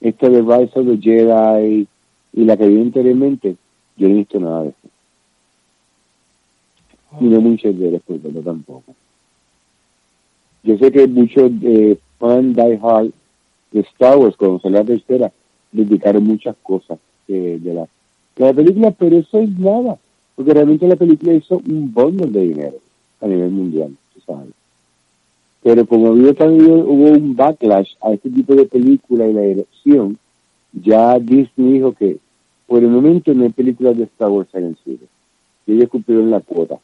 [0.00, 1.86] este de Rise of the Jedi
[2.32, 3.56] y la que vi anteriormente,
[3.96, 4.78] yo no he visto nada de eso.
[7.20, 8.94] Y no muchos de después, pero tampoco.
[10.64, 13.12] Yo sé que muchos de fan die hard
[13.70, 15.32] de Star Wars, cuando salió la tercera,
[15.70, 16.98] dedicaron muchas cosas
[17.28, 17.86] de, la,
[18.36, 19.98] de la película, pero eso es nada,
[20.34, 22.78] porque realmente la película hizo un bundle de dinero
[23.20, 24.53] a nivel mundial, tú sabes.
[25.64, 30.18] Pero como había también hubo un backlash a este tipo de película y la dirección,
[30.74, 32.18] ya Disney dijo que
[32.66, 35.06] por el momento no hay películas de Star Wars en el cine.
[35.66, 36.78] Y ellos cumplieron la cuota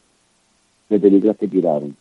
[0.88, 1.94] de películas que tiraron.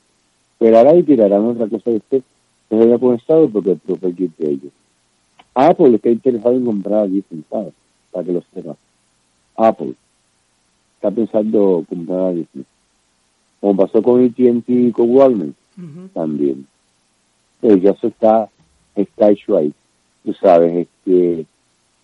[0.58, 2.22] Pero ahora y tirarán otra cosa de usted
[2.70, 4.72] que se haya conectado porque el propio de ellos.
[5.56, 7.74] Apple está interesado en comprar a Disney, ¿sabes?
[8.10, 8.78] Para que lo sepa.
[9.58, 9.96] Apple
[10.96, 12.64] está pensando comprar a Disney.
[13.60, 15.59] Como pasó con AT&T y con Walmart
[16.14, 16.66] también.
[17.62, 18.50] Eh, ya eso está,
[18.96, 19.74] está hecho ahí,
[20.24, 21.46] tú sabes, este,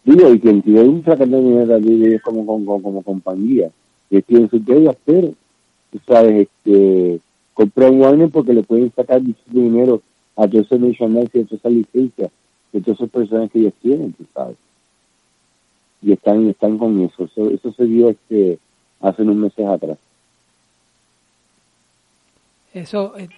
[0.03, 3.69] digo, y quien tiene un fracaso de como, como, como, compañía,
[4.10, 5.34] que tiene sus deudas, pero,
[5.91, 7.19] tú sabes, este,
[7.53, 10.02] compra un Warner porque le pueden sacar mucho dinero
[10.35, 12.31] a todos esos nationales y a todas esas licencias,
[12.73, 14.57] de todas esas personas que ellos tienen, tú sabes.
[16.02, 17.23] Y están, están con eso.
[17.23, 18.60] Eso, eso se dio este,
[18.99, 19.97] hace unos meses atrás.
[22.73, 23.30] Eso, eh,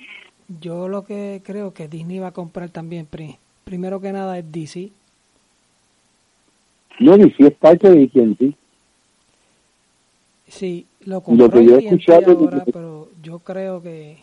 [0.48, 3.08] yo lo que creo que Disney va a comprar también,
[3.64, 4.92] primero que nada es DC.
[7.00, 8.56] No, DC es parte de sí.
[10.48, 14.18] Sí, lo compró lo yo ahora, pero yo creo que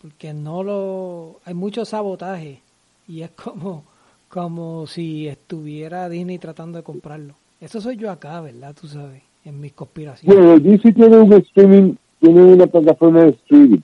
[0.00, 2.60] porque no lo hay mucho sabotaje
[3.08, 3.84] y es como
[4.28, 7.34] como si estuviera Disney tratando de comprarlo.
[7.60, 8.74] Eso soy yo acá, ¿verdad?
[8.78, 10.36] Tú sabes, en mis conspiraciones.
[10.36, 13.80] Bueno, Disney tiene un streaming, tiene una plataforma de streaming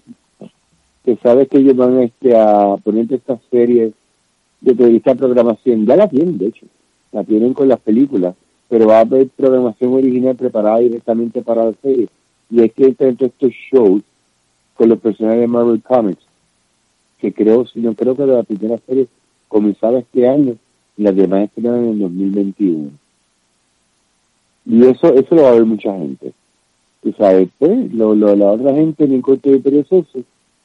[1.04, 3.92] que sabe que ellos van este, a poner estas series
[4.60, 5.86] de esta programación.
[5.86, 6.66] Ya la tienen, de hecho,
[7.12, 8.34] la tienen con las películas
[8.70, 12.08] pero va a haber programación original preparada directamente para la serie.
[12.48, 14.02] Y es que entre estos shows
[14.76, 16.22] con los personajes de Marvel Comics,
[17.18, 19.08] que creo, si no creo que la primera serie
[19.48, 20.54] comenzaba este año
[20.96, 22.90] y las demás estrenan en el 2021.
[24.66, 26.32] Y eso, eso lo va a ver mucha gente.
[27.02, 30.20] Tú sabes, pues, lo, lo, la otra gente en el corte de perezoso,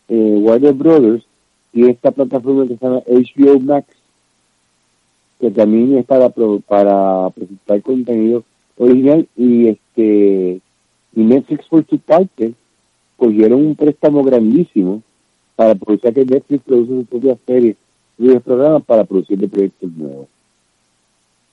[0.08, 1.24] eh, Warner Brothers,
[1.74, 3.88] y esta plataforma que se llama HBO Max,
[5.40, 8.44] que también es para para presentar contenido
[8.78, 10.62] original y este
[11.16, 12.54] y Netflix por su parte
[13.18, 15.02] cogieron un préstamo grandísimo
[15.56, 17.78] para aprovechar que Netflix produce sus propias series
[18.18, 20.28] y sus programas para producir de proyectos nuevos.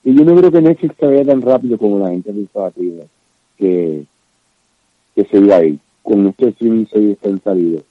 [0.03, 3.05] Y yo no creo que Netflix se vaya tan rápido como la gente pensaba que,
[3.57, 4.05] que,
[5.15, 5.61] que se iba a
[6.01, 7.83] con nuestro streaming se han salido.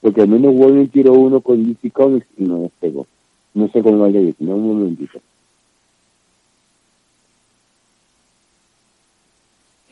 [0.00, 3.06] Porque al menos Warner tiró uno con DC Comics y no despegó.
[3.54, 5.18] No sé cómo vaya a ir, no un momentito.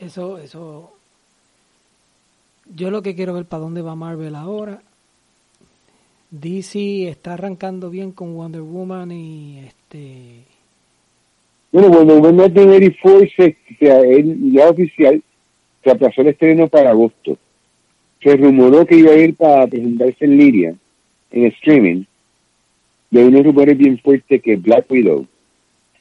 [0.00, 0.92] Eso, eso.
[2.74, 4.80] Yo lo que quiero ver para dónde va Marvel ahora.
[6.30, 10.42] DC está arrancando bien con Wonder Woman y este.
[11.72, 15.22] Bueno, Wonder Woman 1984 se, ya oficial
[15.82, 17.36] se aplazó el estreno para agosto.
[18.24, 20.74] Se rumoró que iba a ir para presentarse en Liria,
[21.30, 22.04] en streaming.
[23.10, 25.26] Y hay unos rumores bien fuertes que Black Widow,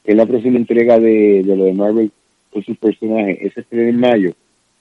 [0.02, 2.10] que es la próxima entrega de, de lo de Marvel
[2.50, 4.32] por sus personajes, ese estreno en mayo,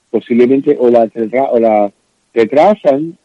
[0.10, 1.11] posiblemente o la,
[1.52, 1.91] o la
[2.34, 3.18] retrasan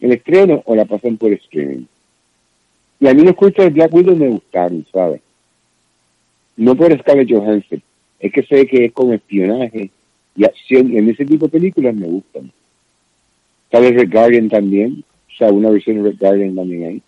[0.00, 1.84] el estreno o la pasan por streaming.
[2.98, 5.20] Y a mí los cuentos de Black Widow me gustaron, ¿sabes?
[6.56, 7.80] No por Scarlett Johansson,
[8.18, 9.92] es que sé que es con espionaje
[10.34, 12.50] y acción, en ese tipo de películas me gustan.
[13.74, 17.02] Sale Red Guardian también, o sea, una versión de Red Guardian también hay.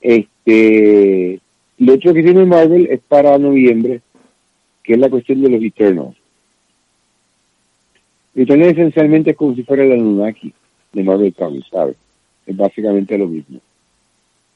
[0.00, 1.40] Este,
[1.78, 4.00] lo otro que tiene Marvel es para noviembre,
[4.84, 6.16] que es la cuestión de los Eternals.
[8.32, 10.52] Eternals esencialmente es como si fuera la Anunnaki
[10.92, 11.96] de Marvel Comics, ¿sabes?
[12.46, 13.58] Es básicamente lo mismo.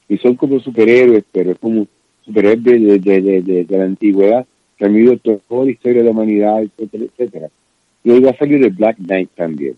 [0.08, 1.88] Y son como superhéroes, pero es como
[2.24, 6.12] superhéroes de, de, de, de, la antigüedad que han vivido toda la historia de la
[6.12, 7.48] humanidad, etcétera, etcétera.
[8.04, 9.74] Y hoy va a salir de Black Knight también,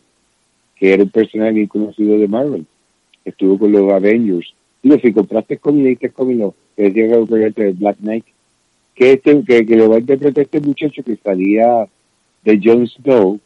[0.80, 2.64] que era un personaje bien conocido de Marvel.
[3.24, 4.54] Estuvo con los Avengers.
[4.82, 8.24] Digo, si compraste cómic, leíste cómic, que decía que de Black Knight,
[8.94, 11.86] que, este, que, que lo va a interpretar este muchacho que salía
[12.42, 13.38] de Jon Snow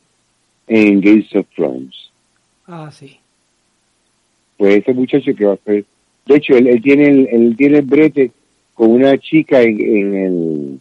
[0.69, 2.13] en Games of Thrones.
[2.69, 3.19] Ah, sí.
[4.57, 5.85] Pues ese muchacho que va a ser...
[6.27, 8.31] De hecho, él, tiene el, él tiene el brete
[8.75, 10.81] con una chica en, en el...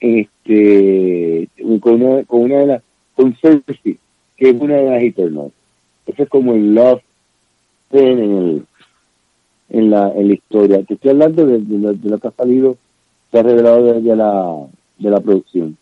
[0.00, 1.48] este
[1.80, 2.82] con una, con una de las
[3.14, 3.98] con Cersei,
[4.42, 5.52] que es una de las Eternals.
[6.04, 7.00] Ese es como el love
[7.92, 8.66] en, el,
[9.70, 10.82] en, la, en la historia.
[10.82, 12.76] Te estoy hablando de, de lo que ha salido
[13.30, 14.66] se ha revelado desde la,
[14.98, 15.76] de la producción.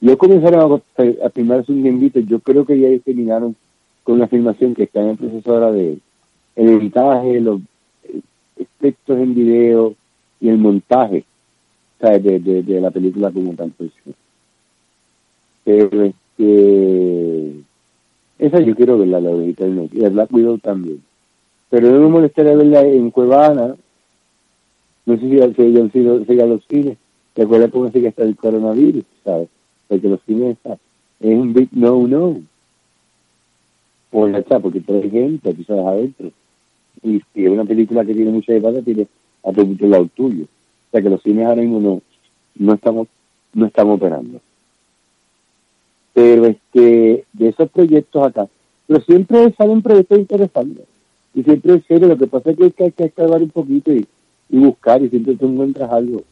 [0.00, 3.54] Yo comenzaron a, a un invito, yo creo que ya terminaron
[4.02, 5.98] con una filmación que está en el proceso ahora de
[6.56, 7.60] el editaje, los
[8.56, 9.94] efectos en video
[10.40, 11.24] y el montaje
[12.00, 13.70] De, de, la película como tal.
[13.76, 13.90] Pues.
[15.62, 16.10] Pero
[16.40, 17.52] este,
[18.38, 19.48] esa yo quiero verla, la de
[19.92, 21.02] y de Black Widow también.
[21.68, 23.76] Pero no me molestaría verla en Cuevana,
[25.06, 26.96] no sé si, si sido siga los cines.
[27.34, 29.04] ¿Te acuerdas cómo sigue hasta el coronavirus?
[29.24, 29.48] ¿Sabes?
[29.86, 30.78] Porque los cines está,
[31.20, 32.40] es un big no-no.
[34.10, 36.32] Por la chapa, porque hay gente, tú sabes, adentro.
[37.02, 39.06] Y si es una película que tiene mucha debate, tiene
[39.44, 40.44] a todo el lado tuyo.
[40.44, 42.02] O sea que los cines ahora mismo no,
[42.56, 43.06] no estamos,
[43.54, 44.40] no estamos operando.
[46.20, 48.48] Pero este, de esos proyectos acá,
[48.86, 50.84] pero siempre salen proyectos interesantes.
[51.32, 54.06] Y siempre es serio, lo que pasa es que hay que, escalar un poquito y
[54.50, 56.24] y buscar y siempre tú encuentras algo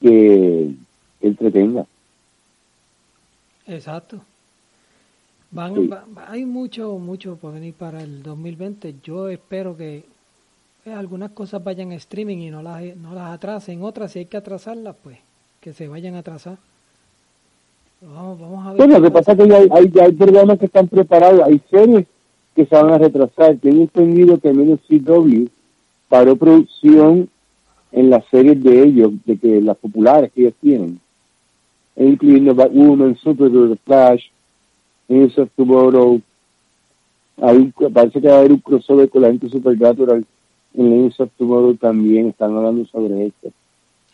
[0.00, 0.74] que,
[1.20, 1.86] entretenga.
[3.66, 4.20] Exacto.
[5.50, 5.88] Van,
[6.26, 8.96] hay mucho, mucho por venir para el 2020.
[9.02, 10.04] Yo espero que
[10.84, 13.82] eh, algunas cosas vayan a streaming y no las, no las atrasen.
[13.82, 15.18] Otras, si hay que atrasarlas, pues
[15.60, 16.58] que se vayan a atrasar.
[18.12, 18.78] Vamos, vamos a ver.
[18.78, 22.06] Bueno, lo que pasa es que hay, hay, hay programas que están preparados, hay series
[22.54, 23.56] que se van a retrasar.
[23.56, 25.46] Tengo entendido que menos CW
[26.08, 27.28] paró producción
[27.92, 31.00] en las series de ellos, de que las populares que ellos tienen,
[31.96, 34.24] incluyendo Batwoman, Supergirl, The Flash,
[35.08, 36.20] News of Tomorrow.
[37.40, 40.24] Hay, parece que va a haber un crossover con la gente Supernatural
[40.74, 43.50] en News of Tomorrow también, están hablando sobre esto.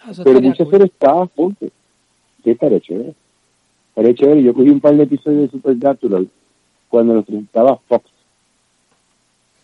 [0.03, 1.73] Ah, Pero muchas series estaban fuertes.
[2.43, 3.15] Sí, estaría chévere.
[3.91, 4.43] Estaría chévere.
[4.43, 6.29] Yo cogí un par de episodios de Supernatural
[6.89, 8.05] cuando los presentaba Fox.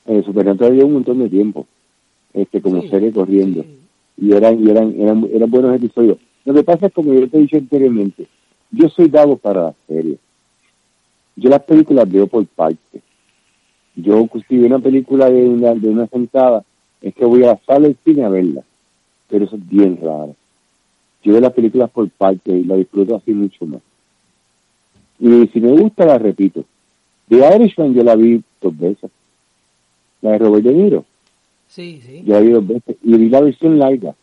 [0.06, 1.66] En Supernatural había un montón de tiempo,
[2.32, 3.64] este como serie corriendo.
[4.16, 6.18] Y eran, y eran, eran, eran buenos episodios.
[6.44, 8.26] Lo que pasa es, como yo te he dicho anteriormente,
[8.70, 10.18] yo soy dado para las series.
[11.34, 13.02] Yo las películas veo por parte.
[13.96, 16.64] Yo, si veo una película de una, de una sentada,
[17.02, 18.62] es que voy a la sala del cine a verla.
[19.28, 20.34] Pero eso es bien raro.
[21.22, 23.80] Yo veo las películas por parte y la disfruto así mucho más.
[25.18, 26.64] Y si me gusta, la repito.
[27.28, 29.10] The Irishman yo la vi dos veces.
[30.22, 31.04] La de Robert De Niro.
[31.68, 32.22] Sí, sí.
[32.24, 32.96] Yo la vi dos veces.
[33.02, 34.14] Y vi la versión larga.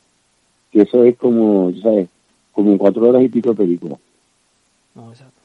[0.71, 2.07] Que eso es como, ¿sabes?
[2.51, 3.97] Como cuatro horas y pico de película.
[4.95, 5.43] No, exacto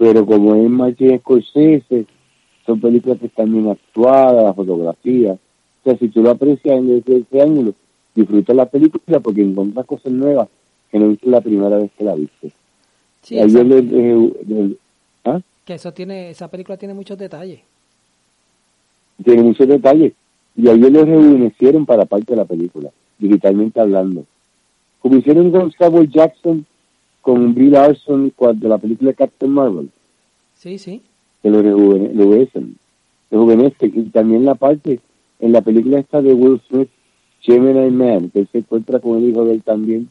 [0.00, 2.06] pero como es Martin Scorsese,
[2.64, 5.32] son películas que están bien actuadas, la fotografía.
[5.32, 5.38] O
[5.84, 7.74] sea, si tú lo aprecias desde ese ángulo,
[8.14, 10.48] disfrutas la película porque encuentras cosas nuevas
[10.90, 12.50] que no viste la primera vez que la viste.
[13.22, 13.38] Sí,
[15.24, 15.40] ¿ah?
[15.64, 17.60] Que eso tiene, esa película tiene muchos detalles.
[19.22, 20.12] Tiene muchos detalles.
[20.56, 24.24] Y ayer lo rejuvenecieron para parte de la película, digitalmente hablando.
[25.00, 26.66] Como hicieron con Samuel Jackson
[27.20, 29.90] con Bill Larson de la película Captain Marvel.
[30.54, 31.02] Sí, sí.
[31.42, 32.76] Que lo rejuvenecen.
[33.30, 33.86] Rejuvenece.
[33.86, 35.00] Y también la parte,
[35.38, 36.88] en la película esta de Will Smith,
[37.40, 40.10] Gemini Man, que se encuentra con el hijo de él también.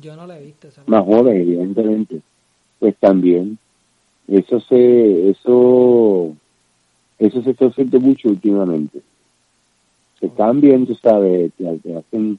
[0.00, 0.68] Yo no la he visto.
[0.68, 2.20] Esa Más joven, evidentemente.
[2.78, 3.58] Pues también.
[4.28, 6.34] Eso se, eso,
[7.18, 9.00] eso se está haciendo mucho últimamente.
[10.20, 12.38] Se cambian, tú sabes, te, hacen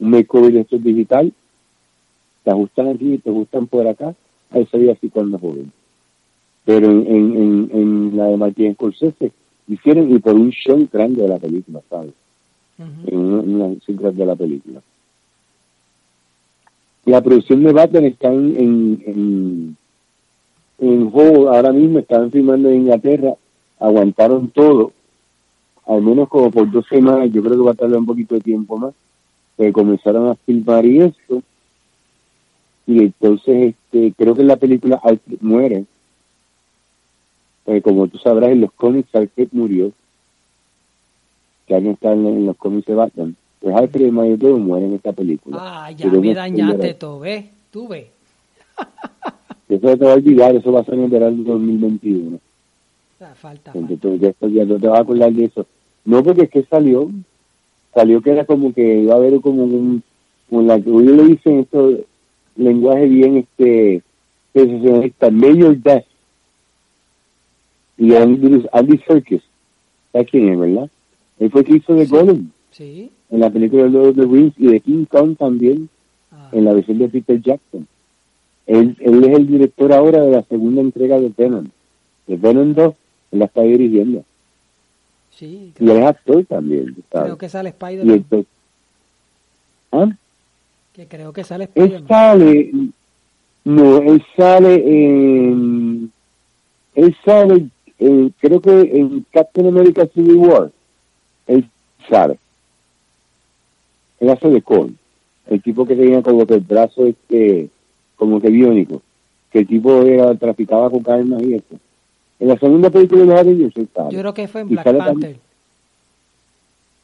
[0.00, 1.32] un makeover de esto digital
[2.48, 4.14] te ajustan aquí y te ajustan por acá,
[4.50, 5.70] ahí sería así cuando joven.
[6.64, 9.32] Pero en, en, en, la de Martín Scorsese
[9.66, 12.14] hicieron y por un show grande de la película, ¿sabes?
[12.78, 14.80] En una, una de la película.
[17.08, 19.76] La producción de Batman está en, en, en,
[20.78, 21.12] en
[21.48, 23.32] ahora mismo, están filmando en Inglaterra,
[23.80, 24.92] aguantaron todo,
[25.86, 28.42] al menos como por dos semanas, yo creo que va a tardar un poquito de
[28.42, 28.92] tiempo más,
[29.56, 31.42] que comenzaron a filmar y esto,
[32.86, 35.86] y entonces este creo que en la película Alfred muere.
[37.82, 39.92] Como tú sabrás en los cómics Alfred murió.
[41.66, 45.56] Que no están en, los cómics de Batman pues Alfred Mayo muere en esta película.
[45.60, 47.46] Ah ya me dañaste todo ¿ves?
[47.70, 48.06] tú ves
[49.68, 52.38] eso te va a olvidar eso va a ser en el verano de 2021
[53.20, 55.66] ah, falta, entonces ya, ya no te vas a acordar de eso.
[56.04, 57.10] No porque es que salió
[57.92, 60.02] salió que era como que iba a haber como un
[60.48, 61.98] como la que hoy le dicen esto
[62.56, 64.02] lenguaje bien este
[64.52, 66.04] sensacionalista, Mayor Death.
[67.96, 69.42] Y Andy, Andy Serkis,
[70.12, 70.90] ¿sabes quién es, verdad?
[71.38, 72.50] Él fue que hizo de Gollum.
[72.70, 73.10] sí.
[73.30, 75.88] En la película de Lord of the Rings y de King Kong también
[76.32, 76.48] ah.
[76.52, 77.86] en la versión de Peter Jackson.
[78.66, 81.68] Él, él es el director ahora de la segunda entrega de Venom.
[82.26, 82.94] De Venom 2,
[83.32, 84.24] él la está dirigiendo.
[85.30, 86.96] Sí, y él es actor también.
[87.10, 88.46] Creo que sale Spider-Man.
[89.92, 90.08] ¿Ah?
[90.92, 92.72] Que creo que sale Él sale,
[93.64, 96.12] no, él sale en,
[96.94, 97.68] él sale,
[98.40, 100.70] creo que en Captain America Civil War,
[101.46, 101.68] él
[102.10, 102.38] sale.
[104.20, 104.94] Él hace de Cole,
[105.46, 107.68] el tipo que tenía como que el brazo este,
[108.16, 109.02] como que biónico,
[109.50, 111.76] que el tipo era, traficaba con carne y eso.
[112.40, 114.14] En la segunda película de él sale.
[114.14, 115.36] Yo creo que fue en Black Panther.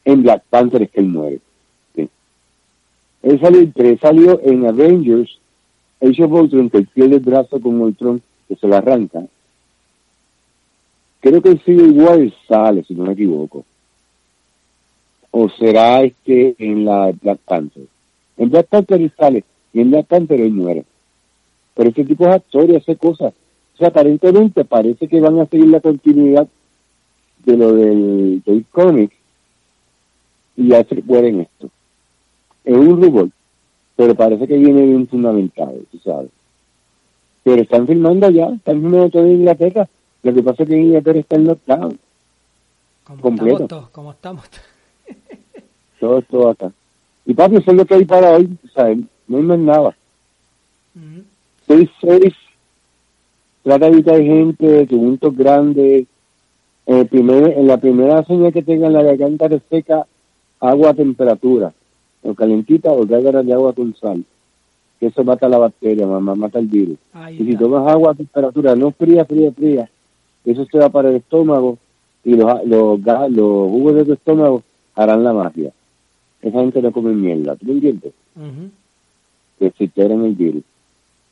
[0.05, 1.41] En Black Panther es que él muere.
[3.23, 5.39] Él salió, salió en Avengers,
[6.03, 9.24] Age of Ultron, que pierde el brazo con Ultron, que se lo arranca.
[11.20, 13.65] Creo que el Civil War sale, si no me equivoco.
[15.36, 17.86] O será este en la Black Panther.
[18.36, 20.85] En Black Panther él sale, y en Black Panther él muere.
[21.74, 23.35] Pero este tipo de actor y hace cosas.
[23.74, 26.47] O sea, aparentemente parece que van a seguir la continuidad
[27.44, 29.11] de lo del, del cómic
[30.56, 31.70] y ya se en esto
[32.65, 33.28] es un rubor,
[33.94, 36.31] pero parece que viene bien fundamentado, tú sabes.
[37.43, 39.86] Pero están filmando allá, están filmando todo en Inglaterra.
[40.23, 41.98] Lo que pasa es que en Inglaterra está en lockdown.
[43.05, 43.52] Como completo.
[43.52, 44.44] estamos todos, como estamos.
[46.01, 46.72] Todo, todo acá.
[47.26, 48.98] Y papi, eso es lo que hay para hoy, ¿sabes?
[49.26, 49.97] No hay más nada.
[51.66, 52.35] Seis, seis,
[53.62, 56.06] trata de evitar gente, tumultos grandes,
[56.86, 60.06] En, primer, en la primera señal que tenga la garganta seca,
[60.60, 61.72] agua a temperatura,
[62.22, 64.22] o calentita o gárgaras de agua con sal.
[65.01, 66.98] Que eso mata la bacteria, mamá, mata el virus.
[67.32, 69.89] y si tomas agua a temperatura, no fría, fría, fría,
[70.44, 71.78] eso se va para el estómago
[72.22, 74.62] y los, los, los jugos de tu estómago
[74.94, 75.72] harán la magia.
[76.42, 78.12] Esa gente no come mierda, ¿tú me entiendes?
[79.58, 80.62] Que se en el virus.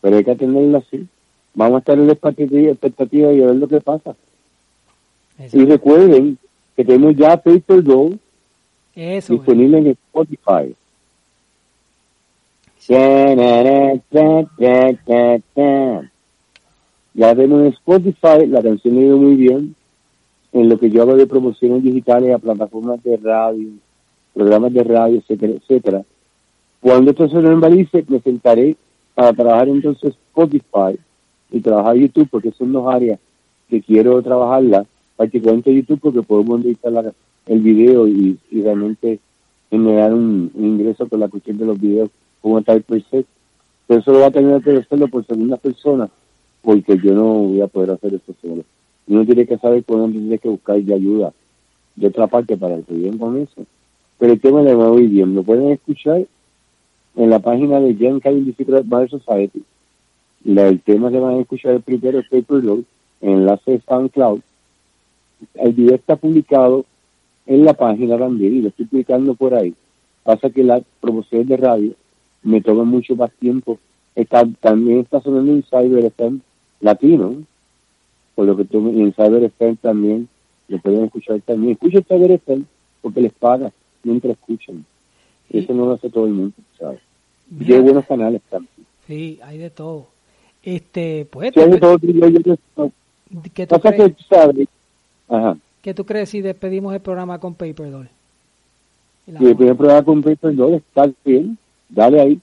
[0.00, 1.06] Pero hay que atenderlo así.
[1.54, 4.16] Vamos a estar en la expectativa y a ver lo que pasa.
[5.52, 6.38] Y recuerden
[6.76, 8.12] que tenemos ya Paper Go
[8.94, 10.74] disponible en Spotify.
[17.14, 19.74] Ya tenemos en Spotify, la canción ha ido muy bien.
[20.52, 23.68] En lo que yo hago de promociones digitales a plataformas de radio,
[24.34, 26.04] programas de radio, etcétera, etcétera.
[26.80, 28.76] Cuando esto se normalice, me sentaré
[29.14, 30.98] para trabajar entonces Spotify
[31.50, 33.20] y trabajar YouTube, porque son dos áreas
[33.68, 34.84] que quiero trabajarla,
[35.16, 37.14] particularmente YouTube, porque podemos editar
[37.46, 39.18] el video y, realmente
[39.70, 42.10] generar un, ingreso con la cuestión de los videos
[42.40, 43.26] como tal preset.
[43.86, 46.08] Pero eso lo va a tener que hacerlo por segunda persona,
[46.62, 48.64] porque yo no voy a poder hacer eso solo.
[49.06, 51.32] Uno tiene que saber dónde tiene que buscar de ayuda
[51.96, 53.66] de otra parte para que bien con eso.
[54.18, 55.34] Pero el tema va muy bien.
[55.34, 56.24] Lo pueden escuchar
[57.16, 59.62] en la página de Jen Cabin Secret Society.
[60.44, 62.84] el tema que van a escuchar el primero es Paper Road,
[63.20, 64.40] enlace de SoundCloud.
[65.54, 66.84] El video está publicado
[67.46, 69.74] en la página también y lo estoy publicando por ahí.
[70.22, 71.92] Pasa que las promociones de radio
[72.42, 73.78] me toman mucho más tiempo.
[74.14, 76.40] Está, también está sonando en Cyber FM
[76.80, 77.42] latino,
[78.34, 80.28] por lo que tú, en Cyber FM también
[80.68, 81.72] lo pueden escuchar también.
[81.72, 82.64] Escuchen Cyber FM
[83.00, 83.72] porque les paga
[84.02, 84.84] mientras escuchan.
[85.50, 87.00] Eso no lo hace todo el mundo, ¿sabes?
[87.60, 88.86] Y hay buenos canales también.
[89.06, 90.06] Sí, hay de todo.
[90.62, 91.52] Este, pues...
[91.52, 91.98] Sí, hay de todo.
[93.54, 94.14] ¿Qué tú, crees?
[94.14, 94.68] Que, sabes?
[95.28, 95.56] Ajá.
[95.82, 98.08] ¿Qué tú crees si despedimos el programa con Paper Doll?
[99.26, 102.40] Si el programa con Paper Doll está bien, dale ahí.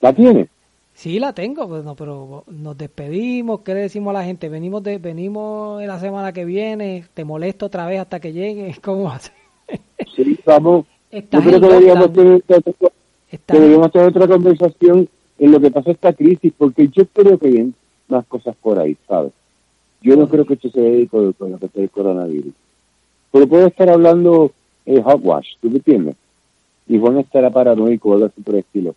[0.00, 0.48] ¿La tienes?
[0.96, 4.48] Sí, la tengo, pues no, pero nos despedimos, ¿qué le decimos a la gente?
[4.48, 8.74] Venimos de, venimos en la semana que viene, te molesto otra vez hasta que llegue,
[8.82, 9.30] ¿cómo hace?
[10.16, 10.86] Sí, vamos.
[11.12, 12.42] Yo creo que deberíamos tener,
[13.46, 15.06] deberíamos tener otra conversación
[15.38, 17.74] en lo que pasa esta crisis, porque yo creo que hay
[18.08, 19.32] más cosas por ahí, ¿sabes?
[20.00, 22.54] Yo no creo que esto se dedique con, lo que es el coronavirus.
[23.32, 24.50] Pero puedo estar hablando
[24.86, 26.16] eh, hogwash, ¿tú me entiendes?
[26.88, 28.94] Y Juan estará paranoico o algo así por el estilo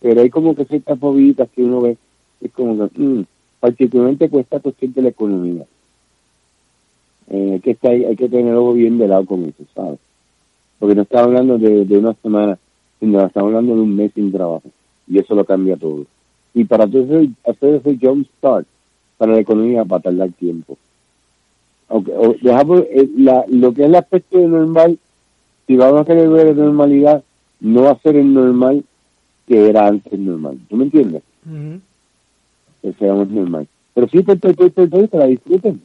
[0.00, 1.96] pero hay como que ciertas bobitas que uno ve,
[2.40, 3.24] es como que, mm,
[3.60, 4.60] particularmente con esta
[4.96, 5.64] la economía.
[7.30, 9.98] Eh, que está, hay que tenerlo bien de lado con eso, ¿sabes?
[10.78, 12.58] Porque no estamos hablando de, de una semana,
[13.00, 14.62] sino estamos hablando de un mes sin trabajo.
[15.06, 16.06] Y eso lo cambia todo.
[16.54, 18.66] Y para hacer, hacer ese jump start
[19.18, 20.78] para la economía va a tardar tiempo.
[21.88, 24.98] Aunque, dejamos eh, la, lo que es el aspecto de normal,
[25.66, 27.22] si vamos a querer ver de normalidad,
[27.60, 28.84] no va a ser el normal
[29.48, 30.58] que era antes normal.
[30.68, 31.22] ¿Tú me entiendes?
[32.82, 33.66] Que seamos normal.
[33.94, 35.82] Pero sí, pues, pues, pues, que la disfruten.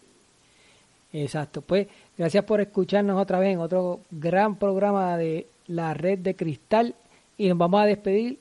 [1.13, 1.61] Exacto.
[1.61, 1.87] Pues
[2.17, 6.93] gracias por escucharnos otra vez en otro gran programa de la red de cristal.
[7.37, 8.37] Y nos vamos a despedir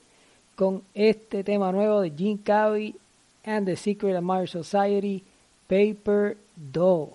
[0.55, 2.95] con este tema nuevo de Gene Cavi
[3.45, 5.23] and the Secret Admirer Society,
[5.67, 6.37] Paper
[6.71, 7.09] Doll.